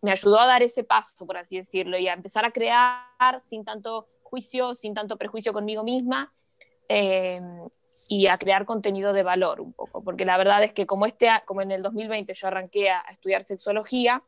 me, 0.00 0.10
ayudó 0.10 0.38
a 0.38 0.46
dar 0.46 0.62
ese 0.62 0.84
paso, 0.84 1.26
por 1.26 1.36
así 1.36 1.56
decirlo, 1.56 1.98
y 1.98 2.06
a 2.06 2.12
empezar 2.12 2.44
a 2.44 2.52
crear 2.52 3.40
sin 3.44 3.64
tanto 3.64 4.06
juicio, 4.22 4.74
sin 4.74 4.94
tanto 4.94 5.16
prejuicio 5.16 5.52
conmigo 5.52 5.82
misma, 5.82 6.32
eh, 6.88 7.40
y 8.08 8.28
a 8.28 8.36
crear 8.36 8.64
contenido 8.64 9.12
de 9.12 9.22
valor 9.22 9.60
un 9.60 9.72
poco, 9.72 10.02
porque 10.04 10.24
la 10.24 10.38
verdad 10.38 10.62
es 10.62 10.72
que 10.72 10.86
como, 10.86 11.04
este, 11.04 11.28
como 11.46 11.60
en 11.60 11.72
el 11.72 11.82
2020 11.82 12.32
yo 12.32 12.46
arranqué 12.46 12.90
a, 12.90 13.00
estudiar 13.10 13.42
sexología, 13.42 14.22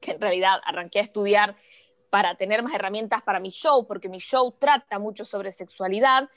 que 0.00 0.12
en 0.12 0.20
realidad 0.20 0.60
arranqué 0.64 1.00
a 1.00 1.02
estudiar 1.02 1.56
para 2.08 2.36
tener 2.36 2.62
más 2.62 2.72
herramientas 2.72 3.22
para 3.22 3.40
mi 3.40 3.50
show, 3.50 3.84
porque 3.86 4.08
mi 4.08 4.18
show 4.18 4.52
trata 4.52 5.00
mucho 5.00 5.24
sobre 5.24 5.50
sexualidad, 5.50 6.28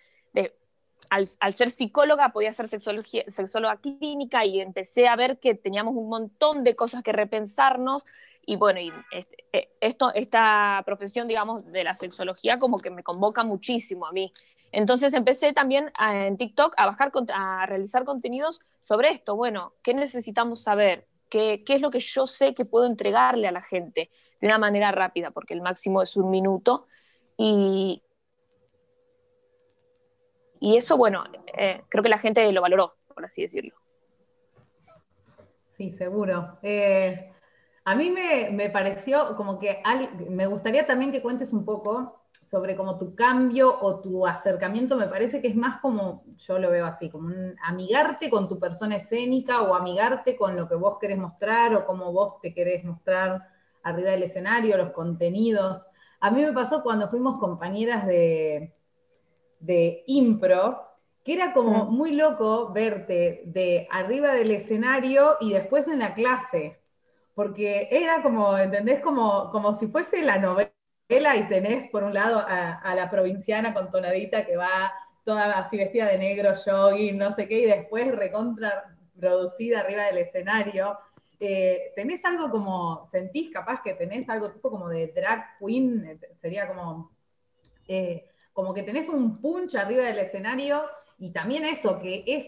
al, 1.09 1.53
ser 1.55 1.69
psicóloga 1.69 2.29
podía 2.29 2.53
ser 2.53 2.67
sexóloga 2.67 3.77
clínica 3.77 4.45
y 4.45 4.59
empecé 4.59 5.07
a 5.07 5.15
ver 5.15 5.39
que 5.39 5.55
teníamos 5.55 5.95
un 5.95 6.09
montón 6.09 6.63
de 6.63 6.75
cosas 6.75 7.03
que 7.03 7.11
repensarnos 7.11 8.05
y 8.45 8.55
bueno, 8.55 8.79
y 8.79 8.93
este, 9.11 9.43
eh, 9.51 9.67
esto, 9.81 10.13
esta 10.13 10.81
profesión, 10.85 11.27
digamos, 11.27 11.65
de 11.65 11.83
la 11.83 11.93
sexología 11.93 12.57
como 12.57 12.79
que 12.79 12.89
me 12.89 13.03
convoca 13.03 13.43
muchísimo 13.43 14.07
a 14.07 14.13
mí. 14.13 14.31
Entonces 14.71 15.13
empecé 15.13 15.53
también 15.53 15.91
en 15.99 16.37
TikTok 16.37 16.73
a, 16.77 16.85
bajar, 16.85 17.11
a 17.33 17.65
realizar 17.65 18.05
contenidos 18.05 18.61
sobre 18.81 19.11
esto. 19.11 19.35
Bueno, 19.35 19.73
¿qué 19.83 19.93
necesitamos 19.93 20.63
saber? 20.63 21.07
¿Qué, 21.29 21.63
¿Qué 21.65 21.73
es 21.73 21.81
lo 21.81 21.91
que 21.91 21.99
yo 21.99 22.25
sé 22.25 22.53
que 22.53 22.63
puedo 22.63 22.85
entregarle 22.85 23.47
a 23.47 23.51
la 23.51 23.61
gente 23.61 24.09
de 24.39 24.47
una 24.47 24.57
manera 24.57 24.91
rápida? 24.91 25.31
Porque 25.31 25.53
el 25.53 25.61
máximo 25.61 26.01
es 26.01 26.15
un 26.15 26.29
minuto. 26.29 26.87
Y, 27.37 28.01
y 30.59 30.77
eso, 30.77 30.97
bueno, 30.97 31.23
eh, 31.57 31.81
creo 31.89 32.03
que 32.03 32.09
la 32.09 32.17
gente 32.17 32.51
lo 32.51 32.61
valoró, 32.61 32.95
por 33.13 33.25
así 33.25 33.41
decirlo. 33.41 33.75
Sí, 35.69 35.91
seguro. 35.91 36.57
Eh, 36.63 37.31
a 37.85 37.95
mí 37.95 38.09
me, 38.09 38.69
pareció 38.69 39.35
como 39.35 39.59
que 39.59 39.81
me 40.29 40.47
gustaría 40.47 40.85
también 40.85 41.11
que 41.11 41.21
cuentes 41.21 41.53
un 41.53 41.63
poco 41.63 42.23
sobre 42.31 42.75
como 42.75 42.97
tu 42.97 43.15
cambio 43.15 43.77
o 43.81 43.99
tu 43.99 44.25
acercamiento, 44.25 44.95
me 44.95 45.07
parece 45.07 45.41
que 45.41 45.49
es 45.49 45.55
más 45.55 45.79
como, 45.81 46.23
yo 46.37 46.59
lo 46.59 46.71
veo 46.71 46.85
así, 46.85 47.09
como 47.09 47.27
un 47.27 47.55
amigarte 47.63 48.29
con 48.29 48.49
tu 48.49 48.59
persona 48.59 48.95
escénica 48.95 49.61
o 49.61 49.75
amigarte 49.75 50.35
con 50.35 50.55
lo 50.55 50.67
que 50.67 50.75
vos 50.75 50.97
querés 50.99 51.17
mostrar 51.17 51.75
o 51.75 51.85
cómo 51.85 52.11
vos 52.11 52.41
te 52.41 52.53
querés 52.53 52.83
mostrar 52.83 53.47
arriba 53.83 54.11
del 54.11 54.23
escenario, 54.23 54.77
los 54.77 54.91
contenidos. 54.91 55.85
A 56.19 56.31
mí 56.31 56.41
me 56.41 56.53
pasó 56.53 56.83
cuando 56.83 57.09
fuimos 57.09 57.39
compañeras 57.39 58.07
de, 58.07 58.73
de 59.59 60.03
impro, 60.07 60.87
que 61.23 61.33
era 61.33 61.51
como 61.51 61.85
muy 61.85 62.13
loco 62.13 62.71
verte 62.71 63.41
de 63.45 63.87
arriba 63.91 64.33
del 64.33 64.51
escenario 64.51 65.35
y 65.41 65.51
después 65.51 65.87
en 65.87 65.99
la 65.99 66.13
clase, 66.13 66.79
porque 67.35 67.89
era 67.91 68.23
como, 68.23 68.57
¿entendés? 68.57 69.01
Como, 69.01 69.51
como 69.51 69.73
si 69.73 69.87
fuese 69.87 70.21
la 70.21 70.37
novela 70.37 70.71
y 71.09 71.47
tenés 71.47 71.89
por 71.89 72.03
un 72.03 72.13
lado 72.13 72.43
a, 72.47 72.95
la 72.95 73.09
provinciana 73.09 73.73
con 73.73 73.91
tonadita 73.91 74.45
que 74.45 74.57
va 74.57 74.93
toda 75.23 75.59
así 75.59 75.75
vestida 75.77 76.07
de 76.07 76.17
negro, 76.17 76.53
jogging, 76.55 77.17
no 77.17 77.31
sé 77.33 77.47
qué, 77.47 77.59
y 77.59 77.65
después 77.65 78.07
recontra 78.15 78.95
producida 79.19 79.81
arriba 79.81 80.05
del 80.05 80.19
escenario. 80.19 80.97
Eh, 81.39 81.91
¿Tenés 81.95 82.23
algo 82.23 82.49
como, 82.49 83.07
sentís 83.11 83.51
capaz 83.51 83.81
que 83.81 83.93
tenés 83.93 84.29
algo 84.29 84.51
tipo 84.51 84.71
como 84.71 84.87
de 84.87 85.07
drag 85.07 85.57
queen? 85.59 86.19
Sería 86.35 86.67
como... 86.67 87.11
Eh, 87.87 88.29
como 88.57 88.73
que 88.73 88.81
tenés 88.81 89.07
un 89.07 89.39
punch 89.39 89.75
arriba 89.75 90.03
del 90.05 90.17
escenario 90.17 90.81
y 91.19 91.29
también 91.29 91.63
eso, 91.63 91.99
que 91.99 92.23
es, 92.25 92.47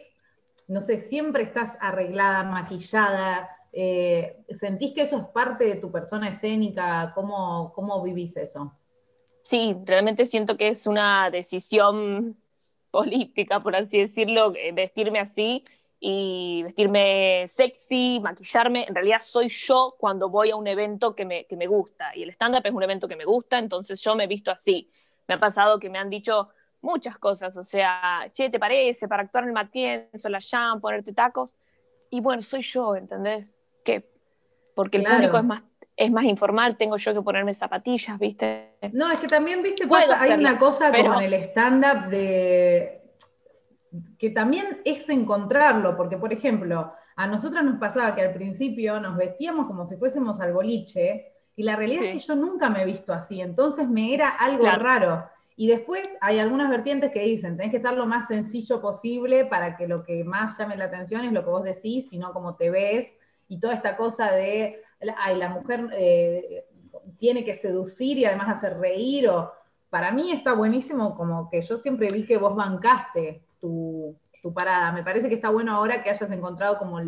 no 0.68 0.82
sé, 0.82 0.98
siempre 0.98 1.44
estás 1.44 1.78
arreglada, 1.80 2.44
maquillada, 2.46 3.48
eh, 3.72 4.44
¿sentís 4.58 4.96
que 4.96 5.04
eso 5.04 5.18
es 5.18 5.26
parte 5.26 5.66
de 5.66 5.76
tu 5.76 5.92
persona 5.92 6.30
escénica? 6.30 7.12
¿Cómo, 7.14 7.72
¿Cómo 7.76 8.02
vivís 8.02 8.36
eso? 8.38 8.74
Sí, 9.38 9.78
realmente 9.86 10.26
siento 10.26 10.58
que 10.58 10.70
es 10.70 10.88
una 10.88 11.30
decisión 11.30 12.36
política, 12.90 13.62
por 13.62 13.76
así 13.76 14.00
decirlo, 14.00 14.54
eh, 14.56 14.72
vestirme 14.72 15.20
así 15.20 15.64
y 16.00 16.64
vestirme 16.64 17.46
sexy, 17.48 18.20
maquillarme. 18.20 18.86
En 18.88 18.96
realidad 18.96 19.20
soy 19.22 19.48
yo 19.48 19.96
cuando 20.00 20.28
voy 20.28 20.50
a 20.50 20.56
un 20.56 20.66
evento 20.66 21.16
que 21.16 21.26
me, 21.26 21.46
que 21.46 21.56
me 21.56 21.68
gusta 21.68 22.16
y 22.16 22.24
el 22.24 22.32
stand-up 22.32 22.66
es 22.66 22.74
un 22.74 22.82
evento 22.82 23.08
que 23.08 23.16
me 23.16 23.26
gusta, 23.26 23.60
entonces 23.60 24.02
yo 24.02 24.16
me 24.16 24.26
visto 24.26 24.50
así 24.50 24.90
me 25.30 25.36
ha 25.36 25.40
pasado 25.40 25.80
que 25.80 25.92
me 25.92 26.00
han 26.00 26.10
dicho 26.10 26.50
muchas 26.82 27.20
cosas, 27.20 27.56
o 27.56 27.64
sea, 27.64 28.28
che, 28.32 28.50
¿te 28.50 28.58
parece? 28.58 29.08
Para 29.08 29.22
actuar 29.22 29.44
en 29.44 29.50
el 29.50 29.54
Matienzo, 29.54 30.28
la 30.28 30.40
Jam, 30.42 30.82
ponerte 30.82 31.14
tacos. 31.14 31.56
Y 32.10 32.20
bueno, 32.20 32.42
soy 32.42 32.64
yo, 32.64 32.96
¿entendés? 32.96 33.56
¿Qué? 33.86 34.10
Porque 34.74 34.98
el 34.98 35.04
público 35.04 35.38
es 35.38 35.44
más, 35.44 35.62
es 35.96 36.12
más 36.12 36.24
informal, 36.24 36.78
tengo 36.78 36.98
yo 36.98 37.14
que 37.14 37.22
ponerme 37.22 37.54
zapatillas, 37.54 38.18
¿viste? 38.18 38.74
No, 38.92 39.12
es 39.12 39.20
que 39.20 39.28
también, 39.28 39.62
¿viste? 39.62 39.86
Pasa, 39.86 40.20
hay 40.20 40.32
una 40.32 40.58
cosa 40.58 40.92
como 40.92 41.22
en 41.22 41.32
el 41.32 41.34
stand-up 41.44 42.10
de 42.10 42.96
que 44.18 44.32
también 44.32 44.82
es 44.84 45.08
encontrarlo, 45.10 45.96
porque 45.96 46.18
por 46.18 46.34
ejemplo, 46.34 46.92
a 47.16 47.28
nosotros 47.28 47.64
nos 47.64 47.80
pasaba 47.80 48.16
que 48.16 48.22
al 48.22 48.34
principio 48.34 49.00
nos 49.00 49.16
vestíamos 49.16 49.68
como 49.68 49.86
si 49.86 49.96
fuésemos 49.96 50.40
al 50.40 50.54
boliche, 50.54 51.34
y 51.60 51.64
la 51.64 51.76
realidad 51.76 52.06
es 52.06 52.14
que 52.14 52.20
yo 52.20 52.36
nunca 52.38 52.70
me 52.70 52.84
he 52.84 52.86
visto 52.86 53.12
así, 53.12 53.42
entonces 53.42 53.90
me 53.90 54.14
era 54.14 54.30
algo 54.30 54.66
raro. 54.66 55.30
Y 55.58 55.68
después 55.68 56.16
hay 56.22 56.40
algunas 56.40 56.70
vertientes 56.70 57.12
que 57.12 57.20
dicen, 57.20 57.58
tenés 57.58 57.72
que 57.72 57.78
estar 57.78 57.98
lo 57.98 58.06
más 58.06 58.30
sencillo 58.30 58.80
posible 58.80 59.44
para 59.44 59.76
que 59.76 59.86
lo 59.86 60.06
que 60.06 60.24
más 60.24 60.58
llame 60.58 60.78
la 60.78 60.86
atención 60.86 61.26
es 61.26 61.34
lo 61.34 61.44
que 61.44 61.50
vos 61.50 61.66
decís, 61.66 62.08
sino 62.08 62.32
cómo 62.32 62.56
te 62.56 62.70
ves, 62.70 63.18
y 63.50 63.60
toda 63.60 63.74
esta 63.74 63.98
cosa 63.98 64.32
de, 64.32 64.82
ay, 65.18 65.36
la 65.36 65.50
mujer 65.50 65.90
eh, 65.98 66.66
tiene 67.18 67.44
que 67.44 67.54
seducir 67.54 68.18
y 68.18 68.24
además 68.24 68.48
hacer 68.48 68.78
reír, 68.78 69.28
o 69.28 69.52
para 69.90 70.14
mí 70.14 70.32
está 70.32 70.54
buenísimo 70.54 71.14
como 71.14 71.50
que 71.50 71.62
yo 71.62 71.76
siempre 71.76 72.10
vi 72.10 72.26
que 72.26 72.38
vos 72.38 72.56
bancaste 72.56 73.44
tu, 73.60 74.16
tu 74.42 74.54
parada. 74.54 74.94
Me 74.94 75.04
parece 75.04 75.28
que 75.28 75.36
está 75.36 75.50
bueno 75.50 75.74
ahora 75.74 76.04
que 76.04 76.10
hayas 76.10 76.32
encontrado 76.32 76.78
como 76.78 77.02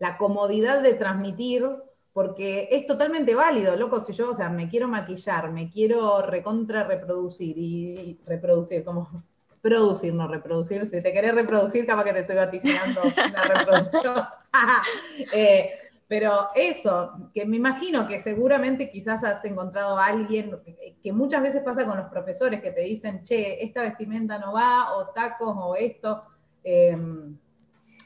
la 0.00 0.18
comodidad 0.18 0.82
de 0.82 0.94
transmitir 0.94 1.70
porque 2.16 2.70
es 2.70 2.86
totalmente 2.86 3.34
válido, 3.34 3.76
loco, 3.76 4.00
si 4.00 4.14
yo, 4.14 4.30
o 4.30 4.34
sea, 4.34 4.48
me 4.48 4.70
quiero 4.70 4.88
maquillar, 4.88 5.52
me 5.52 5.68
quiero 5.68 6.22
recontra 6.22 6.82
reproducir 6.82 7.58
y, 7.58 8.18
reproducir, 8.24 8.82
como 8.84 9.22
producir, 9.60 10.14
no 10.14 10.26
reproducir, 10.26 10.86
si 10.86 11.02
te 11.02 11.12
querés 11.12 11.34
reproducir, 11.34 11.84
capaz 11.84 12.04
que 12.04 12.14
te 12.14 12.20
estoy 12.20 12.36
vaticinando 12.36 13.02
la 13.34 13.42
reproducción. 13.42 14.24
Eh, 15.34 15.72
pero 16.08 16.48
eso, 16.54 17.30
que 17.34 17.44
me 17.44 17.58
imagino 17.58 18.08
que 18.08 18.18
seguramente 18.18 18.90
quizás 18.90 19.22
has 19.22 19.44
encontrado 19.44 19.98
a 19.98 20.06
alguien, 20.06 20.58
que 21.02 21.12
muchas 21.12 21.42
veces 21.42 21.62
pasa 21.62 21.84
con 21.84 21.98
los 21.98 22.06
profesores 22.06 22.62
que 22.62 22.70
te 22.70 22.80
dicen, 22.80 23.22
che, 23.24 23.62
esta 23.62 23.82
vestimenta 23.82 24.38
no 24.38 24.54
va, 24.54 24.96
o 24.96 25.08
tacos, 25.08 25.54
o 25.54 25.76
esto. 25.76 26.24
Eh, 26.64 26.96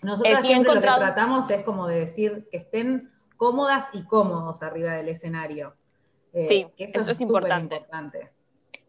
nosotros 0.02 0.40
siempre 0.40 0.74
lo 0.74 0.80
que 0.80 0.86
tratamos 0.88 1.48
es 1.48 1.62
como 1.62 1.86
de 1.86 2.00
decir 2.00 2.48
que 2.50 2.56
estén 2.56 3.08
cómodas 3.40 3.86
y 3.94 4.02
cómodos 4.02 4.62
arriba 4.62 4.92
del 4.92 5.08
escenario. 5.08 5.74
Eh, 6.34 6.42
sí, 6.42 6.66
eso, 6.76 7.10
es, 7.10 7.20
importante. 7.22 7.86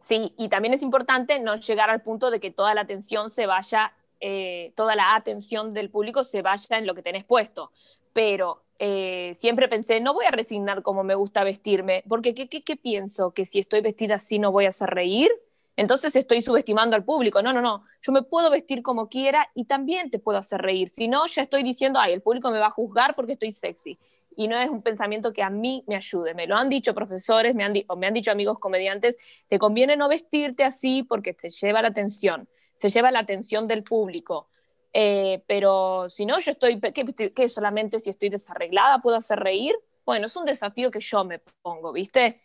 Sí, 0.01 0.33
y 0.37 0.49
también 0.49 0.73
es 0.73 0.83
importante 0.83 1.39
no 1.39 1.55
llegar 1.55 1.89
al 1.89 2.01
punto 2.01 2.29
de 2.29 2.41
que 2.41 2.51
toda 2.51 2.73
la 2.73 2.81
atención 2.81 3.29
se 3.29 3.45
vaya, 3.45 3.93
eh, 4.19 4.73
toda 4.75 4.97
la 4.97 5.15
atención 5.15 5.73
del 5.73 5.89
público 5.89 6.25
se 6.25 6.41
vaya 6.41 6.77
en 6.77 6.85
lo 6.85 6.93
que 6.93 7.01
tenés 7.01 7.23
puesto. 7.23 7.71
Pero 8.11 8.61
eh, 8.77 9.35
siempre 9.37 9.69
pensé, 9.69 10.01
no 10.01 10.13
voy 10.13 10.25
a 10.25 10.31
resignar 10.31 10.81
como 10.81 11.05
me 11.05 11.15
gusta 11.15 11.45
vestirme, 11.45 12.03
porque 12.09 12.35
¿qué, 12.35 12.49
qué, 12.49 12.61
qué 12.61 12.75
pienso? 12.75 13.31
¿Que 13.31 13.45
si 13.45 13.59
estoy 13.59 13.79
vestida 13.79 14.15
así 14.15 14.37
no 14.37 14.51
voy 14.51 14.65
a 14.65 14.69
hacer 14.69 14.89
reír? 14.89 15.31
Entonces 15.77 16.13
estoy 16.17 16.41
subestimando 16.41 16.97
al 16.97 17.05
público. 17.05 17.41
No, 17.41 17.53
no, 17.53 17.61
no. 17.61 17.85
Yo 18.01 18.11
me 18.11 18.21
puedo 18.21 18.51
vestir 18.51 18.83
como 18.83 19.07
quiera 19.07 19.49
y 19.55 19.63
también 19.63 20.11
te 20.11 20.19
puedo 20.19 20.37
hacer 20.37 20.61
reír. 20.61 20.89
Si 20.89 21.07
no, 21.07 21.25
ya 21.27 21.41
estoy 21.41 21.63
diciendo, 21.63 21.99
ay, 22.01 22.11
el 22.11 22.21
público 22.21 22.51
me 22.51 22.59
va 22.59 22.67
a 22.67 22.71
juzgar 22.71 23.15
porque 23.15 23.31
estoy 23.33 23.53
sexy. 23.53 23.97
Y 24.35 24.47
no 24.47 24.57
es 24.57 24.69
un 24.69 24.81
pensamiento 24.81 25.33
que 25.33 25.43
a 25.43 25.49
mí 25.49 25.83
me 25.87 25.95
ayude. 25.95 26.33
Me 26.33 26.47
lo 26.47 26.55
han 26.55 26.69
dicho 26.69 26.93
profesores, 26.93 27.53
me 27.55 27.63
han, 27.63 27.73
o 27.87 27.95
me 27.95 28.07
han 28.07 28.13
dicho 28.13 28.31
amigos 28.31 28.59
comediantes, 28.59 29.17
te 29.47 29.59
conviene 29.59 29.97
no 29.97 30.07
vestirte 30.07 30.63
así 30.63 31.03
porque 31.03 31.33
te 31.33 31.49
lleva 31.49 31.81
la 31.81 31.89
atención, 31.89 32.47
se 32.75 32.89
lleva 32.89 33.11
la 33.11 33.19
atención 33.19 33.67
del 33.67 33.83
público. 33.83 34.49
Eh, 34.93 35.41
pero 35.47 36.09
si 36.09 36.25
no, 36.25 36.39
yo 36.39 36.51
estoy, 36.51 36.79
¿qué, 36.79 37.49
solamente 37.49 37.99
si 37.99 38.09
estoy 38.09 38.29
desarreglada 38.29 38.99
puedo 38.99 39.17
hacer 39.17 39.39
reír? 39.39 39.75
Bueno, 40.05 40.25
es 40.25 40.35
un 40.35 40.45
desafío 40.45 40.91
que 40.91 40.99
yo 40.99 41.23
me 41.23 41.39
pongo, 41.61 41.93
¿viste? 41.93 42.35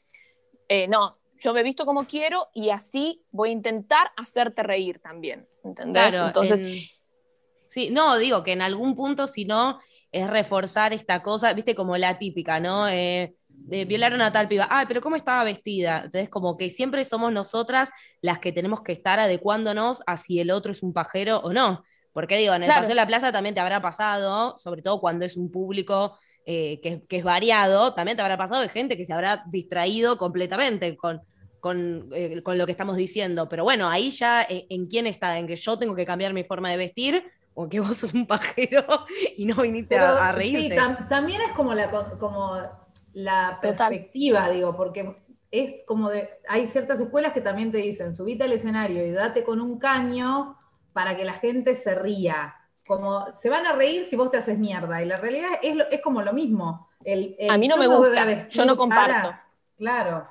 Eh, 0.68 0.86
no, 0.88 1.18
yo 1.38 1.52
me 1.52 1.62
visto 1.62 1.84
como 1.84 2.06
quiero 2.06 2.48
y 2.54 2.70
así 2.70 3.24
voy 3.30 3.50
a 3.50 3.52
intentar 3.52 4.10
hacerte 4.16 4.62
reír 4.62 4.98
también, 5.00 5.48
¿entendés? 5.64 6.14
Entonces... 6.14 6.92
Sí, 7.68 7.90
no, 7.90 8.16
digo 8.16 8.42
que 8.42 8.52
en 8.52 8.62
algún 8.62 8.94
punto, 8.94 9.26
si 9.26 9.44
no, 9.44 9.80
es 10.16 10.30
reforzar 10.30 10.92
esta 10.92 11.22
cosa, 11.22 11.52
viste, 11.52 11.74
como 11.74 11.96
la 11.96 12.18
típica, 12.18 12.58
¿no? 12.60 12.88
Eh, 12.88 13.34
de 13.48 13.84
violar 13.84 14.20
a 14.20 14.32
tal 14.32 14.48
piba, 14.48 14.68
ay, 14.70 14.86
pero 14.86 15.00
¿cómo 15.00 15.16
estaba 15.16 15.42
vestida? 15.44 16.02
Entonces, 16.04 16.28
como 16.28 16.56
que 16.56 16.70
siempre 16.70 17.04
somos 17.04 17.32
nosotras 17.32 17.90
las 18.20 18.38
que 18.38 18.52
tenemos 18.52 18.80
que 18.80 18.92
estar 18.92 19.18
adecuándonos 19.18 20.02
a 20.06 20.16
si 20.16 20.40
el 20.40 20.50
otro 20.50 20.72
es 20.72 20.82
un 20.82 20.92
pajero 20.92 21.38
o 21.38 21.52
no. 21.52 21.82
Porque 22.12 22.38
digo, 22.38 22.54
en 22.54 22.62
el 22.62 22.68
Paseo 22.70 22.88
de 22.88 22.94
la 22.94 23.06
Plaza 23.06 23.30
también 23.30 23.54
te 23.54 23.60
habrá 23.60 23.82
pasado, 23.82 24.56
sobre 24.56 24.80
todo 24.80 25.00
cuando 25.00 25.26
es 25.26 25.36
un 25.36 25.50
público 25.50 26.16
eh, 26.46 26.80
que, 26.80 27.02
es 27.08 27.24
variado, 27.24 27.92
también 27.92 28.16
te 28.16 28.22
habrá 28.22 28.38
pasado 28.38 28.62
de 28.62 28.68
gente 28.68 28.96
que 28.96 29.04
se 29.04 29.12
habrá 29.12 29.44
distraído 29.48 30.16
completamente 30.16 30.96
con, 30.96 31.20
con, 31.60 32.08
eh, 32.14 32.40
lo 32.42 32.64
que 32.66 32.72
estamos 32.72 32.96
diciendo. 32.96 33.48
Pero 33.48 33.64
bueno, 33.64 33.88
ahí 33.88 34.10
ya 34.12 34.42
eh, 34.48 34.66
en 34.70 34.86
quién 34.86 35.06
está, 35.06 35.38
en 35.38 35.46
que 35.46 35.56
yo 35.56 35.78
tengo 35.78 35.94
que 35.94 36.06
cambiar 36.06 36.32
mi 36.32 36.44
forma 36.44 36.70
de 36.70 36.76
vestir 36.78 37.24
o 37.56 37.68
que 37.68 37.80
vos 37.80 37.96
sos 37.96 38.14
un 38.14 38.26
pajero 38.26 38.84
y 39.36 39.44
no 39.46 39.56
viniste 39.56 39.98
a, 39.98 40.30
reírte. 40.30 40.78
Sí, 40.78 41.06
también 41.08 41.40
es 41.40 41.52
como 41.52 41.74
la, 41.74 41.90
como 42.18 42.56
la 43.14 43.58
perspectiva, 43.60 44.48
digo, 44.50 44.76
porque 44.76 45.16
es 45.50 45.82
como 45.86 46.10
de, 46.10 46.28
hay 46.48 46.66
ciertas 46.66 47.00
escuelas 47.00 47.32
que 47.32 47.40
también 47.40 47.72
te 47.72 47.78
dicen, 47.78 48.14
subite 48.14 48.44
al 48.44 48.52
escenario 48.52 49.04
y 49.04 49.10
date 49.10 49.42
con 49.42 49.60
un 49.60 49.78
caño 49.78 50.58
para 50.92 51.16
que 51.16 51.24
la 51.24 51.34
gente 51.34 51.74
se 51.74 51.94
ría. 51.94 52.54
Como 52.86 53.34
se 53.34 53.50
van 53.50 53.66
a 53.66 53.72
reír 53.72 54.06
si 54.08 54.14
vos 54.14 54.30
te 54.30 54.36
haces 54.36 54.58
mierda. 54.58 55.02
Y 55.02 55.06
la 55.06 55.16
realidad 55.16 55.48
es, 55.60 55.74
es 55.90 56.00
como 56.00 56.22
lo 56.22 56.32
mismo. 56.32 56.88
a 57.48 57.58
mí 57.58 57.68
no 57.68 57.76
me 57.76 57.88
gusta, 57.88 58.48
yo 58.48 58.64
no 58.64 58.76
comparto. 58.76 59.34
claro. 59.76 60.28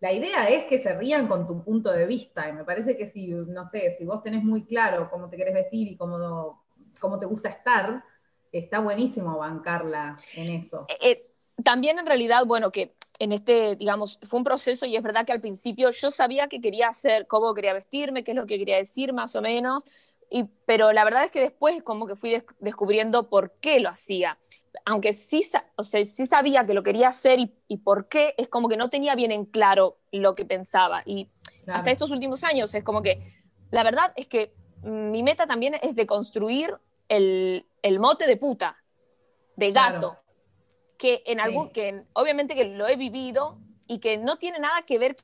La 0.00 0.12
idea 0.12 0.48
es 0.48 0.64
que 0.66 0.78
se 0.78 0.94
rían 0.94 1.26
con 1.26 1.44
tu 1.44 1.64
punto 1.64 1.92
de 1.92 2.06
vista. 2.06 2.48
Y 2.48 2.52
me 2.52 2.64
parece 2.64 2.96
que 2.96 3.04
si, 3.04 3.26
no 3.28 3.66
sé, 3.66 3.90
si 3.90 4.04
vos 4.04 4.22
tenés 4.22 4.44
muy 4.44 4.64
claro 4.64 5.10
cómo 5.10 5.28
te 5.28 5.36
querés 5.36 5.54
vestir 5.54 5.88
y 5.88 5.96
cómo, 5.96 6.62
cómo 6.98 7.18
te 7.18 7.26
gusta 7.26 7.48
estar, 7.48 8.04
está 8.52 8.80
buenísimo 8.80 9.38
bancarla 9.38 10.16
en 10.34 10.50
eso. 10.50 10.86
Eh, 10.88 10.98
eh, 11.00 11.30
también 11.62 11.98
en 11.98 12.06
realidad, 12.06 12.44
bueno, 12.46 12.70
que 12.70 12.94
en 13.18 13.32
este, 13.32 13.76
digamos, 13.76 14.18
fue 14.22 14.38
un 14.38 14.44
proceso 14.44 14.86
y 14.86 14.96
es 14.96 15.02
verdad 15.02 15.26
que 15.26 15.32
al 15.32 15.40
principio 15.40 15.90
yo 15.90 16.10
sabía 16.10 16.48
que 16.48 16.60
quería 16.60 16.88
hacer, 16.88 17.26
cómo 17.26 17.52
quería 17.54 17.72
vestirme, 17.72 18.22
qué 18.22 18.30
es 18.30 18.36
lo 18.36 18.46
que 18.46 18.58
quería 18.58 18.76
decir 18.76 19.12
más 19.12 19.34
o 19.34 19.42
menos, 19.42 19.82
pero 20.66 20.92
la 20.92 21.04
verdad 21.04 21.24
es 21.24 21.30
que 21.30 21.40
después 21.40 21.82
como 21.82 22.06
que 22.06 22.14
fui 22.14 22.42
descubriendo 22.60 23.28
por 23.28 23.52
qué 23.60 23.80
lo 23.80 23.88
hacía. 23.88 24.38
Aunque 24.84 25.12
sí, 25.12 25.44
o 25.76 25.82
sea, 25.82 26.04
sí 26.04 26.26
sabía 26.26 26.66
que 26.66 26.74
lo 26.74 26.82
quería 26.82 27.08
hacer 27.08 27.38
y, 27.66 27.76
por 27.78 28.08
qué, 28.08 28.34
es 28.36 28.48
como 28.48 28.68
que 28.68 28.76
no 28.76 28.90
tenía 28.90 29.14
bien 29.14 29.32
en 29.32 29.44
claro 29.44 29.98
lo 30.12 30.34
que 30.34 30.44
pensaba. 30.44 31.02
Y 31.04 31.28
hasta 31.66 31.90
estos 31.90 32.10
últimos 32.10 32.44
años 32.44 32.74
es 32.74 32.84
como 32.84 33.02
que, 33.02 33.34
la 33.70 33.82
verdad 33.82 34.12
es 34.16 34.26
que 34.26 34.52
mi 34.82 35.22
meta 35.22 35.46
también 35.46 35.74
es 35.82 35.96
de 35.96 36.06
construir 36.06 36.76
el, 37.08 37.66
el 37.82 37.98
mote 37.98 38.26
de 38.26 38.36
puta, 38.36 38.76
de 39.56 39.72
gato, 39.72 40.18
que 40.96 41.22
en 41.26 41.40
algún, 41.40 41.70
que 41.70 42.04
obviamente 42.12 42.54
que 42.54 42.64
lo 42.64 42.88
he 42.88 42.96
vivido 42.96 43.58
y 43.86 43.98
que 43.98 44.18
no 44.18 44.36
tiene 44.36 44.58
nada 44.58 44.82
que 44.82 44.98
ver 44.98 45.16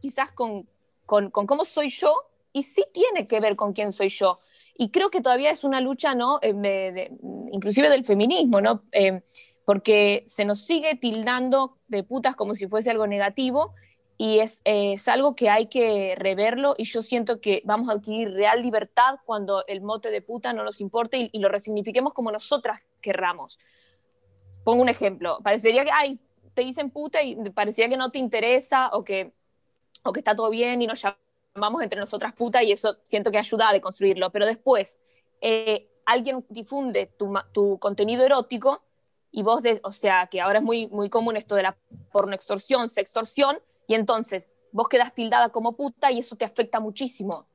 quizás 0.00 0.30
con, 0.32 0.68
con, 1.04 1.30
con 1.30 1.46
cómo 1.46 1.64
soy 1.64 1.88
yo, 1.90 2.14
y 2.52 2.62
sí 2.62 2.84
tiene 2.92 3.26
que 3.26 3.38
ver 3.38 3.54
con 3.54 3.74
quién 3.74 3.92
soy 3.92 4.08
yo. 4.08 4.38
Y 4.74 4.90
creo 4.90 5.10
que 5.10 5.20
todavía 5.20 5.50
es 5.50 5.62
una 5.62 5.80
lucha, 5.80 6.14
¿no? 6.14 6.38
Eh, 6.40 7.10
inclusive 7.52 7.90
del 7.90 8.04
feminismo, 8.04 8.62
¿no? 8.62 8.82
Eh, 8.92 9.20
porque 9.66 10.22
se 10.26 10.44
nos 10.44 10.60
sigue 10.60 10.94
tildando 10.94 11.76
de 11.88 12.02
putas 12.02 12.34
como 12.34 12.54
si 12.54 12.66
fuese 12.66 12.90
algo 12.90 13.06
negativo 13.06 13.74
y 14.18 14.38
es, 14.38 14.60
es, 14.64 15.08
algo 15.08 15.34
que 15.34 15.50
hay 15.50 15.66
que 15.66 16.14
reverlo 16.16 16.74
y 16.78 16.84
yo 16.84 17.02
siento 17.02 17.40
que 17.40 17.60
vamos 17.64 17.90
a 17.90 17.92
adquirir 17.92 18.32
real 18.32 18.62
libertad 18.62 19.16
cuando 19.24 19.64
el 19.66 19.82
mote 19.82 20.10
de 20.10 20.22
puta 20.22 20.52
no 20.52 20.64
nos 20.64 20.80
importe 20.80 21.30
y, 21.30 21.38
lo 21.38 21.48
resignifiquemos 21.48 22.14
como 22.14 22.32
nosotras 22.32 22.80
querramos. 23.02 23.58
Pongo 24.64 24.82
un 24.82 24.88
ejemplo, 24.88 25.38
parecería 25.42 25.84
que, 25.84 25.90
ay, 25.92 26.18
te 26.54 26.62
dicen 26.62 26.90
puta 26.90 27.22
y 27.22 27.36
parecería 27.50 27.90
que 27.90 27.98
no 27.98 28.10
te 28.10 28.18
interesa 28.18 28.88
o 28.92 29.04
que, 29.04 29.32
o 30.02 30.12
que 30.12 30.20
está 30.20 30.34
todo 30.34 30.48
bien 30.48 30.80
y 30.80 30.86
nos 30.86 31.02
vamos 31.54 31.82
entre 31.82 32.00
nosotras 32.00 32.34
puta 32.34 32.62
y 32.62 32.72
eso 32.72 32.96
siento 33.04 33.30
que 33.30 33.38
ayuda 33.38 33.68
a 33.68 33.72
deconstruirlo. 33.74 34.30
Pero 34.30 34.46
después, 34.46 34.98
eh, 35.42 35.90
alguien 36.06 36.46
difunde 36.48 37.06
tu, 37.18 37.34
tu, 37.52 37.78
contenido 37.78 38.24
erótico 38.24 38.82
y 39.30 39.42
vos, 39.42 39.62
de, 39.62 39.80
o 39.84 39.92
sea, 39.92 40.28
que 40.28 40.40
ahora 40.40 40.60
es 40.60 40.64
muy, 40.64 40.86
muy 40.86 41.10
común 41.10 41.36
esto 41.36 41.54
de 41.54 41.64
la 41.64 41.76
porno 42.10 42.34
extorsión, 42.34 42.88
sextorsión, 42.88 43.58
y 43.86 43.94
entonces 43.94 44.54
vos 44.72 44.88
quedas 44.88 45.14
tildada 45.14 45.50
como 45.50 45.76
puta 45.76 46.10
y 46.12 46.18
eso 46.18 46.36
te 46.36 46.44
afecta 46.44 46.80
muchísimo. 46.80 47.46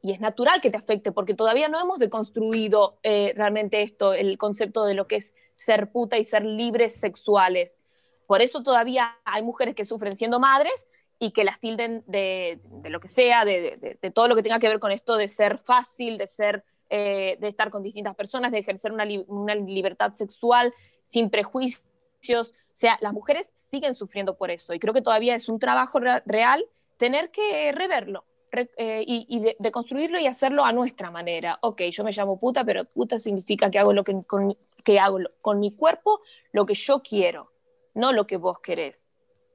Y 0.00 0.12
es 0.12 0.20
natural 0.20 0.60
que 0.60 0.70
te 0.70 0.76
afecte 0.76 1.12
porque 1.12 1.34
todavía 1.34 1.68
no 1.68 1.80
hemos 1.80 1.98
deconstruido 1.98 2.98
eh, 3.02 3.32
realmente 3.36 3.82
esto, 3.82 4.14
el 4.14 4.36
concepto 4.36 4.84
de 4.84 4.94
lo 4.94 5.06
que 5.06 5.16
es 5.16 5.34
ser 5.54 5.92
puta 5.92 6.18
y 6.18 6.24
ser 6.24 6.44
libres 6.44 6.98
sexuales. 6.98 7.76
Por 8.26 8.42
eso 8.42 8.62
todavía 8.62 9.18
hay 9.24 9.42
mujeres 9.42 9.74
que 9.74 9.84
sufren 9.84 10.16
siendo 10.16 10.40
madres 10.40 10.88
y 11.18 11.30
que 11.30 11.44
las 11.44 11.60
tilden 11.60 12.02
de, 12.08 12.58
lo 12.90 12.98
que 12.98 13.06
sea, 13.06 13.44
de, 13.44 13.96
todo 14.12 14.26
lo 14.26 14.34
que 14.34 14.42
tenga 14.42 14.58
que 14.58 14.68
ver 14.68 14.80
con 14.80 14.90
esto 14.90 15.16
de 15.16 15.28
ser 15.28 15.56
fácil, 15.58 16.18
de 16.18 16.26
ser, 16.26 16.64
eh, 16.90 17.36
de 17.38 17.46
estar 17.46 17.70
con 17.70 17.84
distintas 17.84 18.16
personas, 18.16 18.50
de 18.50 18.58
ejercer 18.58 18.90
una, 18.90 19.04
libertad 19.54 20.14
sexual 20.14 20.74
sin 21.04 21.30
prejuicios. 21.30 21.80
O 22.30 22.44
sea, 22.72 22.98
las 23.00 23.12
mujeres 23.12 23.52
siguen 23.70 23.94
sufriendo 23.94 24.36
por 24.36 24.50
eso 24.50 24.74
y 24.74 24.78
creo 24.78 24.94
que 24.94 25.02
todavía 25.02 25.34
es 25.34 25.48
un 25.48 25.58
trabajo 25.58 26.00
real 26.00 26.64
tener 26.96 27.30
que 27.30 27.72
reverlo. 27.72 28.24
Eh, 28.76 29.04
y, 29.06 29.40
de, 29.40 29.72
construirlo 29.72 30.20
y 30.20 30.26
hacerlo 30.26 30.64
a 30.64 30.72
nuestra 30.72 31.10
manera. 31.10 31.58
Ok, 31.62 31.82
yo 31.84 32.04
me 32.04 32.12
llamo 32.12 32.38
puta, 32.38 32.64
pero 32.64 32.84
puta 32.84 33.18
significa 33.18 33.70
que 33.70 33.78
hago 33.78 33.94
lo 33.94 34.04
que, 34.04 34.14
que 34.84 35.00
hago 35.00 35.18
con 35.40 35.58
mi 35.58 35.74
cuerpo 35.74 36.20
lo 36.52 36.66
que 36.66 36.74
yo 36.74 37.00
quiero, 37.00 37.50
no 37.94 38.12
lo 38.12 38.26
que 38.26 38.36
vos 38.36 38.58
querés. 38.60 39.06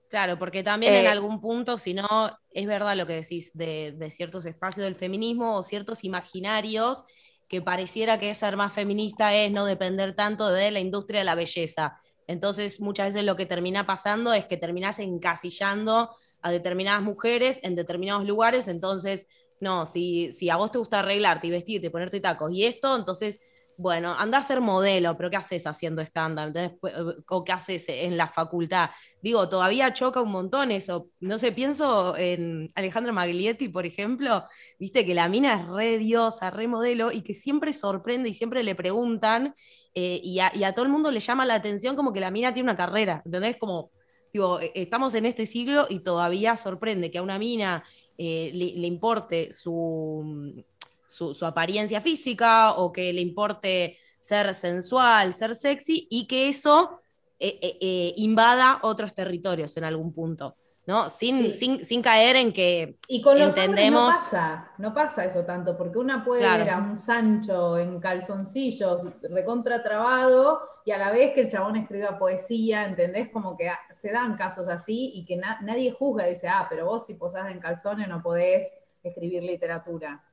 Claro, 0.09 0.39
porque 0.39 0.63
también 0.63 0.93
en 0.93 1.05
eh, 1.05 1.09
algún 1.09 1.41
punto, 1.41 1.77
si 1.77 1.93
no, 1.93 2.07
es 2.51 2.65
verdad 2.65 2.95
lo 2.95 3.05
que 3.05 3.13
decís 3.13 3.51
de, 3.53 4.09
ciertos 4.11 4.45
espacios 4.45 4.85
del 4.85 4.95
feminismo 4.95 5.57
o 5.57 5.63
ciertos 5.63 6.03
imaginarios 6.03 7.03
que 7.47 7.61
pareciera 7.61 8.17
que 8.17 8.33
ser 8.33 8.57
más 8.57 8.73
feminista 8.73 9.33
es 9.35 9.51
no 9.51 9.65
depender 9.65 10.15
tanto 10.15 10.49
de 10.49 10.71
la 10.71 10.79
industria 10.79 11.21
de 11.21 11.25
la 11.25 11.35
belleza. 11.35 11.99
Entonces, 12.27 12.79
muchas 12.79 13.13
veces 13.13 13.25
lo 13.25 13.35
que 13.35 13.45
termina 13.45 13.85
pasando 13.85 14.33
es 14.33 14.45
que 14.45 14.57
terminás 14.57 14.99
encasillando 14.99 16.11
a 16.41 16.51
determinadas 16.51 17.01
mujeres 17.01 17.59
en 17.63 17.75
determinados 17.75 18.25
lugares. 18.25 18.67
Entonces, 18.67 19.27
no, 19.59 19.85
si, 19.85 20.31
si 20.31 20.49
a 20.49 20.57
vos 20.57 20.71
te 20.71 20.77
gusta 20.77 20.99
arreglarte 20.99 21.47
y 21.47 21.51
vestirte 21.51 21.89
ponerte 21.89 22.19
tacos 22.19 22.51
y 22.51 22.65
esto, 22.65 22.95
entonces 22.95 23.41
bueno, 23.77 24.15
anda 24.17 24.39
a 24.39 24.43
ser 24.43 24.59
modelo, 24.59 25.15
pero 25.15 25.29
¿qué 25.29 25.37
haces 25.37 25.67
haciendo 25.67 26.01
estándar? 26.01 26.51
Pues, 26.81 26.95
¿O 27.29 27.43
qué 27.43 27.51
haces 27.51 27.85
en 27.87 28.17
la 28.17 28.27
facultad? 28.27 28.89
Digo, 29.21 29.47
todavía 29.49 29.93
choca 29.93 30.19
un 30.19 30.31
montón 30.31 30.71
eso. 30.71 31.09
No 31.21 31.37
sé, 31.37 31.51
pienso 31.51 32.17
en 32.17 32.71
Alejandro 32.73 33.13
Maglietti, 33.13 33.69
por 33.69 33.85
ejemplo, 33.85 34.43
viste 34.79 35.05
que 35.05 35.13
la 35.13 35.29
mina 35.29 35.61
es 35.61 35.67
re 35.67 35.99
diosa, 35.99 36.49
re 36.49 36.67
modelo, 36.67 37.11
y 37.11 37.21
que 37.21 37.35
siempre 37.35 37.71
sorprende 37.71 38.29
y 38.29 38.33
siempre 38.33 38.63
le 38.63 38.73
preguntan, 38.73 39.53
eh, 39.93 40.19
y, 40.23 40.39
a, 40.39 40.73
todo 40.73 40.85
el 40.85 40.91
mundo 40.91 41.11
le 41.11 41.19
llama 41.19 41.45
la 41.45 41.55
atención 41.55 41.95
como 41.95 42.11
que 42.13 42.19
la 42.19 42.31
mina 42.31 42.53
tiene 42.53 42.69
una 42.69 42.75
carrera, 42.75 43.21
¿entendés? 43.25 43.57
Como, 43.57 43.91
digo, 44.33 44.59
e, 44.59 44.71
estamos 44.73 45.13
en 45.13 45.27
este 45.27 45.45
siglo 45.45 45.85
y 45.87 45.99
todavía 45.99 46.57
sorprende 46.57 47.11
que 47.11 47.19
a 47.19 47.23
una 47.23 47.37
mina 47.37 47.83
eh, 48.17 48.51
le 48.53 48.87
importe 48.87 49.53
su 49.53 50.63
su, 51.07 51.45
apariencia 51.45 52.01
física 52.01 52.73
o 52.73 52.91
que 52.91 53.11
le 53.13 53.21
importe 53.21 53.97
ser 54.19 54.53
sensual, 54.53 55.33
ser 55.33 55.55
sexy 55.55 56.07
y 56.11 56.27
que 56.27 56.49
eso 56.49 57.01
eh, 57.39 57.57
eh, 57.61 57.77
eh, 57.81 58.13
invada 58.17 58.79
otros 58.83 59.13
territorios 59.13 59.75
en 59.77 59.85
algún 59.85 60.13
punto. 60.13 60.55
¿no? 60.85 61.09
Sin, 61.09 61.53
sin, 61.53 61.83
sin, 61.83 62.01
caer 62.01 62.37
en 62.37 62.53
que 62.53 62.97
y 63.09 63.21
con 63.21 63.37
los 63.37 63.57
entendemos... 63.57 64.13
no 64.13 64.19
pasa, 64.21 64.71
no 64.77 64.93
pasa 64.93 65.25
eso 65.25 65.43
tanto, 65.43 65.77
porque 65.77 65.97
una 65.97 66.23
puede 66.23 66.41
ver 66.41 66.69
a 66.69 66.77
un 66.77 66.97
Sancho 66.97 67.77
en 67.77 67.99
calzoncillos 67.99 69.01
recontra 69.23 69.83
trabado 69.83 70.61
y 70.85 70.91
a 70.91 70.97
la 70.97 71.11
vez 71.11 71.33
que 71.33 71.41
el 71.41 71.49
chabón 71.49 71.75
escriba 71.75 72.17
poesía, 72.17 72.85
¿entendés? 72.85 73.29
Como 73.31 73.57
que 73.57 73.69
se 73.89 74.13
dan 74.13 74.37
casos 74.37 74.69
así 74.69 75.11
y 75.13 75.25
que 75.25 75.35
nadie 75.35 75.91
juzga 75.91 76.25
y 76.25 76.35
dice, 76.35 76.47
ah, 76.47 76.65
pero 76.69 76.85
vos 76.85 77.05
si 77.05 77.15
posás 77.15 77.51
en 77.51 77.59
calzones 77.59 78.07
no 78.07 78.23
podés 78.23 78.73
escribir 79.03 79.43
literatura. 79.43 80.23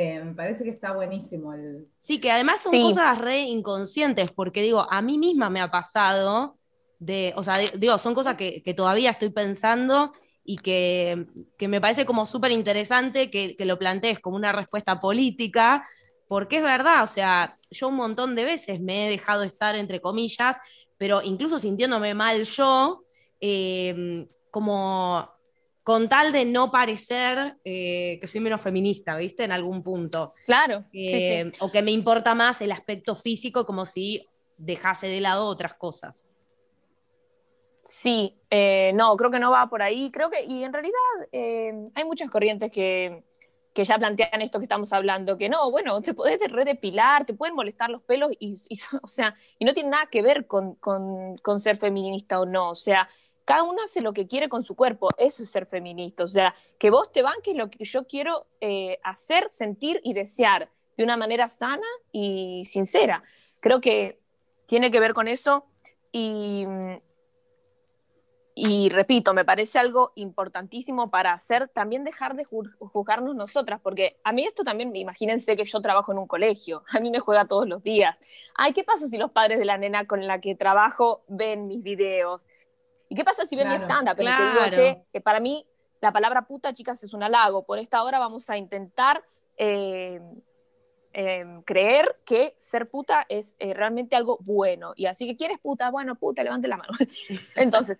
Eh, 0.00 0.22
me 0.22 0.32
parece 0.32 0.62
que 0.62 0.70
está 0.70 0.92
buenísimo 0.92 1.52
el... 1.54 1.88
Sí, 1.96 2.20
que 2.20 2.30
además 2.30 2.60
son 2.60 2.80
cosas 2.80 3.18
re 3.18 3.40
inconscientes, 3.40 4.30
porque 4.30 4.62
digo, 4.62 4.86
a 4.88 5.02
mí 5.02 5.18
misma 5.18 5.50
me 5.50 5.60
ha 5.60 5.72
pasado 5.72 6.56
de, 7.00 7.32
o 7.34 7.42
sea, 7.42 7.56
digo, 7.58 7.98
son 7.98 8.14
cosas 8.14 8.36
que, 8.36 8.62
todavía 8.76 9.10
estoy 9.10 9.30
pensando 9.30 10.12
y 10.44 10.58
que, 10.58 11.26
me 11.66 11.80
parece 11.80 12.06
como 12.06 12.26
súper 12.26 12.52
interesante 12.52 13.28
que, 13.28 13.56
lo 13.58 13.76
plantees 13.76 14.20
como 14.20 14.36
una 14.36 14.52
respuesta 14.52 15.00
política, 15.00 15.84
porque 16.28 16.58
es 16.58 16.62
verdad, 16.62 17.02
o 17.02 17.08
sea, 17.08 17.58
yo 17.68 17.88
un 17.88 17.96
montón 17.96 18.36
de 18.36 18.44
veces 18.44 18.80
me 18.80 19.08
he 19.08 19.10
dejado 19.10 19.42
estar, 19.42 19.74
entre 19.74 20.00
comillas, 20.00 20.58
pero 20.96 21.22
incluso 21.24 21.58
sintiéndome 21.58 22.14
mal 22.14 22.44
yo, 22.44 23.02
eh, 23.40 24.28
como 24.52 25.28
con 25.88 26.06
tal 26.06 26.32
de 26.32 26.44
no 26.44 26.70
parecer 26.70 27.56
eh, 27.64 28.18
que 28.20 28.26
soy 28.26 28.42
menos 28.42 28.60
feminista, 28.60 29.16
¿viste? 29.16 29.44
En 29.44 29.52
algún 29.52 29.82
punto. 29.82 30.34
Claro. 30.44 30.84
O 31.60 31.72
que 31.72 31.80
me 31.82 31.92
importa 31.92 32.34
más 32.34 32.60
el 32.60 32.72
aspecto 32.72 33.16
físico 33.16 33.64
como 33.64 33.86
si 33.86 34.28
dejase 34.58 35.06
de 35.06 35.22
lado 35.22 35.46
otras 35.46 35.72
cosas. 35.72 36.28
Sí, 37.82 38.36
eh, 38.50 38.92
no, 38.96 39.16
creo 39.16 39.30
que 39.30 39.40
no 39.40 39.50
va 39.50 39.70
por 39.70 39.80
ahí. 39.80 40.10
Creo 40.10 40.28
que, 40.28 40.44
y 40.44 40.62
en 40.62 40.74
realidad 40.74 40.92
eh, 41.32 41.72
hay 41.94 42.04
muchas 42.04 42.28
corrientes 42.28 42.70
que, 42.70 43.24
ya 43.74 43.96
plantean 43.96 44.42
esto 44.42 44.58
que 44.58 44.64
estamos 44.64 44.92
hablando, 44.92 45.38
que 45.38 45.48
no, 45.48 45.70
bueno, 45.70 46.02
te 46.02 46.12
puedes 46.12 46.52
redepilar, 46.52 47.24
te 47.24 47.32
pueden 47.32 47.54
molestar 47.54 47.88
los 47.88 48.02
pelos, 48.02 48.30
y, 48.38 48.56
o 49.02 49.06
sea, 49.06 49.34
y 49.58 49.64
no 49.64 49.72
tiene 49.72 49.88
nada 49.88 50.06
que 50.10 50.20
ver 50.20 50.46
con, 50.46 50.74
con 50.74 51.60
ser 51.60 51.78
feminista 51.78 52.40
o 52.40 52.44
no. 52.44 52.72
O 52.72 52.74
sea, 52.74 53.08
cada 53.48 53.62
uno 53.62 53.82
hace 53.82 54.02
lo 54.02 54.12
que 54.12 54.26
quiere 54.26 54.50
con 54.50 54.62
su 54.62 54.74
cuerpo, 54.74 55.08
eso 55.16 55.42
es 55.42 55.50
ser 55.50 55.64
feminista, 55.64 56.22
o 56.22 56.28
sea, 56.28 56.54
que 56.78 56.90
vos 56.90 57.10
te 57.10 57.22
banques 57.22 57.56
lo 57.56 57.70
que 57.70 57.82
yo 57.82 58.06
quiero 58.06 58.46
eh, 58.60 58.98
hacer, 59.02 59.48
sentir 59.48 60.02
y 60.04 60.12
desear 60.12 60.68
de 60.98 61.04
una 61.04 61.16
manera 61.16 61.48
sana 61.48 61.86
y 62.12 62.66
sincera. 62.66 63.22
Creo 63.60 63.80
que 63.80 64.20
tiene 64.66 64.90
que 64.90 65.00
ver 65.00 65.14
con 65.14 65.28
eso 65.28 65.64
y, 66.12 66.66
y 68.54 68.90
repito, 68.90 69.32
me 69.32 69.46
parece 69.46 69.78
algo 69.78 70.12
importantísimo 70.16 71.10
para 71.10 71.32
hacer, 71.32 71.68
también 71.68 72.04
dejar 72.04 72.36
de 72.36 72.44
juzgarnos 72.44 73.34
nosotras, 73.34 73.80
porque 73.82 74.18
a 74.24 74.32
mí 74.32 74.44
esto 74.44 74.62
también, 74.62 74.94
imagínense 74.94 75.56
que 75.56 75.64
yo 75.64 75.80
trabajo 75.80 76.12
en 76.12 76.18
un 76.18 76.26
colegio, 76.26 76.84
a 76.90 77.00
mí 77.00 77.10
me 77.10 77.20
juega 77.20 77.46
todos 77.46 77.66
los 77.66 77.82
días. 77.82 78.18
Ay, 78.54 78.74
¿qué 78.74 78.84
pasa 78.84 79.08
si 79.08 79.16
los 79.16 79.30
padres 79.30 79.58
de 79.58 79.64
la 79.64 79.78
nena 79.78 80.06
con 80.06 80.26
la 80.26 80.38
que 80.38 80.54
trabajo 80.54 81.22
ven 81.28 81.66
mis 81.66 81.82
videos? 81.82 82.46
¿Y 83.08 83.14
qué 83.14 83.24
pasa 83.24 83.46
si 83.46 83.56
ven 83.56 83.68
mi 83.68 83.74
stand-up? 83.76 84.16
digo, 84.16 84.70
che, 84.70 85.20
para 85.20 85.40
mí 85.40 85.66
la 86.00 86.12
palabra 86.12 86.42
puta, 86.42 86.72
chicas, 86.72 87.02
es 87.02 87.12
un 87.12 87.22
halago. 87.22 87.64
Por 87.64 87.78
esta 87.78 88.02
hora 88.02 88.18
vamos 88.18 88.48
a 88.50 88.56
intentar 88.56 89.24
eh, 89.56 90.20
em, 91.12 91.62
creer 91.62 92.20
que 92.24 92.54
ser 92.58 92.88
puta 92.88 93.26
es 93.28 93.56
eh, 93.58 93.74
realmente 93.74 94.14
algo 94.14 94.38
bueno. 94.40 94.92
Y 94.94 95.06
así 95.06 95.26
que, 95.26 95.36
¿quieres 95.36 95.58
puta? 95.58 95.90
Bueno, 95.90 96.16
puta, 96.16 96.42
levante 96.42 96.68
la 96.68 96.76
mano. 96.76 96.92
Entonces, 97.56 97.98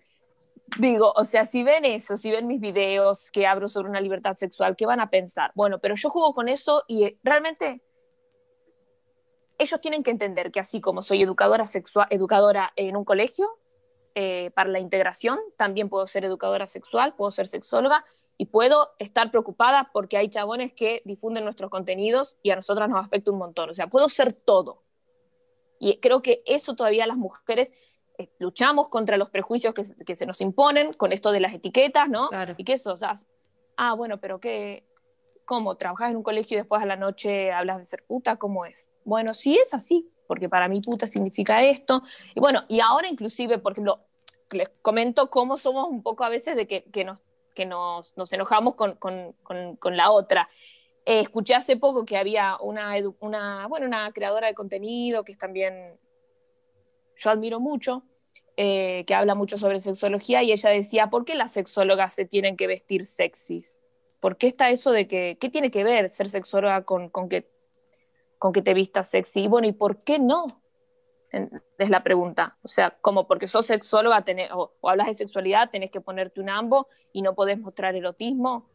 digo, 0.77 1.11
o 1.15 1.23
sea, 1.23 1.45
si 1.45 1.63
ven 1.63 1.85
eso, 1.85 2.17
si 2.17 2.31
ven 2.31 2.47
mis 2.47 2.61
videos 2.61 3.31
que 3.31 3.47
abro 3.47 3.67
sobre 3.67 3.89
una 3.89 4.01
libertad 4.01 4.35
sexual, 4.35 4.75
¿qué 4.75 4.85
van 4.85 4.99
a 4.99 5.09
pensar? 5.09 5.51
Bueno, 5.55 5.79
pero 5.79 5.95
yo 5.95 6.09
juego 6.09 6.33
con 6.33 6.47
eso 6.47 6.83
y 6.87 7.03
eh, 7.05 7.17
realmente 7.23 7.81
ellos 9.57 9.81
tienen 9.81 10.03
que 10.03 10.11
entender 10.11 10.51
que 10.51 10.59
así 10.61 10.79
como 10.79 11.01
soy 11.01 11.21
educadora 11.21 11.67
sexual, 11.67 12.07
educadora 12.11 12.71
en 12.77 12.95
un 12.95 13.03
colegio, 13.03 13.49
eh, 14.21 14.51
para 14.51 14.69
la 14.69 14.81
integración, 14.81 15.39
también 15.55 15.87
puedo 15.87 16.05
ser 16.05 16.25
educadora 16.25 16.67
sexual, 16.67 17.15
puedo 17.15 17.31
ser 17.31 17.47
sexóloga 17.47 18.03
y 18.37 18.47
puedo 18.47 18.89
estar 18.99 19.31
preocupada 19.31 19.91
porque 19.93 20.17
hay 20.17 20.27
chabones 20.29 20.73
que 20.73 21.01
difunden 21.05 21.45
nuestros 21.45 21.69
contenidos 21.69 22.35
y 22.43 22.49
a 22.49 22.57
nosotras 22.57 22.89
nos 22.89 22.99
afecta 22.99 23.31
un 23.31 23.37
montón. 23.37 23.69
O 23.69 23.75
sea, 23.75 23.87
puedo 23.87 24.09
ser 24.09 24.33
todo. 24.33 24.83
Y 25.79 26.01
creo 26.01 26.21
que 26.21 26.43
eso 26.45 26.75
todavía 26.75 27.07
las 27.07 27.15
mujeres 27.15 27.71
eh, 28.17 28.29
luchamos 28.39 28.89
contra 28.89 29.15
los 29.15 29.29
prejuicios 29.29 29.73
que, 29.73 29.83
que, 30.05 30.17
se 30.17 30.25
nos 30.25 30.41
imponen 30.41 30.91
con 30.91 31.13
esto 31.13 31.31
de 31.31 31.39
las 31.39 31.53
etiquetas, 31.53 32.09
¿no? 32.09 32.29
Y 32.57 32.65
que 32.65 32.73
eso, 32.73 32.95
o 32.95 32.97
sea, 32.97 33.15
ah, 33.77 33.93
bueno, 33.93 34.19
pero 34.19 34.41
¿qué? 34.41 34.85
¿Cómo? 35.45 35.75
¿Trabajas 35.75 36.11
en 36.11 36.17
un 36.17 36.23
colegio 36.23 36.57
y 36.57 36.59
después 36.59 36.81
a 36.81 36.85
la 36.85 36.97
noche 36.97 37.53
hablas 37.53 37.77
de 37.77 37.85
ser 37.85 38.03
puta? 38.05 38.35
¿Cómo 38.35 38.65
es? 38.65 38.89
Bueno, 39.05 39.33
sí 39.33 39.57
es 39.57 39.73
así, 39.73 40.11
porque 40.27 40.47
para 40.47 40.67
mí 40.67 40.79
puta 40.79 41.07
significa 41.07 41.63
esto. 41.63 42.03
Y 42.35 42.39
bueno, 42.39 42.63
y 42.67 42.81
ahora 42.81 43.07
inclusive, 43.07 43.57
por 43.57 43.71
ejemplo, 43.71 44.05
les 44.51 44.69
comento 44.81 45.29
cómo 45.29 45.57
somos 45.57 45.87
un 45.89 46.03
poco 46.03 46.23
a 46.23 46.29
veces 46.29 46.55
de 46.55 46.67
que, 46.67 46.83
que 46.91 47.03
nos, 47.03 47.23
que 47.53 47.65
nos, 47.65 48.15
nos 48.17 48.31
enojamos 48.33 48.75
con, 48.75 48.95
con, 48.95 49.33
con, 49.43 49.97
la 49.97 50.11
otra. 50.11 50.49
Eh, 51.05 51.21
escuché 51.21 51.55
hace 51.55 51.77
poco 51.77 52.05
que 52.05 52.17
había 52.17 52.57
una, 52.61 52.95
una, 53.19 53.67
bueno, 53.67 53.85
una 53.85 54.11
creadora 54.11 54.47
de 54.47 54.53
contenido 54.53 55.23
que 55.23 55.33
es 55.33 55.37
también, 55.37 55.99
yo 57.17 57.29
admiro 57.29 57.59
mucho, 57.59 58.03
eh, 58.57 59.05
que 59.05 59.13
habla 59.13 59.35
mucho 59.35 59.57
sobre 59.57 59.79
sexología 59.79 60.43
y 60.43 60.51
ella 60.51 60.69
decía, 60.69 61.09
¿por 61.09 61.25
qué 61.25 61.35
las 61.35 61.53
sexólogas 61.53 62.13
se 62.13 62.25
tienen 62.25 62.57
que 62.57 62.67
vestir 62.67 63.05
sexys? 63.05 63.75
¿Por 64.19 64.37
qué 64.37 64.47
está 64.47 64.69
eso 64.69 64.91
de 64.91 65.07
que, 65.07 65.37
qué 65.39 65.49
tiene 65.49 65.71
que 65.71 65.83
ver 65.83 66.09
ser 66.09 66.29
sexóloga 66.29 66.83
con, 66.83 67.09
con 67.09 67.29
que, 67.29 67.49
con 68.37 68.51
que 68.51 68.61
te 68.61 68.73
vistas 68.73 69.09
sexy? 69.09 69.43
Y 69.43 69.47
bueno, 69.47 69.67
¿y 69.67 69.71
por 69.71 70.03
qué 70.03 70.19
no? 70.19 70.45
Es 71.31 71.89
la 71.89 72.03
pregunta. 72.03 72.57
O 72.63 72.67
sea, 72.67 72.91
como 73.01 73.27
porque 73.27 73.47
sos 73.47 73.65
sexóloga 73.65 74.23
o, 74.53 74.71
hablas 74.83 75.07
de 75.07 75.13
sexualidad, 75.13 75.69
tenés 75.69 75.91
que 75.91 76.01
ponerte 76.01 76.41
un 76.41 76.49
ambo 76.49 76.87
y 77.13 77.21
no 77.21 77.35
podés 77.35 77.59
mostrar 77.59 77.95
erotismo. 77.95 78.65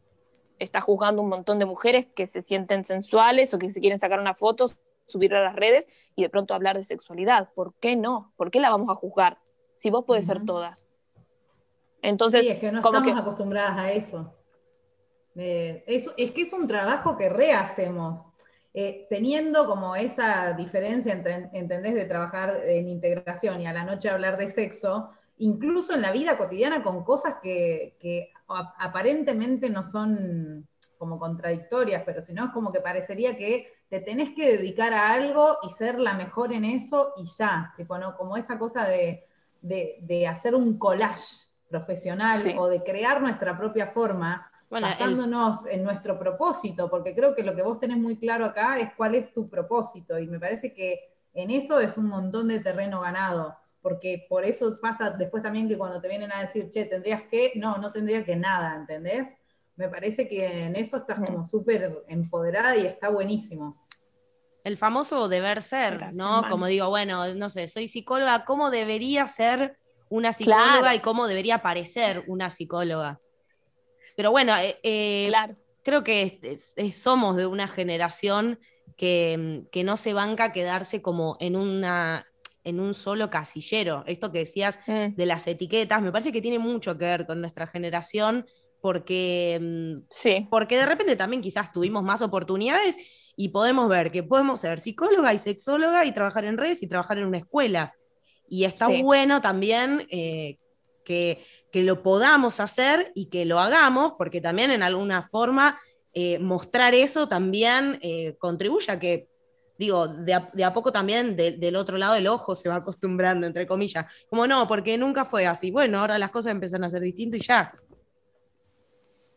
Estás 0.59 0.83
juzgando 0.83 1.21
un 1.21 1.29
montón 1.29 1.59
de 1.59 1.65
mujeres 1.65 2.07
que 2.15 2.27
se 2.27 2.41
sienten 2.41 2.85
sensuales 2.85 3.53
o 3.53 3.59
que 3.59 3.71
se 3.71 3.81
quieren 3.81 3.99
sacar 3.99 4.19
una 4.19 4.35
foto, 4.35 4.67
subirla 5.05 5.39
a 5.39 5.43
las 5.43 5.55
redes 5.55 5.87
y 6.15 6.23
de 6.23 6.29
pronto 6.29 6.53
hablar 6.53 6.77
de 6.77 6.83
sexualidad. 6.83 7.49
¿Por 7.53 7.73
qué 7.75 7.95
no? 7.95 8.33
¿Por 8.37 8.51
qué 8.51 8.59
la 8.59 8.69
vamos 8.69 8.89
a 8.89 8.95
juzgar? 8.95 9.39
Si 9.75 9.89
vos 9.89 10.05
podés 10.05 10.25
ser 10.25 10.45
todas. 10.45 10.87
Entonces, 12.01 12.41
sí, 12.41 12.49
es 12.49 12.59
que 12.59 12.71
no 12.71 12.79
estamos 12.79 13.19
acostumbradas 13.19 13.77
a 13.77 13.91
eso. 13.91 14.33
Eh, 15.35 15.83
eso. 15.87 16.13
Es 16.17 16.31
que 16.31 16.43
es 16.43 16.53
un 16.53 16.67
trabajo 16.67 17.17
que 17.17 17.29
rehacemos. 17.29 18.25
Eh, 18.77 19.07
teniendo 19.09 19.67
como 19.67 19.95
esa 19.95 20.51
diferencia 20.51 21.13
entre, 21.13 21.49
¿entendés?, 21.53 21.93
de 21.93 22.03
trabajar 22.03 22.59
en 22.65 22.89
integración 22.89 23.61
y 23.61 23.67
a 23.67 23.71
la 23.71 23.85
noche 23.85 24.09
hablar 24.09 24.35
de 24.35 24.49
sexo, 24.49 25.11
incluso 25.37 25.93
en 25.93 26.01
la 26.01 26.11
vida 26.11 26.37
cotidiana 26.37 26.83
con 26.83 27.05
cosas 27.05 27.35
que, 27.41 28.33
aparentemente 28.47 29.69
no 29.69 29.85
son 29.85 30.67
como 30.97 31.17
contradictorias, 31.17 32.03
pero 32.05 32.21
si 32.21 32.33
no 32.33 32.43
es 32.43 32.51
como 32.51 32.73
que 32.73 32.81
parecería 32.81 33.37
que 33.37 33.71
te 33.87 34.01
tenés 34.01 34.31
que 34.35 34.57
dedicar 34.57 34.91
a 34.93 35.13
algo 35.13 35.57
y 35.63 35.69
ser 35.69 35.97
la 35.97 36.13
mejor 36.13 36.51
en 36.51 36.65
eso 36.65 37.13
y 37.15 37.27
ya, 37.37 37.73
como 38.17 38.35
esa 38.35 38.59
cosa 38.59 38.85
de, 38.85 39.25
hacer 40.27 40.53
un 40.53 40.77
collage 40.77 41.47
profesional 41.69 42.55
o 42.57 42.67
de 42.67 42.83
crear 42.83 43.21
nuestra 43.21 43.57
propia 43.57 43.87
forma, 43.87 44.51
basándonos 44.69 45.65
en 45.67 45.83
nuestro 45.83 46.17
propósito, 46.17 46.89
porque 46.89 47.13
creo 47.15 47.35
que 47.35 47.43
lo 47.43 47.55
que 47.55 47.61
vos 47.61 47.79
tenés 47.79 47.97
muy 47.97 48.17
claro 48.17 48.45
acá 48.45 48.79
es 48.79 48.93
cuál 48.95 49.15
es 49.15 49.33
tu 49.33 49.49
propósito, 49.49 50.19
y 50.19 50.27
me 50.27 50.39
parece 50.39 50.73
que 50.73 50.99
en 51.33 51.51
eso 51.51 51.79
es 51.79 51.97
un 51.97 52.07
montón 52.07 52.47
de 52.47 52.59
terreno 52.59 53.01
ganado, 53.01 53.55
porque 53.81 54.25
por 54.27 54.43
eso 54.45 54.79
pasa 54.81 55.11
después 55.11 55.43
también 55.43 55.67
que 55.67 55.77
cuando 55.77 56.01
te 56.01 56.07
vienen 56.07 56.31
a 56.31 56.41
decir, 56.41 56.69
che, 56.71 56.85
tendrías 56.85 57.23
que, 57.29 57.53
no, 57.55 57.77
no 57.77 57.91
tendría 57.91 58.23
que 58.23 58.35
nada, 58.35 58.75
¿entendés? 58.75 59.27
Me 59.75 59.89
parece 59.89 60.27
que 60.27 60.63
en 60.63 60.75
eso 60.75 60.97
estás 60.97 61.19
como 61.19 61.47
súper 61.47 62.03
empoderada 62.07 62.75
y 62.77 62.85
está 62.85 63.09
buenísimo. 63.09 63.85
El 64.63 64.77
famoso 64.77 65.27
deber 65.27 65.61
ser, 65.61 66.13
¿no? 66.13 66.47
Como 66.49 66.65
digo, 66.65 66.89
bueno, 66.89 67.35
no 67.35 67.49
sé, 67.51 67.67
soy 67.67 67.87
psicóloga, 67.87 68.45
¿cómo 68.45 68.71
debería 68.71 69.27
ser 69.27 69.77
una 70.09 70.33
psicóloga 70.33 70.95
y 70.95 70.99
cómo 71.01 71.27
debería 71.27 71.61
parecer 71.61 72.23
una 72.27 72.49
psicóloga? 72.49 73.19
Pero 74.15 74.31
bueno, 74.31 74.55
eh, 74.57 74.79
eh, 74.83 75.31
creo 75.83 76.03
que 76.03 76.57
somos 76.91 77.35
de 77.35 77.45
una 77.45 77.67
generación 77.67 78.59
que, 78.97 79.67
no 79.83 79.97
se 79.97 80.13
banca 80.13 80.51
quedarse 80.51 81.01
como 81.01 81.37
en 81.39 81.55
una 81.55 82.25
en 82.63 82.79
un 82.79 82.95
solo 82.95 83.29
casillero. 83.29 84.03
Esto 84.07 84.31
que 84.31 84.39
decías 84.39 84.79
mm. 84.87 85.15
de 85.15 85.25
las 85.27 85.45
etiquetas, 85.45 86.01
me 86.01 86.11
parece 86.11 86.31
que 86.31 86.41
tiene 86.41 86.57
mucho 86.57 86.97
que 86.97 87.05
ver 87.05 87.27
con 87.27 87.39
nuestra 87.39 87.67
generación, 87.67 88.47
porque, 88.81 89.59
mm, 89.61 90.07
sí. 90.09 90.47
porque 90.49 90.77
de 90.77 90.87
repente 90.87 91.15
también 91.15 91.43
quizás 91.43 91.71
tuvimos 91.71 92.03
más 92.03 92.23
oportunidades 92.23 92.97
y 93.35 93.49
podemos 93.49 93.87
ver 93.87 94.11
que 94.11 94.23
podemos 94.23 94.61
ser 94.61 94.79
psicóloga 94.79 95.33
y 95.33 95.37
sexóloga 95.37 96.05
y 96.05 96.11
trabajar 96.11 96.45
en 96.45 96.57
redes 96.57 96.81
y 96.81 96.87
trabajar 96.87 97.19
en 97.19 97.25
una 97.25 97.37
escuela. 97.37 97.93
Y 98.47 98.65
está 98.65 98.87
bueno 98.87 99.41
también 99.41 100.07
eh, 100.09 100.57
que, 101.03 101.43
que 101.75 101.83
lo 101.83 102.01
podamos 102.01 102.61
hacer 102.61 103.11
y 103.15 103.25
que 103.25 103.43
lo 103.43 103.59
hagamos, 103.59 104.13
porque 104.17 104.39
también 104.39 104.71
en 104.71 104.81
alguna 104.81 105.23
forma 105.23 105.77
eh, 106.13 106.39
mostrar 106.39 106.95
eso 106.95 107.27
también 107.27 107.99
eh, 108.01 108.37
contribuye 108.37 108.89
a 108.93 108.97
que, 108.97 109.27
digo, 109.77 110.07
de 110.07 110.63
a, 110.63 110.73
poco 110.73 110.93
también 110.93 111.35
del 111.35 111.75
otro 111.75 111.97
lado 111.97 112.13
del 112.13 112.27
ojo 112.27 112.55
se 112.55 112.69
va 112.69 112.75
acostumbrando, 112.75 113.45
entre 113.45 113.67
comillas. 113.67 114.05
Como 114.29 114.47
no, 114.47 114.69
porque 114.69 114.97
nunca 114.97 115.25
fue 115.25 115.47
así. 115.47 115.69
Bueno, 115.69 115.99
ahora 115.99 116.17
las 116.17 116.29
cosas 116.29 116.53
empiezan 116.53 116.85
a 116.85 116.89
ser 116.89 117.01
distintas 117.01 117.41
y 117.41 117.43
ya. 117.43 117.73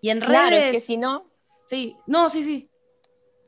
Y 0.00 0.10
en 0.10 0.20
claro, 0.20 0.50
redes... 0.50 0.66
es 0.66 0.72
que 0.74 0.80
si 0.80 0.96
no... 0.96 1.28
Sí, 1.66 1.96
no, 2.06 2.30
sí, 2.30 2.44
sí. 2.44 2.70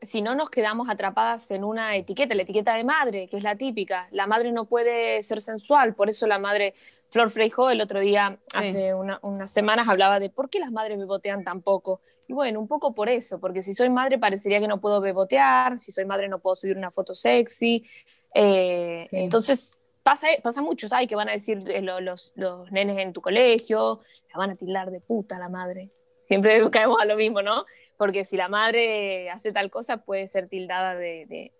Si 0.02 0.20
no 0.20 0.34
nos 0.34 0.50
quedamos 0.50 0.88
atrapadas 0.90 1.48
en 1.52 1.62
una 1.62 1.94
etiqueta, 1.94 2.34
la 2.34 2.42
etiqueta 2.42 2.74
de 2.74 2.82
madre, 2.82 3.28
que 3.28 3.36
es 3.36 3.44
la 3.44 3.54
típica. 3.54 4.08
La 4.10 4.26
madre 4.26 4.50
no 4.50 4.64
puede 4.64 5.22
ser 5.22 5.40
sensual, 5.40 5.94
por 5.94 6.10
eso 6.10 6.26
la 6.26 6.40
madre 6.40 6.74
Flor 7.10 7.30
Freijo 7.30 7.70
el 7.70 7.80
otro 7.80 8.00
día, 8.00 8.38
hace 8.54 8.94
unas 8.94 9.50
semanas, 9.50 9.88
hablaba 9.88 10.20
de 10.20 10.30
por 10.30 10.48
qué 10.48 10.60
las 10.60 10.70
madres 10.70 10.98
bebotean 10.98 11.44
tan 11.44 11.60
poco. 11.60 12.00
Y 12.28 12.32
bueno, 12.32 12.60
un 12.60 12.68
poco 12.68 12.94
por 12.94 13.08
eso, 13.08 13.40
porque 13.40 13.62
si 13.62 13.74
soy 13.74 13.90
madre 13.90 14.16
parecería 14.16 14.60
que 14.60 14.68
no 14.68 14.80
puedo 14.80 15.00
bebotear, 15.00 15.80
si 15.80 15.90
soy 15.90 16.04
madre 16.04 16.28
no 16.28 16.38
puedo 16.38 16.54
subir 16.54 16.76
una 16.76 16.92
foto 16.92 17.12
sexy. 17.12 17.84
Eh, 18.32 19.08
entonces, 19.10 19.80
pasa, 20.04 20.28
pasa 20.42 20.62
mucho, 20.62 20.88
¿sabes? 20.88 21.08
Que 21.08 21.16
van 21.16 21.28
a 21.28 21.32
decir 21.32 21.62
eh, 21.66 21.82
los, 21.82 22.32
los, 22.36 22.70
nenes 22.70 22.98
en 22.98 23.12
tu 23.12 23.20
colegio, 23.20 24.00
la 24.32 24.38
van 24.38 24.50
a 24.50 24.56
tildar 24.56 24.92
de 24.92 25.00
puta 25.00 25.38
la 25.38 25.48
madre. 25.48 25.90
Siempre 26.26 26.60
caemos 26.70 27.00
a 27.00 27.04
lo 27.04 27.16
mismo, 27.16 27.42
¿no? 27.42 27.64
Porque 27.96 28.24
si 28.24 28.36
la 28.36 28.48
madre 28.48 29.28
hace 29.30 29.52
tal 29.52 29.70
cosa, 29.70 29.98
puede 29.98 30.28
ser 30.28 30.48
tildada 30.48 30.94
de, 30.94 31.26
de, 31.26 31.52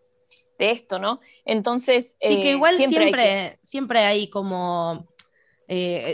esto, 0.59 0.99
¿no? 0.99 1.21
Entonces. 1.45 2.17
Sí, 2.21 2.41
que 2.41 2.51
eh, 2.51 2.55
igual 2.55 2.77
siempre, 2.77 3.05
siempre, 3.05 3.59
siempre 3.63 3.99
hay 4.01 4.29
como. 4.29 5.09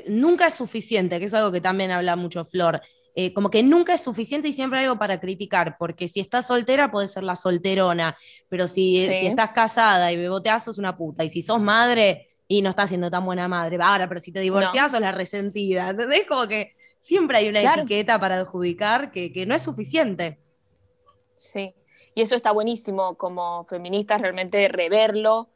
Nunca 0.08 0.46
es 0.46 0.54
suficiente, 0.54 1.18
que 1.18 1.26
es 1.26 1.34
algo 1.34 1.50
que 1.50 1.60
también 1.60 1.90
habla 1.90 2.16
mucho 2.16 2.44
Flor. 2.44 2.80
Eh, 3.18 3.32
como 3.32 3.48
que 3.48 3.62
nunca 3.62 3.94
es 3.94 4.02
suficiente 4.02 4.48
y 4.48 4.52
siempre 4.52 4.78
hay 4.78 4.84
algo 4.84 4.98
para 4.98 5.18
criticar, 5.18 5.78
porque 5.78 6.06
si 6.06 6.20
estás 6.20 6.46
soltera 6.48 6.90
puedes 6.90 7.12
ser 7.12 7.24
la 7.24 7.34
solterona, 7.34 8.14
pero 8.50 8.68
si, 8.68 9.06
si 9.06 9.26
estás 9.26 9.52
casada 9.52 10.12
y 10.12 10.18
beboteas 10.18 10.64
sos 10.64 10.76
una 10.76 10.98
puta, 10.98 11.24
y 11.24 11.30
si 11.30 11.40
sos 11.40 11.58
madre 11.58 12.26
y 12.46 12.60
no 12.60 12.68
estás 12.68 12.90
siendo 12.90 13.10
tan 13.10 13.24
buena 13.24 13.48
madre, 13.48 13.78
ahora, 13.80 14.06
pero 14.06 14.20
si 14.20 14.32
te 14.32 14.40
divorcias 14.40 14.92
sos 14.92 15.00
la 15.00 15.12
resentida, 15.12 15.88
¿entendés? 15.88 16.26
Como 16.26 16.46
que 16.46 16.74
siempre 16.98 17.38
hay 17.38 17.48
una 17.48 17.62
etiqueta 17.62 18.20
para 18.20 18.36
adjudicar 18.36 19.10
que, 19.10 19.32
que 19.32 19.46
no 19.46 19.54
es 19.54 19.62
suficiente. 19.62 20.38
Sí, 21.34 21.74
y 22.14 22.20
eso 22.20 22.36
está 22.36 22.52
buenísimo 22.52 23.16
como 23.16 23.64
feministas 23.64 24.20
realmente 24.20 24.68
reverlo, 24.68 25.48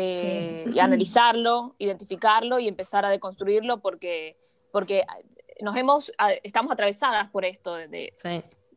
eh, 0.00 0.64
y 0.72 0.78
analizarlo, 0.78 1.74
identificarlo 1.78 2.60
y 2.60 2.68
empezar 2.68 3.04
a 3.04 3.10
deconstruirlo 3.10 3.80
porque, 3.80 4.36
porque 4.70 5.04
nos 5.60 5.76
hemos, 5.76 6.12
estamos 6.44 6.72
atravesadas 6.72 7.28
por 7.30 7.44
esto 7.44 7.74
de, 7.74 8.14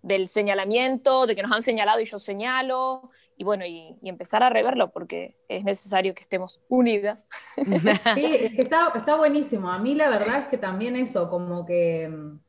del 0.02 0.28
señalamiento, 0.28 1.28
de 1.28 1.36
que 1.36 1.44
nos 1.44 1.52
han 1.52 1.62
señalado 1.62 2.00
y 2.00 2.06
yo 2.06 2.18
señalo, 2.18 3.12
y 3.38 3.44
bueno, 3.44 3.68
y, 3.68 4.00
empezar 4.02 4.42
a 4.42 4.50
reverlo 4.50 4.92
porque 4.92 5.38
es 5.48 5.64
necesario 5.64 6.16
que 6.16 6.24
estemos 6.24 6.60
unidas. 6.70 7.30
Sí, 8.16 8.26
es 8.26 8.56
que 8.56 8.62
está, 8.64 8.92
está 8.96 9.16
buenísimo. 9.16 9.70
A 9.70 9.78
mí 9.78 9.94
la 9.94 10.10
verdad 10.10 10.40
es 10.40 10.46
que 10.46 10.58
también 10.58 10.96
eso, 10.96 11.30
como 11.30 11.68
que 11.68 12.10
mm, 12.10 12.40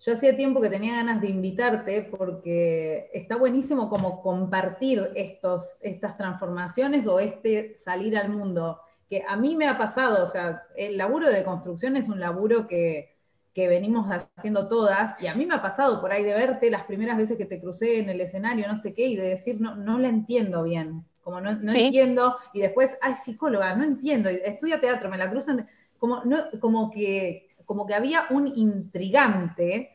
yo 0.00 0.12
hacía 0.12 0.36
tiempo 0.36 0.60
que 0.60 0.70
tenía 0.70 0.96
ganas 0.96 1.20
de 1.20 1.28
invitarte 1.28 2.02
porque 2.02 3.10
está 3.12 3.36
buenísimo 3.36 3.88
como 3.88 4.22
compartir 4.22 5.10
estos, 5.14 5.78
estas 5.80 6.16
transformaciones 6.16 7.06
o 7.06 7.18
este 7.20 7.76
salir 7.76 8.16
al 8.16 8.30
mundo, 8.30 8.80
que 9.08 9.24
a 9.26 9.36
mí 9.36 9.56
me 9.56 9.68
ha 9.68 9.76
pasado, 9.76 10.24
o 10.24 10.26
sea, 10.26 10.62
el 10.76 10.96
laburo 10.96 11.28
de 11.28 11.44
construcción 11.44 11.96
es 11.96 12.08
un 12.08 12.20
laburo 12.20 12.68
que 12.68 13.18
que 13.58 13.66
venimos 13.66 14.06
haciendo 14.36 14.68
todas, 14.68 15.20
y 15.20 15.26
a 15.26 15.34
mí 15.34 15.44
me 15.44 15.56
ha 15.56 15.60
pasado 15.60 16.00
por 16.00 16.12
ahí 16.12 16.22
de 16.22 16.32
verte 16.32 16.70
las 16.70 16.84
primeras 16.84 17.16
veces 17.16 17.36
que 17.36 17.44
te 17.44 17.60
crucé 17.60 17.98
en 17.98 18.08
el 18.08 18.20
escenario, 18.20 18.68
no 18.68 18.76
sé 18.76 18.94
qué, 18.94 19.08
y 19.08 19.16
de 19.16 19.30
decir, 19.30 19.60
no, 19.60 19.74
no 19.74 19.98
la 19.98 20.06
entiendo 20.06 20.62
bien, 20.62 21.04
como 21.24 21.40
no, 21.40 21.52
no 21.56 21.72
entiendo, 21.72 22.36
y 22.52 22.60
después, 22.60 22.96
ay, 23.02 23.14
psicóloga, 23.14 23.74
no 23.74 23.82
entiendo, 23.82 24.28
estudia 24.30 24.80
teatro, 24.80 25.10
me 25.10 25.18
la 25.18 25.28
cruzan, 25.28 25.68
como, 25.98 26.22
no, 26.24 26.44
como, 26.60 26.88
que, 26.92 27.47
como 27.68 27.86
que 27.86 27.92
había 27.92 28.24
un 28.30 28.46
intrigante 28.56 29.90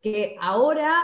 que 0.00 0.36
ahora 0.40 0.94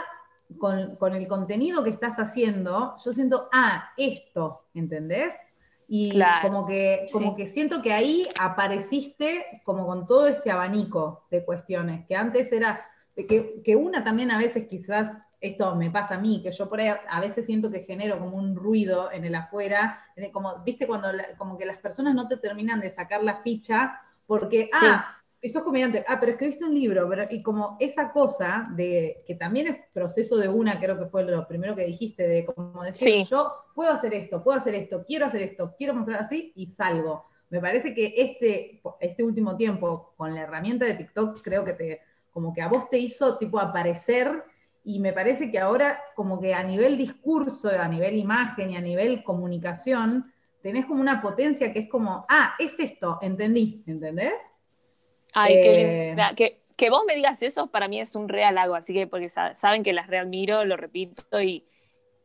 con, 0.57 0.95
con 0.95 1.13
el 1.13 1.27
contenido 1.27 1.83
que 1.83 1.89
estás 1.89 2.15
haciendo, 2.17 2.95
yo 3.03 3.11
siento, 3.11 3.49
ah, 3.51 3.91
esto, 3.97 4.67
¿entendés? 4.73 5.33
Y 5.85 6.17
como, 6.41 6.65
que, 6.65 7.07
como 7.11 7.35
que 7.35 7.45
siento 7.45 7.81
que 7.81 7.91
ahí 7.91 8.23
apareciste 8.39 9.61
como 9.65 9.85
con 9.85 10.07
todo 10.07 10.27
este 10.27 10.49
abanico 10.49 11.25
de 11.29 11.43
cuestiones, 11.43 12.05
que 12.05 12.15
antes 12.15 12.53
era, 12.53 12.85
que, 13.17 13.61
que, 13.61 13.75
una 13.75 14.01
también 14.01 14.31
a 14.31 14.37
veces 14.37 14.67
quizás, 14.69 15.21
esto 15.41 15.75
me 15.75 15.91
pasa 15.91 16.15
a 16.15 16.19
mí, 16.19 16.41
que 16.41 16.53
yo 16.53 16.69
por 16.69 16.79
ahí 16.79 16.87
a 16.87 17.19
veces 17.19 17.45
siento 17.45 17.69
que 17.69 17.83
genero 17.83 18.17
como 18.17 18.37
un 18.37 18.55
ruido 18.55 19.11
en 19.11 19.25
el 19.25 19.35
afuera, 19.35 20.05
como, 20.31 20.63
viste, 20.63 20.87
cuando 20.87 21.09
como 21.37 21.57
que 21.57 21.65
las 21.65 21.79
personas 21.79 22.15
no 22.15 22.29
te 22.29 22.37
terminan 22.37 22.79
de 22.79 22.89
sacar 22.89 23.21
la 23.21 23.41
ficha 23.41 23.99
porque, 24.25 24.69
ah, 24.73 25.17
y 25.43 25.49
sos 25.49 25.63
comediante, 25.63 26.05
ah, 26.07 26.17
pero 26.21 26.31
escribiste 26.31 26.63
un 26.63 26.73
libro, 26.73 27.09
y 27.29 27.43
como 27.43 27.75
esa 27.81 28.13
cosa 28.13 28.69
de, 28.71 29.25
que 29.27 29.35
también 29.35 29.67
es 29.67 29.77
proceso 29.91 30.37
de 30.37 30.47
una, 30.47 30.79
creo 30.79 30.97
que 30.97 31.07
fue 31.07 31.25
lo 31.25 31.45
primero 31.45 31.75
que 31.75 31.85
dijiste, 31.85 32.25
de 32.25 32.45
como 32.45 32.81
decir, 32.81 33.25
yo 33.25 33.53
puedo 33.75 33.91
hacer 33.91 34.13
esto, 34.13 34.41
puedo 34.41 34.57
hacer 34.57 34.73
esto, 34.73 35.03
quiero 35.05 35.25
hacer 35.25 35.41
esto, 35.41 35.75
quiero 35.77 35.95
mostrar 35.95 36.21
así, 36.21 36.53
y 36.55 36.67
salgo. 36.67 37.25
Me 37.49 37.59
parece 37.59 37.93
que 37.93 38.13
este, 38.15 38.81
este 39.01 39.21
último 39.21 39.57
tiempo, 39.57 40.13
con 40.15 40.33
la 40.33 40.43
herramienta 40.43 40.85
de 40.85 40.93
TikTok, 40.93 41.41
creo 41.41 41.65
que 41.65 41.73
te, 41.73 42.01
como 42.31 42.53
que 42.53 42.61
a 42.61 42.69
vos 42.69 42.89
te 42.89 42.97
hizo 42.97 43.37
tipo 43.37 43.59
aparecer, 43.59 44.45
y 44.85 45.01
me 45.01 45.11
parece 45.11 45.51
que 45.51 45.59
ahora, 45.59 45.99
como 46.15 46.39
que 46.39 46.53
a 46.53 46.63
nivel 46.63 46.97
discurso, 46.97 47.69
a 47.69 47.87
nivel 47.89 48.15
imagen 48.15 48.71
y 48.71 48.77
a 48.77 48.81
nivel 48.81 49.25
comunicación, 49.25 50.31
tenés 50.61 50.85
como 50.85 51.01
una 51.01 51.21
potencia 51.21 51.73
que 51.73 51.79
es 51.79 51.89
como, 51.89 52.25
ah, 52.29 52.53
es 52.57 52.79
esto, 52.79 53.19
entendí, 53.21 53.83
¿entendés? 53.85 54.41
Ay, 55.35 55.53
qué 55.55 56.09
eh, 56.11 56.15
Que, 56.35 56.61
que, 56.75 56.89
vos 56.89 57.03
me 57.07 57.15
digas 57.15 57.41
eso 57.41 57.67
para 57.67 57.87
mí 57.87 57.99
es 57.99 58.15
un 58.15 58.29
real 58.29 58.57
algo, 58.57 58.75
así 58.75 58.93
que 58.93 59.07
porque 59.07 59.29
saben 59.29 59.83
que 59.83 59.93
las 59.93 60.07
readmiro, 60.07 60.65
lo 60.65 60.77
repito 60.77 61.41
y. 61.41 61.65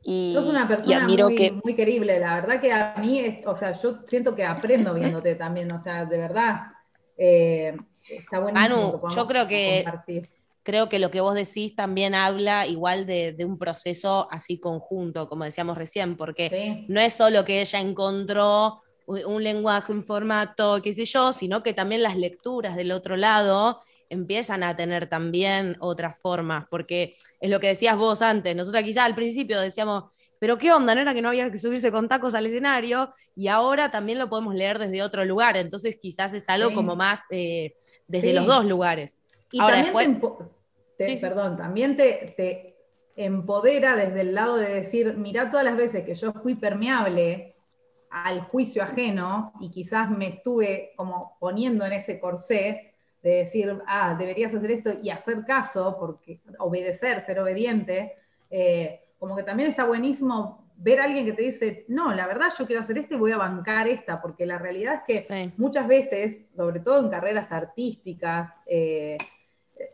y 0.03 0.31
Sos 0.33 0.47
una 0.47 0.67
persona 0.69 1.07
muy, 1.07 1.75
querible, 1.75 2.21
la 2.21 2.37
verdad 2.37 2.61
que 2.61 2.73
a 2.73 2.95
mí, 2.99 3.43
o 3.47 3.55
sea, 3.55 3.73
yo 3.73 3.99
siento 4.05 4.35
que 4.35 4.45
aprendo 4.45 4.95
viéndote 4.95 5.35
también, 5.35 5.73
o 5.73 5.79
sea, 5.79 6.05
de 6.05 6.19
verdad. 6.19 6.67
Eh, 7.17 7.77
está 8.09 8.39
buenísimo. 8.39 9.01
Manu, 9.03 9.15
yo 9.15 9.27
creo 9.27 9.49
que. 9.49 9.85
Creo 10.65 10.91
que 10.91 10.99
lo 10.99 11.11
que 11.11 11.23
vos 11.23 11.35
decís 11.35 11.75
también 11.75 12.15
habla 12.15 12.67
igual 12.67 13.07
de, 13.07 13.33
de 13.33 13.47
un 13.47 13.57
proceso 13.57 14.29
así 14.31 14.61
conjunto, 14.61 15.27
como 15.27 15.45
decíamos 15.45 15.79
recién, 15.79 16.15
porque 16.19 16.85
no 16.89 17.01
es 17.01 17.15
solo 17.15 17.47
que 17.47 17.63
ella 17.63 17.81
encontró 17.81 18.83
un 19.09 19.43
lenguaje, 19.43 19.91
un 19.91 20.05
formato, 20.05 20.81
qué 20.83 20.93
sé 20.93 21.07
yo, 21.07 21.33
sino 21.33 21.63
que 21.63 21.73
también 21.73 22.03
las 22.03 22.17
lecturas 22.17 22.77
del 22.77 22.93
otro 22.93 23.17
lado 23.17 23.81
empiezan 24.11 24.63
a 24.63 24.77
tener 24.77 25.09
también 25.09 25.77
otras 25.81 26.19
formas, 26.19 26.67
porque 26.71 27.17
es 27.41 27.51
lo 27.51 27.59
que 27.59 27.69
decías 27.69 27.97
vos 27.97 28.21
antes, 28.21 28.55
nosotros 28.55 28.83
quizás 28.85 29.07
al 29.07 29.15
principio 29.15 29.61
decíamos, 29.61 30.05
pero 30.39 30.59
qué 30.59 30.73
onda, 30.73 30.95
no 30.95 31.01
era 31.01 31.15
que 31.15 31.23
no 31.23 31.29
había 31.29 31.51
que 31.51 31.59
subirse 31.59 31.91
con 31.91 32.07
tacos 32.07 32.35
al 32.35 32.47
escenario, 32.47 33.13
y 33.35 33.49
ahora 33.49 33.91
también 33.91 34.19
lo 34.19 34.29
podemos 34.29 34.55
leer 34.55 34.79
desde 34.79 35.03
otro 35.03 35.25
lugar, 35.25 35.57
entonces 35.57 35.97
quizás 36.01 36.35
es 36.35 36.49
algo 36.49 36.75
como 36.75 36.95
más 36.95 37.21
eh, 37.31 37.75
desde 38.07 38.35
los 38.35 38.47
dos 38.47 38.65
lugares. 38.67 39.21
Y 39.51 39.59
también 39.59 40.21
te, 40.99 41.17
perdón, 41.17 41.57
también 41.57 41.97
te, 41.97 42.35
te 42.37 42.77
empodera 43.17 43.97
desde 43.97 44.21
el 44.21 44.35
lado 44.35 44.57
de 44.57 44.69
decir, 44.69 45.15
mira 45.17 45.51
todas 45.51 45.65
las 45.65 45.77
veces 45.77 46.05
que 46.05 46.15
yo 46.15 46.33
fui 46.35 46.55
permeable 46.55 47.58
al 48.11 48.41
juicio 48.41 48.83
ajeno 48.83 49.53
y 49.61 49.71
quizás 49.71 50.11
me 50.11 50.29
estuve 50.29 50.93
como 50.97 51.37
poniendo 51.39 51.85
en 51.85 51.93
ese 51.93 52.19
corsé 52.19 52.95
de 53.23 53.31
decir, 53.31 53.83
ah, 53.87 54.17
deberías 54.19 54.55
hacer 54.55 54.71
esto 54.71 54.91
y 55.03 55.11
hacer 55.11 55.45
caso, 55.45 55.97
porque 55.99 56.41
obedecer, 56.59 57.21
ser 57.23 57.41
obediente, 57.41 58.15
eh, 58.51 59.01
como 59.19 59.37
que 59.37 59.43
también 59.43 59.69
está 59.71 59.85
buenísimo 59.85 60.69
ver 60.77 61.01
a 61.01 61.05
alguien 61.05 61.27
que 61.27 61.33
te 61.33 61.43
dice, 61.43 61.85
no, 61.89 62.15
la 62.15 62.27
verdad 62.27 62.53
yo 62.57 62.65
quiero 62.65 62.83
hacer 62.83 62.99
esto 62.99 63.15
y 63.15 63.19
voy 63.19 63.33
a 63.33 63.37
bancar 63.37 63.89
esta, 63.89 64.23
porque 64.23 64.47
la 64.47 64.59
realidad 64.59 65.03
es 65.07 65.27
que 65.27 65.53
muchas 65.57 65.89
veces, 65.89 66.53
sobre 66.57 66.81
todo 66.81 67.01
en 67.01 67.11
carreras 67.11 67.51
artísticas, 67.51 68.51
eh, 68.65 69.19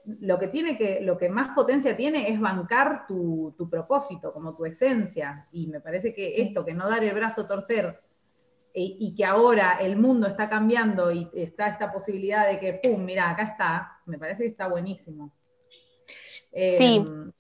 lo 0.05 0.39
que 0.39 0.49
tiene 0.49 0.77
que, 0.77 1.01
lo 1.01 1.17
que 1.17 1.31
más 1.31 1.55
potencia 1.55 1.97
tiene 1.97 2.29
es 2.31 2.39
bancar 2.39 3.07
tu, 3.07 3.55
tu, 3.57 3.69
propósito, 3.69 4.33
como 4.33 4.55
tu 4.55 4.65
esencia. 4.67 5.47
Y 5.53 5.67
me 5.67 5.81
parece 5.81 6.15
que 6.15 6.43
esto, 6.43 6.65
que 6.65 6.75
no 6.75 6.89
dar 6.89 7.03
el 7.05 7.15
brazo 7.15 7.43
a 7.43 7.49
torcer, 7.49 8.01
y 8.77 9.15
que 9.15 9.25
ahora 9.25 9.79
el 9.81 9.97
mundo 9.97 10.27
está 10.27 10.49
cambiando 10.49 11.13
y 11.13 11.31
está 11.33 11.69
esta 11.69 11.93
posibilidad 11.93 12.49
de 12.49 12.59
que, 12.59 12.75
pum, 12.83 13.05
mira, 13.05 13.31
acá 13.31 13.45
está, 13.45 14.01
me 14.07 14.19
parece 14.19 14.43
que 14.43 14.51
está 14.51 14.69
buenísimo. 14.69 15.33
sí. 16.53 17.05
Em, 17.07 17.33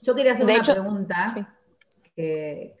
yo 0.00 0.14
quería 0.14 0.32
hacer 0.32 0.44
una 0.44 0.62
pregunta 0.62 1.26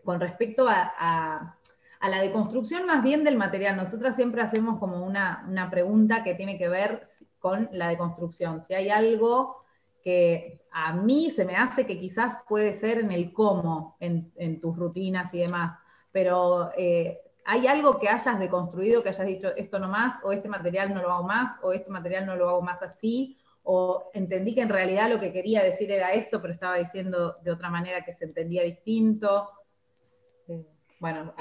con 0.04 0.20
respecto 0.20 0.68
a, 0.68 1.58
a 2.00 2.08
la 2.08 2.20
deconstrucción 2.20 2.86
más 2.86 3.02
bien 3.02 3.24
del 3.24 3.36
material. 3.36 3.76
Nosotras 3.76 4.16
siempre 4.16 4.42
hacemos 4.42 4.78
como 4.78 5.04
una, 5.04 5.68
pregunta 5.70 6.22
que 6.22 6.34
tiene 6.34 6.58
que 6.58 6.68
ver 6.68 7.02
con 7.38 7.68
la 7.72 7.88
deconstrucción. 7.88 8.62
Si 8.62 8.74
hay 8.74 8.88
algo 8.88 9.64
que 10.02 10.60
a 10.70 10.92
mí 10.92 11.30
se 11.30 11.44
me 11.44 11.56
hace 11.56 11.86
que 11.86 11.98
quizás 11.98 12.38
puede 12.48 12.72
ser 12.72 12.98
en 12.98 13.10
el 13.10 13.32
cómo, 13.32 13.96
en, 14.00 14.60
tus 14.60 14.76
rutinas 14.76 15.34
y 15.34 15.38
demás, 15.38 15.80
pero 16.12 16.70
eh, 16.76 17.20
¿hay 17.50 17.66
algo 17.66 17.98
que 17.98 18.10
hayas 18.10 18.38
deconstruido, 18.38 19.02
que 19.02 19.08
hayas 19.08 19.26
dicho 19.26 19.48
esto 19.56 19.78
no 19.78 19.88
más, 19.88 20.20
o 20.22 20.32
este 20.32 20.50
material 20.50 20.92
no 20.92 21.00
lo 21.00 21.10
hago 21.10 21.24
más, 21.24 21.58
o 21.62 21.72
este 21.72 21.90
material 21.90 22.26
no 22.26 22.36
lo 22.36 22.46
hago 22.46 22.60
más 22.60 22.82
así, 22.82 23.38
o 23.62 24.10
entendí 24.12 24.54
que 24.54 24.60
en 24.60 24.68
realidad 24.68 25.08
lo 25.08 25.18
que 25.18 25.32
quería 25.32 25.62
decir 25.62 25.90
era 25.90 26.12
esto, 26.12 26.42
pero 26.42 26.52
estaba 26.52 26.76
diciendo 26.76 27.38
de 27.42 27.50
otra 27.50 27.70
manera 27.70 28.04
que 28.04 28.12
se 28.12 28.26
entendía 28.26 28.64
distinto? 28.64 29.48
Eh, 30.46 30.62
bueno, 31.00 31.32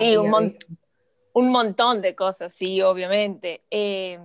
un, 1.33 1.49
montón 1.51 2.01
de 2.01 2.15
cosas, 2.15 2.53
sí, 2.53 2.81
obviamente. 2.81 3.65
Eh, 3.69 4.17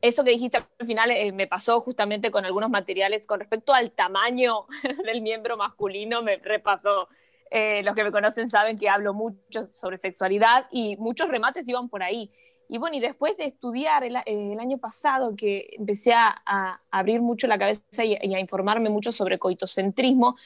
eso 0.00 0.24
que 0.24 0.30
dijiste 0.30 0.58
al 0.58 0.86
final 0.86 1.12
eh, 1.12 1.30
me 1.30 1.46
pasó 1.46 1.80
justamente 1.80 2.32
con 2.32 2.44
algunos 2.44 2.70
materiales 2.70 3.24
con 3.24 3.38
respecto 3.38 3.72
al 3.72 3.92
tamaño 3.92 4.66
del 5.06 5.22
miembro 5.22 5.56
masculino, 5.56 6.22
me 6.22 6.38
repasó. 6.38 7.08
Eh, 7.50 7.82
los 7.82 7.94
que 7.94 8.04
me 8.04 8.12
conocen 8.12 8.48
saben 8.48 8.78
que 8.78 8.88
hablo 8.88 9.12
mucho 9.12 9.66
sobre 9.72 9.98
sexualidad 9.98 10.66
y 10.70 10.96
muchos 10.96 11.28
remates 11.28 11.66
iban 11.68 11.88
por 11.88 12.02
ahí. 12.02 12.30
Y 12.68 12.78
bueno, 12.78 12.96
y 12.96 13.00
después 13.00 13.36
de 13.36 13.46
estudiar 13.46 14.04
el, 14.04 14.14
año 14.16 14.78
pasado, 14.78 15.34
que 15.34 15.70
empecé 15.72 16.12
a, 16.12 16.80
abrir 16.92 17.20
mucho 17.20 17.48
la 17.48 17.58
cabeza 17.58 18.04
y, 18.04 18.16
y, 18.22 18.34
a 18.34 18.38
informarme 18.38 18.90
mucho 18.90 19.10
sobre 19.10 19.40
coitocentrismo, 19.40 20.36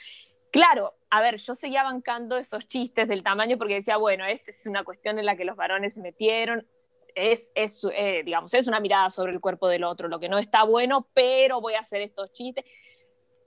claro, 0.51 0.95
a 1.11 1.21
ver, 1.21 1.37
yo 1.37 1.55
seguía 1.55 1.83
bancando 1.83 2.39
esos 2.39 2.67
chistes 2.67 3.09
del 3.09 3.23
tamaño 3.23 3.59
porque 3.59 3.75
decía, 3.75 3.99
bueno, 3.99 4.25
esta 4.25 4.51
es 4.51 4.65
una 4.65 4.83
cuestión 4.83 5.19
en 5.19 5.27
la 5.27 5.37
que 5.37 5.45
los 5.45 5.57
varones 5.57 5.93
se 5.95 6.01
metieron, 6.01 6.67
es, 7.15 7.49
es 7.55 7.81
eh, 7.93 8.23
digamos, 8.25 8.55
es 8.55 8.67
una 8.67 8.81
mirada 8.81 9.11
sobre 9.11 9.33
el 9.33 9.41
cuerpo 9.41 9.69
del 9.69 9.85
otro, 9.85 10.09
lo 10.09 10.19
que 10.19 10.29
no 10.29 10.39
está 10.39 10.65
bueno, 10.65 11.09
pero 11.15 11.61
voy 11.61 11.75
a 11.75 11.81
hacer 11.81 12.01
estos 12.01 12.33
chistes. 12.33 12.65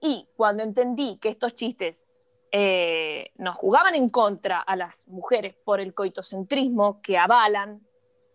Y 0.01 0.27
cuando 0.35 0.63
entendí 0.63 1.17
que 1.17 1.29
estos 1.29 1.55
chistes 1.55 2.05
eh, 2.51 3.31
nos 3.35 3.55
jugaban 3.55 3.95
en 3.95 4.09
contra 4.09 4.59
a 4.59 4.75
las 4.75 5.07
mujeres 5.07 5.55
por 5.63 5.79
el 5.79 5.93
coitocentrismo 5.93 7.01
que 7.01 7.17
avalan, 7.17 7.85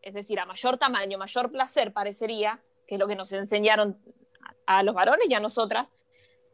es 0.03 0.15
decir, 0.15 0.39
a 0.41 0.47
mayor 0.47 0.79
tamaño, 0.79 1.19
mayor 1.19 1.51
placer 1.51 1.93
parecería, 1.93 2.61
que 2.87 2.97
es 2.97 2.99
lo 2.99 3.07
que 3.07 3.17
nos 3.17 3.33
enseñaron 3.33 3.99
a 4.67 4.83
los 4.83 4.95
varones 4.95 5.27
y 5.29 5.35
a 5.35 5.41
nosotras, 5.41 5.91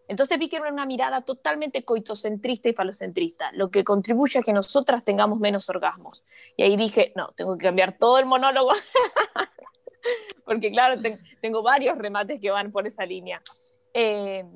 entonces 0.09 0.39
vi 0.39 0.49
que 0.49 0.57
era 0.57 0.73
una 0.73 0.87
mirada 0.87 1.21
totalmente 1.21 1.85
coitocentrista 1.85 2.71
y 2.71 2.73
falocentrista, 2.73 3.53
lo 3.53 3.71
que 3.71 3.85
contribuye 3.85 4.39
a 4.39 4.43
que 4.43 4.55
nosotras 4.55 5.05
tengamos 5.05 5.39
menos 5.39 5.69
orgasmos. 5.69 6.25
Y 6.57 6.63
ahí 6.63 6.77
dije, 6.79 7.13
no, 7.15 7.33
tengo 7.37 7.59
que 7.59 7.67
cambiar 7.67 7.99
todo 7.99 8.19
el 8.19 8.25
monólogo, 8.25 8.73
porque 10.47 10.71
claro, 10.71 11.01
tengo 11.43 11.63
varios 11.63 11.99
remates 11.99 12.41
que 12.41 12.51
van 12.51 12.73
por 12.73 12.87
esa 12.87 13.05
línea. 13.05 13.43
Eh, 13.93 14.47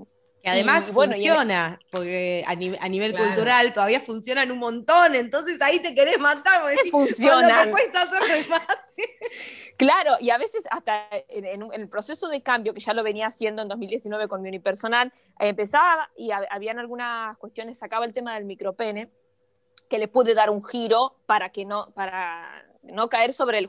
que 0.42 0.50
además 0.50 0.88
funciona, 0.88 1.78
porque 1.90 2.42
a, 2.46 2.54
nivel 2.88 3.16
cultural 3.16 3.72
todavía 3.72 4.00
funcionan 4.00 4.50
un 4.50 4.58
montón, 4.58 5.14
entonces 5.14 5.60
ahí 5.62 5.78
te 5.78 5.94
querés 5.94 6.18
matar, 6.18 6.62
porque 6.62 6.90
funciona. 6.90 7.70
Claro, 9.78 10.12
y 10.20 10.30
a 10.30 10.38
veces 10.38 10.62
hasta 10.70 11.08
en, 11.28 11.72
el 11.72 11.88
proceso 11.88 12.28
de 12.28 12.40
cambio, 12.42 12.72
que 12.74 12.80
ya 12.80 12.92
lo 12.92 13.02
venía 13.02 13.26
haciendo 13.26 13.62
en 13.62 13.68
2019 13.68 14.28
con 14.28 14.40
mi 14.42 14.48
unipersonal, 14.48 15.12
eh, 15.40 15.48
empezaba 15.48 16.10
y 16.16 16.30
habían 16.30 16.78
algunas 16.78 17.36
cuestiones, 17.38 17.78
sacaba 17.78 18.04
el 18.04 18.12
tema 18.12 18.34
del 18.34 18.44
micropene, 18.44 19.10
que 19.88 19.98
le 19.98 20.08
pude 20.08 20.34
dar 20.34 20.50
un 20.50 20.62
giro 20.62 21.16
para 21.26 21.48
que 21.48 21.64
no, 21.64 21.90
para 21.94 22.64
no 22.82 23.08
caer 23.08 23.32
sobre 23.32 23.58
el, 23.58 23.66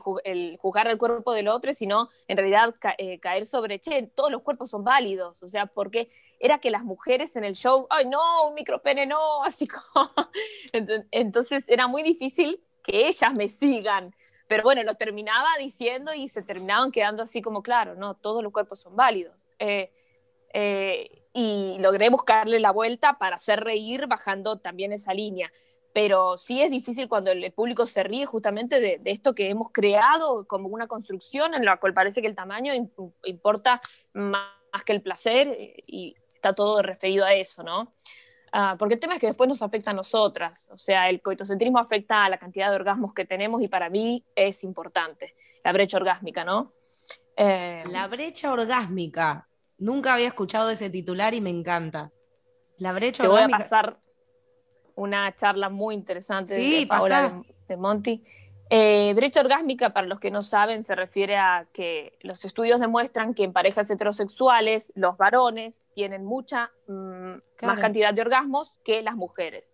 juzgar 0.58 0.88
el 0.88 0.98
cuerpo 0.98 1.32
del 1.32 1.48
otro, 1.48 1.72
sino 1.72 2.08
en 2.28 2.36
realidad 2.36 2.74
eh, 2.98 3.18
caer 3.18 3.46
sobre, 3.46 3.80
che, 3.80 4.10
todos 4.14 4.30
los 4.30 4.42
cuerpos 4.42 4.70
son 4.70 4.84
válidos, 4.84 5.36
o 5.42 5.48
sea, 5.48 5.66
porque 5.66 6.10
era 6.40 6.58
que 6.58 6.70
las 6.70 6.84
mujeres 6.84 7.36
en 7.36 7.44
el 7.44 7.54
show, 7.54 7.86
ay, 7.90 8.06
no, 8.06 8.48
un 8.48 8.54
micropene 8.54 9.06
no, 9.06 9.42
así 9.44 9.66
como... 9.66 10.10
Entonces 11.10 11.64
era 11.66 11.86
muy 11.86 12.02
difícil 12.02 12.62
que 12.82 13.08
ellas 13.08 13.32
me 13.36 13.48
sigan, 13.48 14.14
pero 14.48 14.62
bueno, 14.62 14.82
lo 14.82 14.94
terminaba 14.94 15.48
diciendo 15.58 16.12
y 16.12 16.28
se 16.28 16.42
terminaban 16.42 16.90
quedando 16.90 17.22
así 17.22 17.40
como, 17.40 17.62
claro, 17.62 17.94
no, 17.94 18.14
todos 18.14 18.42
los 18.42 18.52
cuerpos 18.52 18.80
son 18.80 18.94
válidos. 18.94 19.36
Eh, 19.58 19.92
eh, 20.52 21.22
y 21.32 21.78
logré 21.78 22.10
buscarle 22.10 22.60
la 22.60 22.70
vuelta 22.70 23.18
para 23.18 23.36
hacer 23.36 23.64
reír 23.64 24.06
bajando 24.06 24.58
también 24.58 24.92
esa 24.92 25.12
línea 25.14 25.50
pero 25.94 26.36
sí 26.36 26.60
es 26.60 26.72
difícil 26.72 27.08
cuando 27.08 27.30
el 27.30 27.52
público 27.52 27.86
se 27.86 28.02
ríe 28.02 28.26
justamente 28.26 28.80
de, 28.80 29.00
esto 29.04 29.32
que 29.32 29.48
hemos 29.48 29.70
creado 29.70 30.44
como 30.46 30.68
una 30.68 30.88
construcción 30.88 31.54
en 31.54 31.64
la 31.64 31.76
cual 31.78 31.94
parece 31.94 32.20
que 32.20 32.26
el 32.26 32.34
tamaño 32.34 32.72
importa 33.22 33.80
más, 34.12 34.50
que 34.84 34.92
el 34.92 35.02
placer 35.02 35.46
eh, 35.56 35.76
y 35.86 36.16
está 36.44 36.54
todo 36.54 36.82
referido 36.82 37.24
a 37.24 37.34
eso, 37.34 37.62
¿no? 37.62 37.94
Ah, 38.52 38.76
porque 38.78 38.94
el 38.94 39.00
tema 39.00 39.14
es 39.14 39.20
que 39.20 39.26
después 39.26 39.48
nos 39.48 39.62
afecta 39.62 39.90
a 39.90 39.94
nosotras, 39.94 40.68
o 40.72 40.78
sea, 40.78 41.08
el 41.08 41.20
coitocentrismo 41.22 41.78
afecta 41.78 42.24
a 42.24 42.28
la 42.28 42.38
cantidad 42.38 42.70
de 42.70 42.76
orgasmos 42.76 43.14
que 43.14 43.24
tenemos 43.24 43.62
y 43.62 43.68
para 43.68 43.88
mí 43.88 44.24
es 44.36 44.62
importante, 44.62 45.34
la 45.64 45.72
brecha 45.72 45.96
orgásmica, 45.96 46.44
¿no? 46.44 46.72
Eh, 47.36 47.80
la 47.90 48.06
brecha 48.06 48.52
orgásmica, 48.52 49.48
nunca 49.78 50.14
había 50.14 50.28
escuchado 50.28 50.70
ese 50.70 50.88
titular 50.90 51.34
y 51.34 51.40
me 51.40 51.50
encanta. 51.50 52.12
La 52.78 52.92
brecha 52.92 53.22
Te 53.22 53.28
orgásmica. 53.28 53.56
Voy 53.56 53.64
a 53.64 53.68
pasar 53.70 53.98
una 54.94 55.34
charla 55.34 55.68
muy 55.68 55.94
interesante 55.94 56.54
de 56.54 56.86
Paola 56.86 57.42
de, 57.66 57.76
Monti. 57.76 58.22
Eh, 58.76 59.14
brecha 59.14 59.38
orgásmica, 59.38 59.90
para 59.90 60.08
los 60.08 60.18
que 60.18 60.32
no 60.32 60.42
saben, 60.42 60.82
se 60.82 60.96
refiere 60.96 61.36
a 61.36 61.68
que 61.72 62.18
los 62.22 62.44
estudios 62.44 62.80
demuestran 62.80 63.32
que 63.32 63.44
en 63.44 63.52
parejas 63.52 63.88
heterosexuales 63.88 64.92
los 64.96 65.16
varones 65.16 65.84
tienen 65.94 66.24
mucha 66.24 66.72
mm, 66.88 67.34
más 67.62 67.78
cantidad 67.78 68.12
de 68.12 68.22
orgasmos 68.22 68.76
que 68.84 69.00
las 69.02 69.14
mujeres. 69.14 69.72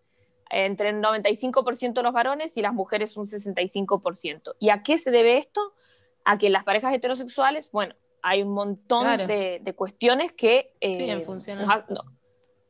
Entre 0.51 0.91
el 0.91 0.97
95% 0.97 2.03
los 2.03 2.13
varones 2.13 2.59
y 2.59 2.61
las 2.61 2.75
mujeres 2.75 3.17
un 3.17 3.25
65%. 3.25 4.57
¿Y 4.59 4.69
a 4.69 4.83
qué 4.83 4.99
se 4.99 5.11
debe 5.11 5.39
esto? 5.39 5.73
A 6.27 6.37
que 6.37 6.49
en 6.49 6.53
las 6.53 6.65
parejas 6.65 6.93
heterosexuales, 6.93 7.73
bueno, 7.73 7.95
hay 8.21 8.43
un 8.43 8.53
montón 8.53 9.07
de, 9.27 9.75
cuestiones 9.79 10.33
que 10.33 10.75
eh, 10.83 11.25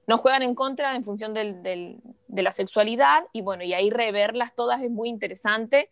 nos 0.06 0.20
juegan 0.20 0.42
en 0.42 0.54
contra 0.54 0.94
en 0.94 1.04
función 1.04 1.34
de 1.34 1.98
la 2.28 2.52
sexualidad 2.52 3.24
y 3.32 3.40
bueno, 3.40 3.64
y 3.64 3.74
ahí 3.74 3.90
reverlas 3.90 4.54
todas 4.54 4.80
es 4.80 4.92
muy 4.92 5.08
interesante. 5.08 5.90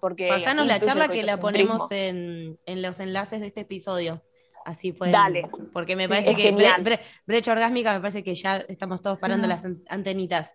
Porque 0.00 0.28
Pasanos 0.28 0.66
la 0.66 0.80
charla 0.80 1.08
que 1.08 1.22
la 1.22 1.38
ponemos 1.38 1.90
en, 1.90 2.58
los 2.66 3.00
enlaces 3.00 3.40
de 3.40 3.48
este 3.48 3.60
episodio. 3.60 4.22
Así 4.64 4.92
pueden. 4.92 5.12
Dale. 5.12 5.48
Porque 5.72 5.96
me 5.96 6.08
parece 6.08 6.34
que 6.34 7.00
brecha 7.26 7.52
orgásmica, 7.52 7.94
me 7.94 8.00
parece 8.00 8.22
que 8.22 8.34
ya 8.34 8.56
estamos 8.56 9.00
todos 9.00 9.18
parando 9.18 9.48
las 9.48 9.64
antenitas. 9.88 10.52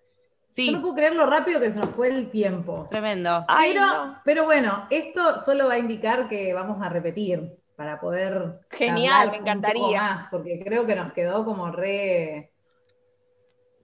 Sí. 0.50 0.68
Yo 0.68 0.74
no 0.74 0.82
puedo 0.82 0.94
creer 0.94 1.16
lo 1.16 1.26
rápido 1.26 1.60
que 1.60 1.72
se 1.72 1.80
nos 1.80 1.90
fue 1.90 2.10
el 2.10 2.30
tiempo. 2.30 2.86
Tremendo. 2.88 3.44
Pero, 3.48 4.14
pero 4.24 4.44
bueno, 4.46 4.86
esto 4.92 5.40
solo 5.40 5.68
va 5.68 5.74
a 5.74 5.80
indicar 5.80 6.30
que 6.30 6.54
vamos 6.54 6.80
a 6.86 6.90
repetir 6.90 7.58
para 7.76 8.00
poder. 8.00 8.60
Genial, 8.70 9.32
me 9.32 9.38
encantaría. 9.38 10.00
más, 10.00 10.28
porque 10.30 10.62
creo 10.64 10.86
que 10.86 10.96
nos 10.96 11.12
quedó 11.12 11.44
como 11.44 11.72
re 11.72 12.52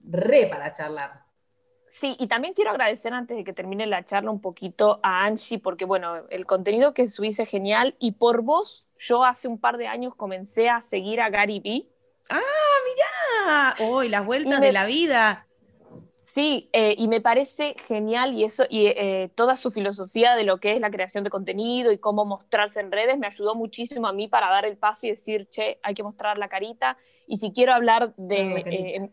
re 0.02 0.46
para 0.46 0.72
charlar. 0.72 1.24
Sí, 1.90 2.14
y 2.20 2.28
también 2.28 2.54
quiero 2.54 2.70
agradecer 2.70 3.12
antes 3.12 3.36
de 3.36 3.42
que 3.42 3.52
termine 3.52 3.84
la 3.84 4.04
charla 4.04 4.30
un 4.30 4.40
poquito 4.40 5.00
a 5.02 5.24
Angie, 5.24 5.58
porque 5.58 5.84
bueno, 5.84 6.24
el 6.30 6.46
contenido 6.46 6.94
que 6.94 7.08
subiste 7.08 7.42
es 7.42 7.48
genial 7.48 7.96
y 7.98 8.12
por 8.12 8.42
vos, 8.42 8.86
yo 8.96 9.24
hace 9.24 9.48
un 9.48 9.58
par 9.58 9.76
de 9.76 9.88
años 9.88 10.14
comencé 10.14 10.68
a 10.68 10.80
seguir 10.82 11.20
a 11.20 11.30
Gary 11.30 11.58
Vee. 11.58 11.88
¡Ah, 12.28 13.74
mirá! 13.76 13.90
¡Uy, 13.90 14.08
las 14.08 14.24
vueltas 14.24 14.60
de 14.60 14.70
la 14.70 14.86
vida! 14.86 15.48
Sí, 16.22 16.70
eh, 16.72 16.94
y 16.96 17.08
me 17.08 17.20
parece 17.20 17.74
genial 17.88 18.34
y 18.34 18.44
eso 18.44 18.64
y 18.70 18.86
eh, 18.86 19.32
toda 19.34 19.56
su 19.56 19.72
filosofía 19.72 20.36
de 20.36 20.44
lo 20.44 20.60
que 20.60 20.74
es 20.74 20.80
la 20.80 20.92
creación 20.92 21.24
de 21.24 21.30
contenido 21.30 21.90
y 21.90 21.98
cómo 21.98 22.24
mostrarse 22.24 22.78
en 22.78 22.92
redes 22.92 23.18
me 23.18 23.26
ayudó 23.26 23.56
muchísimo 23.56 24.06
a 24.06 24.12
mí 24.12 24.28
para 24.28 24.48
dar 24.48 24.64
el 24.64 24.76
paso 24.76 25.08
y 25.08 25.10
decir, 25.10 25.48
che, 25.48 25.80
hay 25.82 25.94
que 25.94 26.04
mostrar 26.04 26.38
la 26.38 26.48
carita 26.48 26.96
y 27.26 27.38
si 27.38 27.50
quiero 27.50 27.74
hablar 27.74 28.14
de 28.14 29.10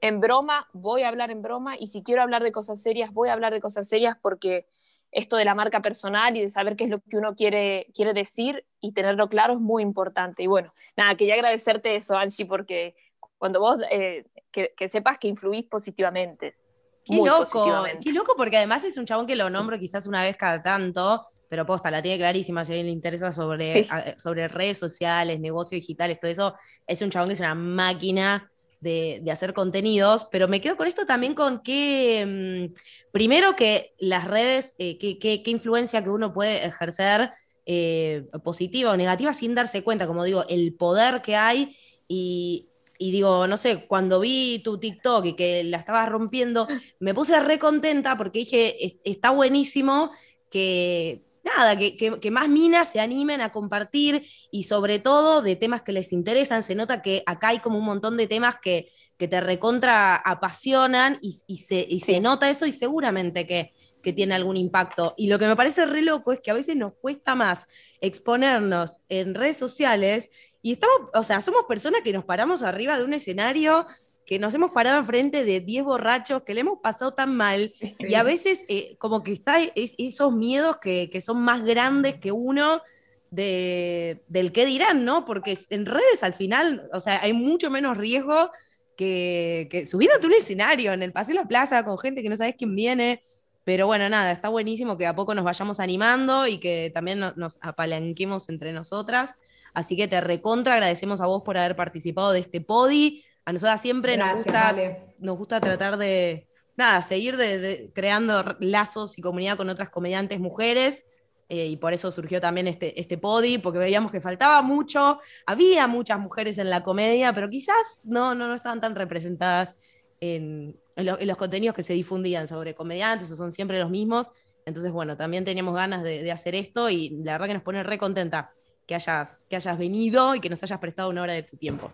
en 0.00 0.20
broma, 0.20 0.68
voy 0.72 1.02
a 1.02 1.08
hablar 1.08 1.30
en 1.30 1.42
broma 1.42 1.76
y 1.78 1.88
si 1.88 2.02
quiero 2.02 2.22
hablar 2.22 2.42
de 2.42 2.52
cosas 2.52 2.82
serias, 2.82 3.12
voy 3.12 3.28
a 3.28 3.32
hablar 3.32 3.52
de 3.52 3.60
cosas 3.60 3.88
serias 3.88 4.16
porque 4.20 4.66
esto 5.12 5.36
de 5.36 5.44
la 5.44 5.54
marca 5.54 5.80
personal 5.80 6.36
y 6.36 6.42
de 6.42 6.50
saber 6.50 6.76
qué 6.76 6.84
es 6.84 6.90
lo 6.90 7.00
que 7.00 7.16
uno 7.16 7.34
quiere, 7.34 7.86
quiere 7.94 8.12
decir 8.12 8.66
y 8.80 8.92
tenerlo 8.92 9.28
claro 9.28 9.54
es 9.54 9.60
muy 9.60 9.82
importante. 9.82 10.42
Y 10.42 10.46
bueno, 10.46 10.74
nada, 10.96 11.14
quería 11.14 11.34
agradecerte 11.34 11.96
eso, 11.96 12.16
Angie, 12.16 12.46
porque 12.46 12.94
cuando 13.38 13.60
vos, 13.60 13.78
eh, 13.90 14.26
que, 14.50 14.88
sepas 14.88 15.18
que 15.18 15.28
influís 15.28 15.66
positivamente. 15.66 16.56
Qué 17.04 17.16
loco, 17.16 17.84
qué 18.02 18.12
loco, 18.12 18.34
porque 18.36 18.56
además 18.56 18.82
es 18.84 18.96
un 18.96 19.06
chabón 19.06 19.26
que 19.26 19.36
lo 19.36 19.48
nombro 19.48 19.78
quizás 19.78 20.06
una 20.06 20.22
vez 20.22 20.36
cada 20.36 20.62
tanto, 20.62 21.24
pero 21.48 21.64
posta, 21.64 21.90
la 21.90 22.02
tiene 22.02 22.18
clarísima, 22.18 22.64
si 22.64 22.72
a 22.72 22.74
alguien 22.74 22.86
le 22.86 22.92
interesa 22.92 23.32
sobre, 23.32 23.84
sobre 24.18 24.48
redes 24.48 24.78
sociales, 24.78 25.38
negocios 25.38 25.80
digitales, 25.80 26.18
todo 26.18 26.30
eso, 26.30 26.54
es 26.84 27.00
un 27.02 27.10
chabón 27.10 27.28
que 27.28 27.34
es 27.34 27.40
una 27.40 27.54
máquina 27.54 28.50
de, 28.80 29.22
hacer 29.30 29.54
contenidos, 29.54 30.26
pero 30.30 30.48
me 30.48 30.60
quedo 30.60 30.76
con 30.76 30.86
esto 30.86 31.06
también 31.06 31.34
con 31.34 31.62
que, 31.62 32.70
mm, 32.70 32.74
primero 33.12 33.56
que 33.56 33.94
las 33.98 34.26
redes, 34.26 34.74
eh, 34.78 34.98
qué 34.98 35.42
influencia 35.50 36.02
que 36.02 36.10
uno 36.10 36.32
puede 36.32 36.64
ejercer 36.66 37.32
eh, 37.68 38.24
positiva 38.44 38.92
o 38.92 38.96
negativa 38.96 39.32
sin 39.32 39.56
darse 39.56 39.82
cuenta, 39.82 40.06
como 40.06 40.22
digo, 40.22 40.44
el 40.48 40.72
poder 40.74 41.20
que 41.20 41.34
hay. 41.34 41.76
Y, 42.06 42.68
digo, 42.98 43.46
no 43.48 43.56
sé, 43.56 43.86
cuando 43.88 44.20
vi 44.20 44.60
tu 44.60 44.78
TikTok 44.78 45.26
y 45.26 45.34
que 45.34 45.64
la 45.64 45.78
estabas 45.78 46.08
rompiendo, 46.08 46.68
me 47.00 47.12
puse 47.12 47.38
re 47.40 47.58
contenta 47.58 48.16
porque 48.16 48.40
dije, 48.40 49.00
está 49.04 49.30
buenísimo 49.30 50.12
que 50.48 51.25
nada, 51.46 51.76
que, 51.78 52.30
más 52.30 52.48
minas 52.48 52.90
se 52.90 53.00
animen 53.00 53.40
a 53.40 53.52
compartir 53.52 54.26
y 54.50 54.64
sobre 54.64 54.98
todo 54.98 55.42
de 55.42 55.56
temas 55.56 55.82
que 55.82 55.92
les 55.92 56.12
interesan. 56.12 56.62
Se 56.62 56.74
nota 56.74 57.02
que 57.02 57.22
acá 57.26 57.48
hay 57.48 57.60
como 57.60 57.78
un 57.78 57.84
montón 57.84 58.16
de 58.16 58.26
temas 58.26 58.56
que, 58.60 58.90
que 59.16 59.28
te 59.28 59.40
recontra 59.40 60.16
apasionan 60.16 61.18
y, 61.22 61.56
se, 61.56 61.88
se, 62.00 62.20
nota 62.20 62.50
eso 62.50 62.66
y 62.66 62.72
seguramente 62.72 63.46
que, 63.46 63.72
que, 64.02 64.12
tiene 64.12 64.34
algún 64.34 64.56
impacto. 64.56 65.14
Y 65.16 65.28
lo 65.28 65.38
que 65.38 65.46
me 65.46 65.56
parece 65.56 65.86
re 65.86 66.02
loco 66.02 66.32
es 66.32 66.40
que 66.40 66.50
a 66.50 66.54
veces 66.54 66.76
nos 66.76 66.94
cuesta 66.94 67.34
más 67.34 67.66
exponernos 68.00 69.00
en 69.08 69.34
redes 69.34 69.56
sociales 69.56 70.28
y 70.62 70.72
estamos, 70.72 71.10
o 71.14 71.22
sea, 71.22 71.40
somos 71.40 71.64
personas 71.68 72.02
que 72.02 72.12
nos 72.12 72.24
paramos 72.24 72.64
arriba 72.64 72.98
de 72.98 73.04
un 73.04 73.14
escenario 73.14 73.86
que 74.26 74.40
nos 74.40 74.52
hemos 74.54 74.72
parado 74.72 74.98
enfrente 74.98 75.44
de 75.44 75.60
10 75.60 75.84
borrachos, 75.84 76.42
que 76.42 76.52
le 76.52 76.62
hemos 76.62 76.80
pasado 76.80 77.14
tan 77.14 77.34
mal, 77.34 77.72
y 78.00 78.14
a 78.14 78.24
veces 78.24 78.64
eh, 78.68 78.96
como 78.98 79.22
que 79.22 79.32
está 79.32 79.58
esos 79.76 80.32
miedos 80.32 80.78
que, 80.78 81.20
son 81.22 81.40
más 81.40 81.62
grandes 81.62 82.16
que 82.16 82.32
uno 82.32 82.82
de, 83.30 84.24
del 84.26 84.50
qué 84.50 84.66
dirán, 84.66 85.04
¿no? 85.04 85.24
Porque 85.24 85.56
en 85.70 85.86
redes 85.86 86.24
al 86.24 86.34
final, 86.34 86.90
o 86.92 86.98
sea, 86.98 87.22
hay 87.22 87.32
mucho 87.32 87.70
menos 87.70 87.96
riesgo 87.96 88.50
que, 88.96 89.68
que 89.70 89.86
subiéndote 89.86 90.26
un 90.26 90.32
escenario 90.32 90.92
en 90.92 91.04
el 91.04 91.12
Paseo 91.12 91.36
de 91.36 91.42
la 91.42 91.48
Plaza 91.48 91.84
con 91.84 91.96
gente 91.96 92.20
que 92.20 92.28
no 92.28 92.36
sabes 92.36 92.56
quién 92.58 92.74
viene. 92.74 93.22
Pero 93.62 93.86
bueno, 93.86 94.08
nada, 94.08 94.32
está 94.32 94.48
buenísimo 94.48 94.96
que 94.96 95.06
a 95.06 95.14
poco 95.14 95.34
nos 95.34 95.44
vayamos 95.44 95.78
animando 95.78 96.46
y 96.48 96.58
que 96.58 96.90
también 96.92 97.20
nos 97.36 97.58
apalanquemos 97.60 98.48
entre 98.48 98.72
nosotras. 98.72 99.34
Así 99.72 99.96
que 99.96 100.08
te 100.08 100.20
recontra 100.20 100.74
agradecemos 100.74 101.20
a 101.20 101.26
vos 101.26 101.42
por 101.44 101.58
haber 101.58 101.76
participado 101.76 102.32
de 102.32 102.40
este 102.40 102.60
podi. 102.60 103.24
A 103.46 103.52
nosotras 103.52 103.80
siempre 103.80 104.16
nos, 104.16 104.34
gusta, 104.34 104.76
nos 105.18 105.38
gusta 105.38 105.60
tratar 105.60 105.96
de, 105.96 106.48
nada, 106.76 107.00
seguir 107.00 107.36
de, 107.36 107.90
creando 107.94 108.56
lazos 108.58 109.16
y 109.18 109.22
comunidad 109.22 109.56
con 109.56 109.68
otras 109.68 109.88
comediantes 109.88 110.40
mujeres. 110.40 111.04
Eh, 111.48 111.66
y 111.66 111.76
por 111.76 111.92
eso 111.92 112.10
surgió 112.10 112.40
también 112.40 112.66
este, 112.66 113.00
este 113.00 113.18
podi, 113.18 113.58
porque 113.58 113.78
veíamos 113.78 114.10
que 114.10 114.20
faltaba 114.20 114.62
mucho, 114.62 115.20
había 115.46 115.86
muchas 115.86 116.18
mujeres 116.18 116.58
en 116.58 116.70
la 116.70 116.82
comedia, 116.82 117.32
pero 117.32 117.48
quizás 117.48 118.00
no, 118.02 118.34
no, 118.34 118.48
no 118.48 118.54
estaban 118.54 118.80
tan 118.80 118.96
representadas 118.96 119.76
en, 120.18 120.76
los 120.96 121.36
contenidos 121.36 121.76
que 121.76 121.84
se 121.84 121.92
difundían 121.92 122.48
sobre 122.48 122.74
comediantes, 122.74 123.30
o 123.30 123.36
son 123.36 123.52
siempre 123.52 123.78
los 123.78 123.90
mismos. 123.90 124.28
Entonces, 124.64 124.90
bueno, 124.90 125.16
también 125.16 125.44
teníamos 125.44 125.76
ganas 125.76 126.02
de, 126.02 126.24
de, 126.24 126.32
hacer 126.32 126.56
esto 126.56 126.90
y 126.90 127.10
la 127.22 127.32
verdad 127.32 127.46
que 127.46 127.54
nos 127.54 127.62
pone 127.62 127.84
re 127.84 127.96
contenta 127.96 128.50
que 128.84 128.96
hayas, 128.96 129.46
que 129.48 129.54
hayas 129.54 129.78
venido 129.78 130.34
y 130.34 130.40
que 130.40 130.50
nos 130.50 130.60
hayas 130.64 130.80
prestado 130.80 131.10
una 131.10 131.22
hora 131.22 131.34
de 131.34 131.44
tu 131.44 131.56
tiempo. 131.56 131.92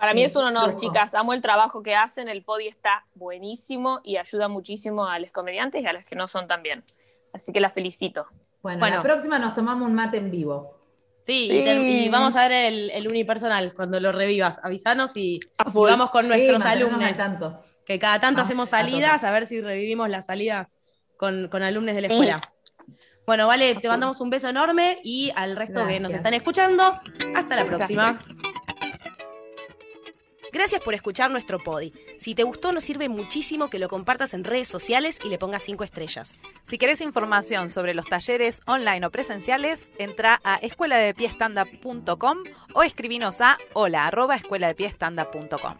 Para 0.00 0.14
mí 0.14 0.24
es 0.24 0.34
un 0.34 0.44
honor, 0.44 0.76
chicas. 0.76 1.12
Amo 1.12 1.34
el 1.34 1.42
trabajo 1.42 1.82
que 1.82 1.94
hacen. 1.94 2.30
El 2.30 2.42
podi 2.42 2.68
está 2.68 3.04
buenísimo 3.14 4.00
y 4.02 4.16
ayuda 4.16 4.48
muchísimo 4.48 5.04
a 5.04 5.18
los 5.18 5.30
comediantes 5.30 5.82
y 5.82 5.86
a 5.86 5.92
los 5.92 6.06
que 6.06 6.16
no 6.16 6.26
son 6.26 6.46
también. 6.46 6.82
Así 7.34 7.52
que 7.52 7.60
la 7.60 7.68
felicito. 7.68 8.26
Bueno, 8.62 8.88
la 8.88 9.02
próxima 9.02 9.38
nos 9.38 9.54
tomamos 9.54 9.86
un 9.86 9.94
mate 9.94 10.16
en 10.16 10.30
vivo. 10.30 10.74
Sí, 11.20 11.50
Y, 11.52 12.08
vamos 12.08 12.34
a 12.34 12.48
ver 12.48 12.72
el, 12.94 13.06
unipersonal 13.06 13.74
cuando 13.74 14.00
lo 14.00 14.10
revivas. 14.10 14.58
Avisanos 14.64 15.14
y, 15.18 15.38
vamos 15.74 16.08
con 16.08 16.26
nuestros 16.26 16.64
alumnos. 16.64 17.12
Que 17.84 17.98
cada 17.98 18.18
tanto 18.20 18.40
ah, 18.40 18.44
hacemos 18.44 18.70
salidas, 18.70 19.22
a 19.22 19.30
ver 19.30 19.46
si 19.46 19.60
revivimos 19.60 20.08
las 20.08 20.26
salidas 20.26 20.78
con, 21.18 21.48
con 21.48 21.62
alumnos 21.62 21.94
de 21.94 22.00
la 22.00 22.06
escuela. 22.06 22.40
Bueno, 23.26 23.46
vale, 23.46 23.74
te 23.74 23.86
mandamos 23.86 24.18
un 24.20 24.30
beso 24.30 24.48
enorme 24.48 24.98
y 25.04 25.30
al 25.36 25.56
resto 25.56 25.86
que 25.86 26.00
nos 26.00 26.14
están 26.14 26.32
escuchando, 26.32 26.98
hasta 27.34 27.56
la 27.56 27.66
próxima. 27.66 28.12
Gracias 28.12 28.59
por 30.84 30.94
escuchar 30.94 31.30
nuestro 31.30 31.58
podi. 31.58 31.92
Si 32.18 32.34
te 32.34 32.42
gustó, 32.42 32.72
nos 32.72 32.84
sirve 32.84 33.08
muchísimo 33.08 33.70
que 33.70 33.78
lo 33.78 33.88
compartas 33.88 34.34
en 34.34 34.44
redes 34.44 34.68
sociales 34.68 35.18
y 35.22 35.28
le 35.28 35.38
pongas 35.38 35.62
cinco 35.62 35.84
estrellas. 35.84 36.40
Si 36.64 36.78
querés 36.78 37.00
información 37.00 37.70
sobre 37.70 37.94
los 37.94 38.06
talleres 38.06 38.60
online 38.66 39.06
o 39.06 39.10
presenciales, 39.10 39.90
entra 39.98 40.40
a 40.44 40.56
escueladepiestanda.com 40.56 42.38
o 42.74 42.82
escribinos 42.82 43.40
a 43.40 43.58
hola 43.74 44.06
arroba 44.06 44.36
escueladepiestanda.com. 44.36 45.76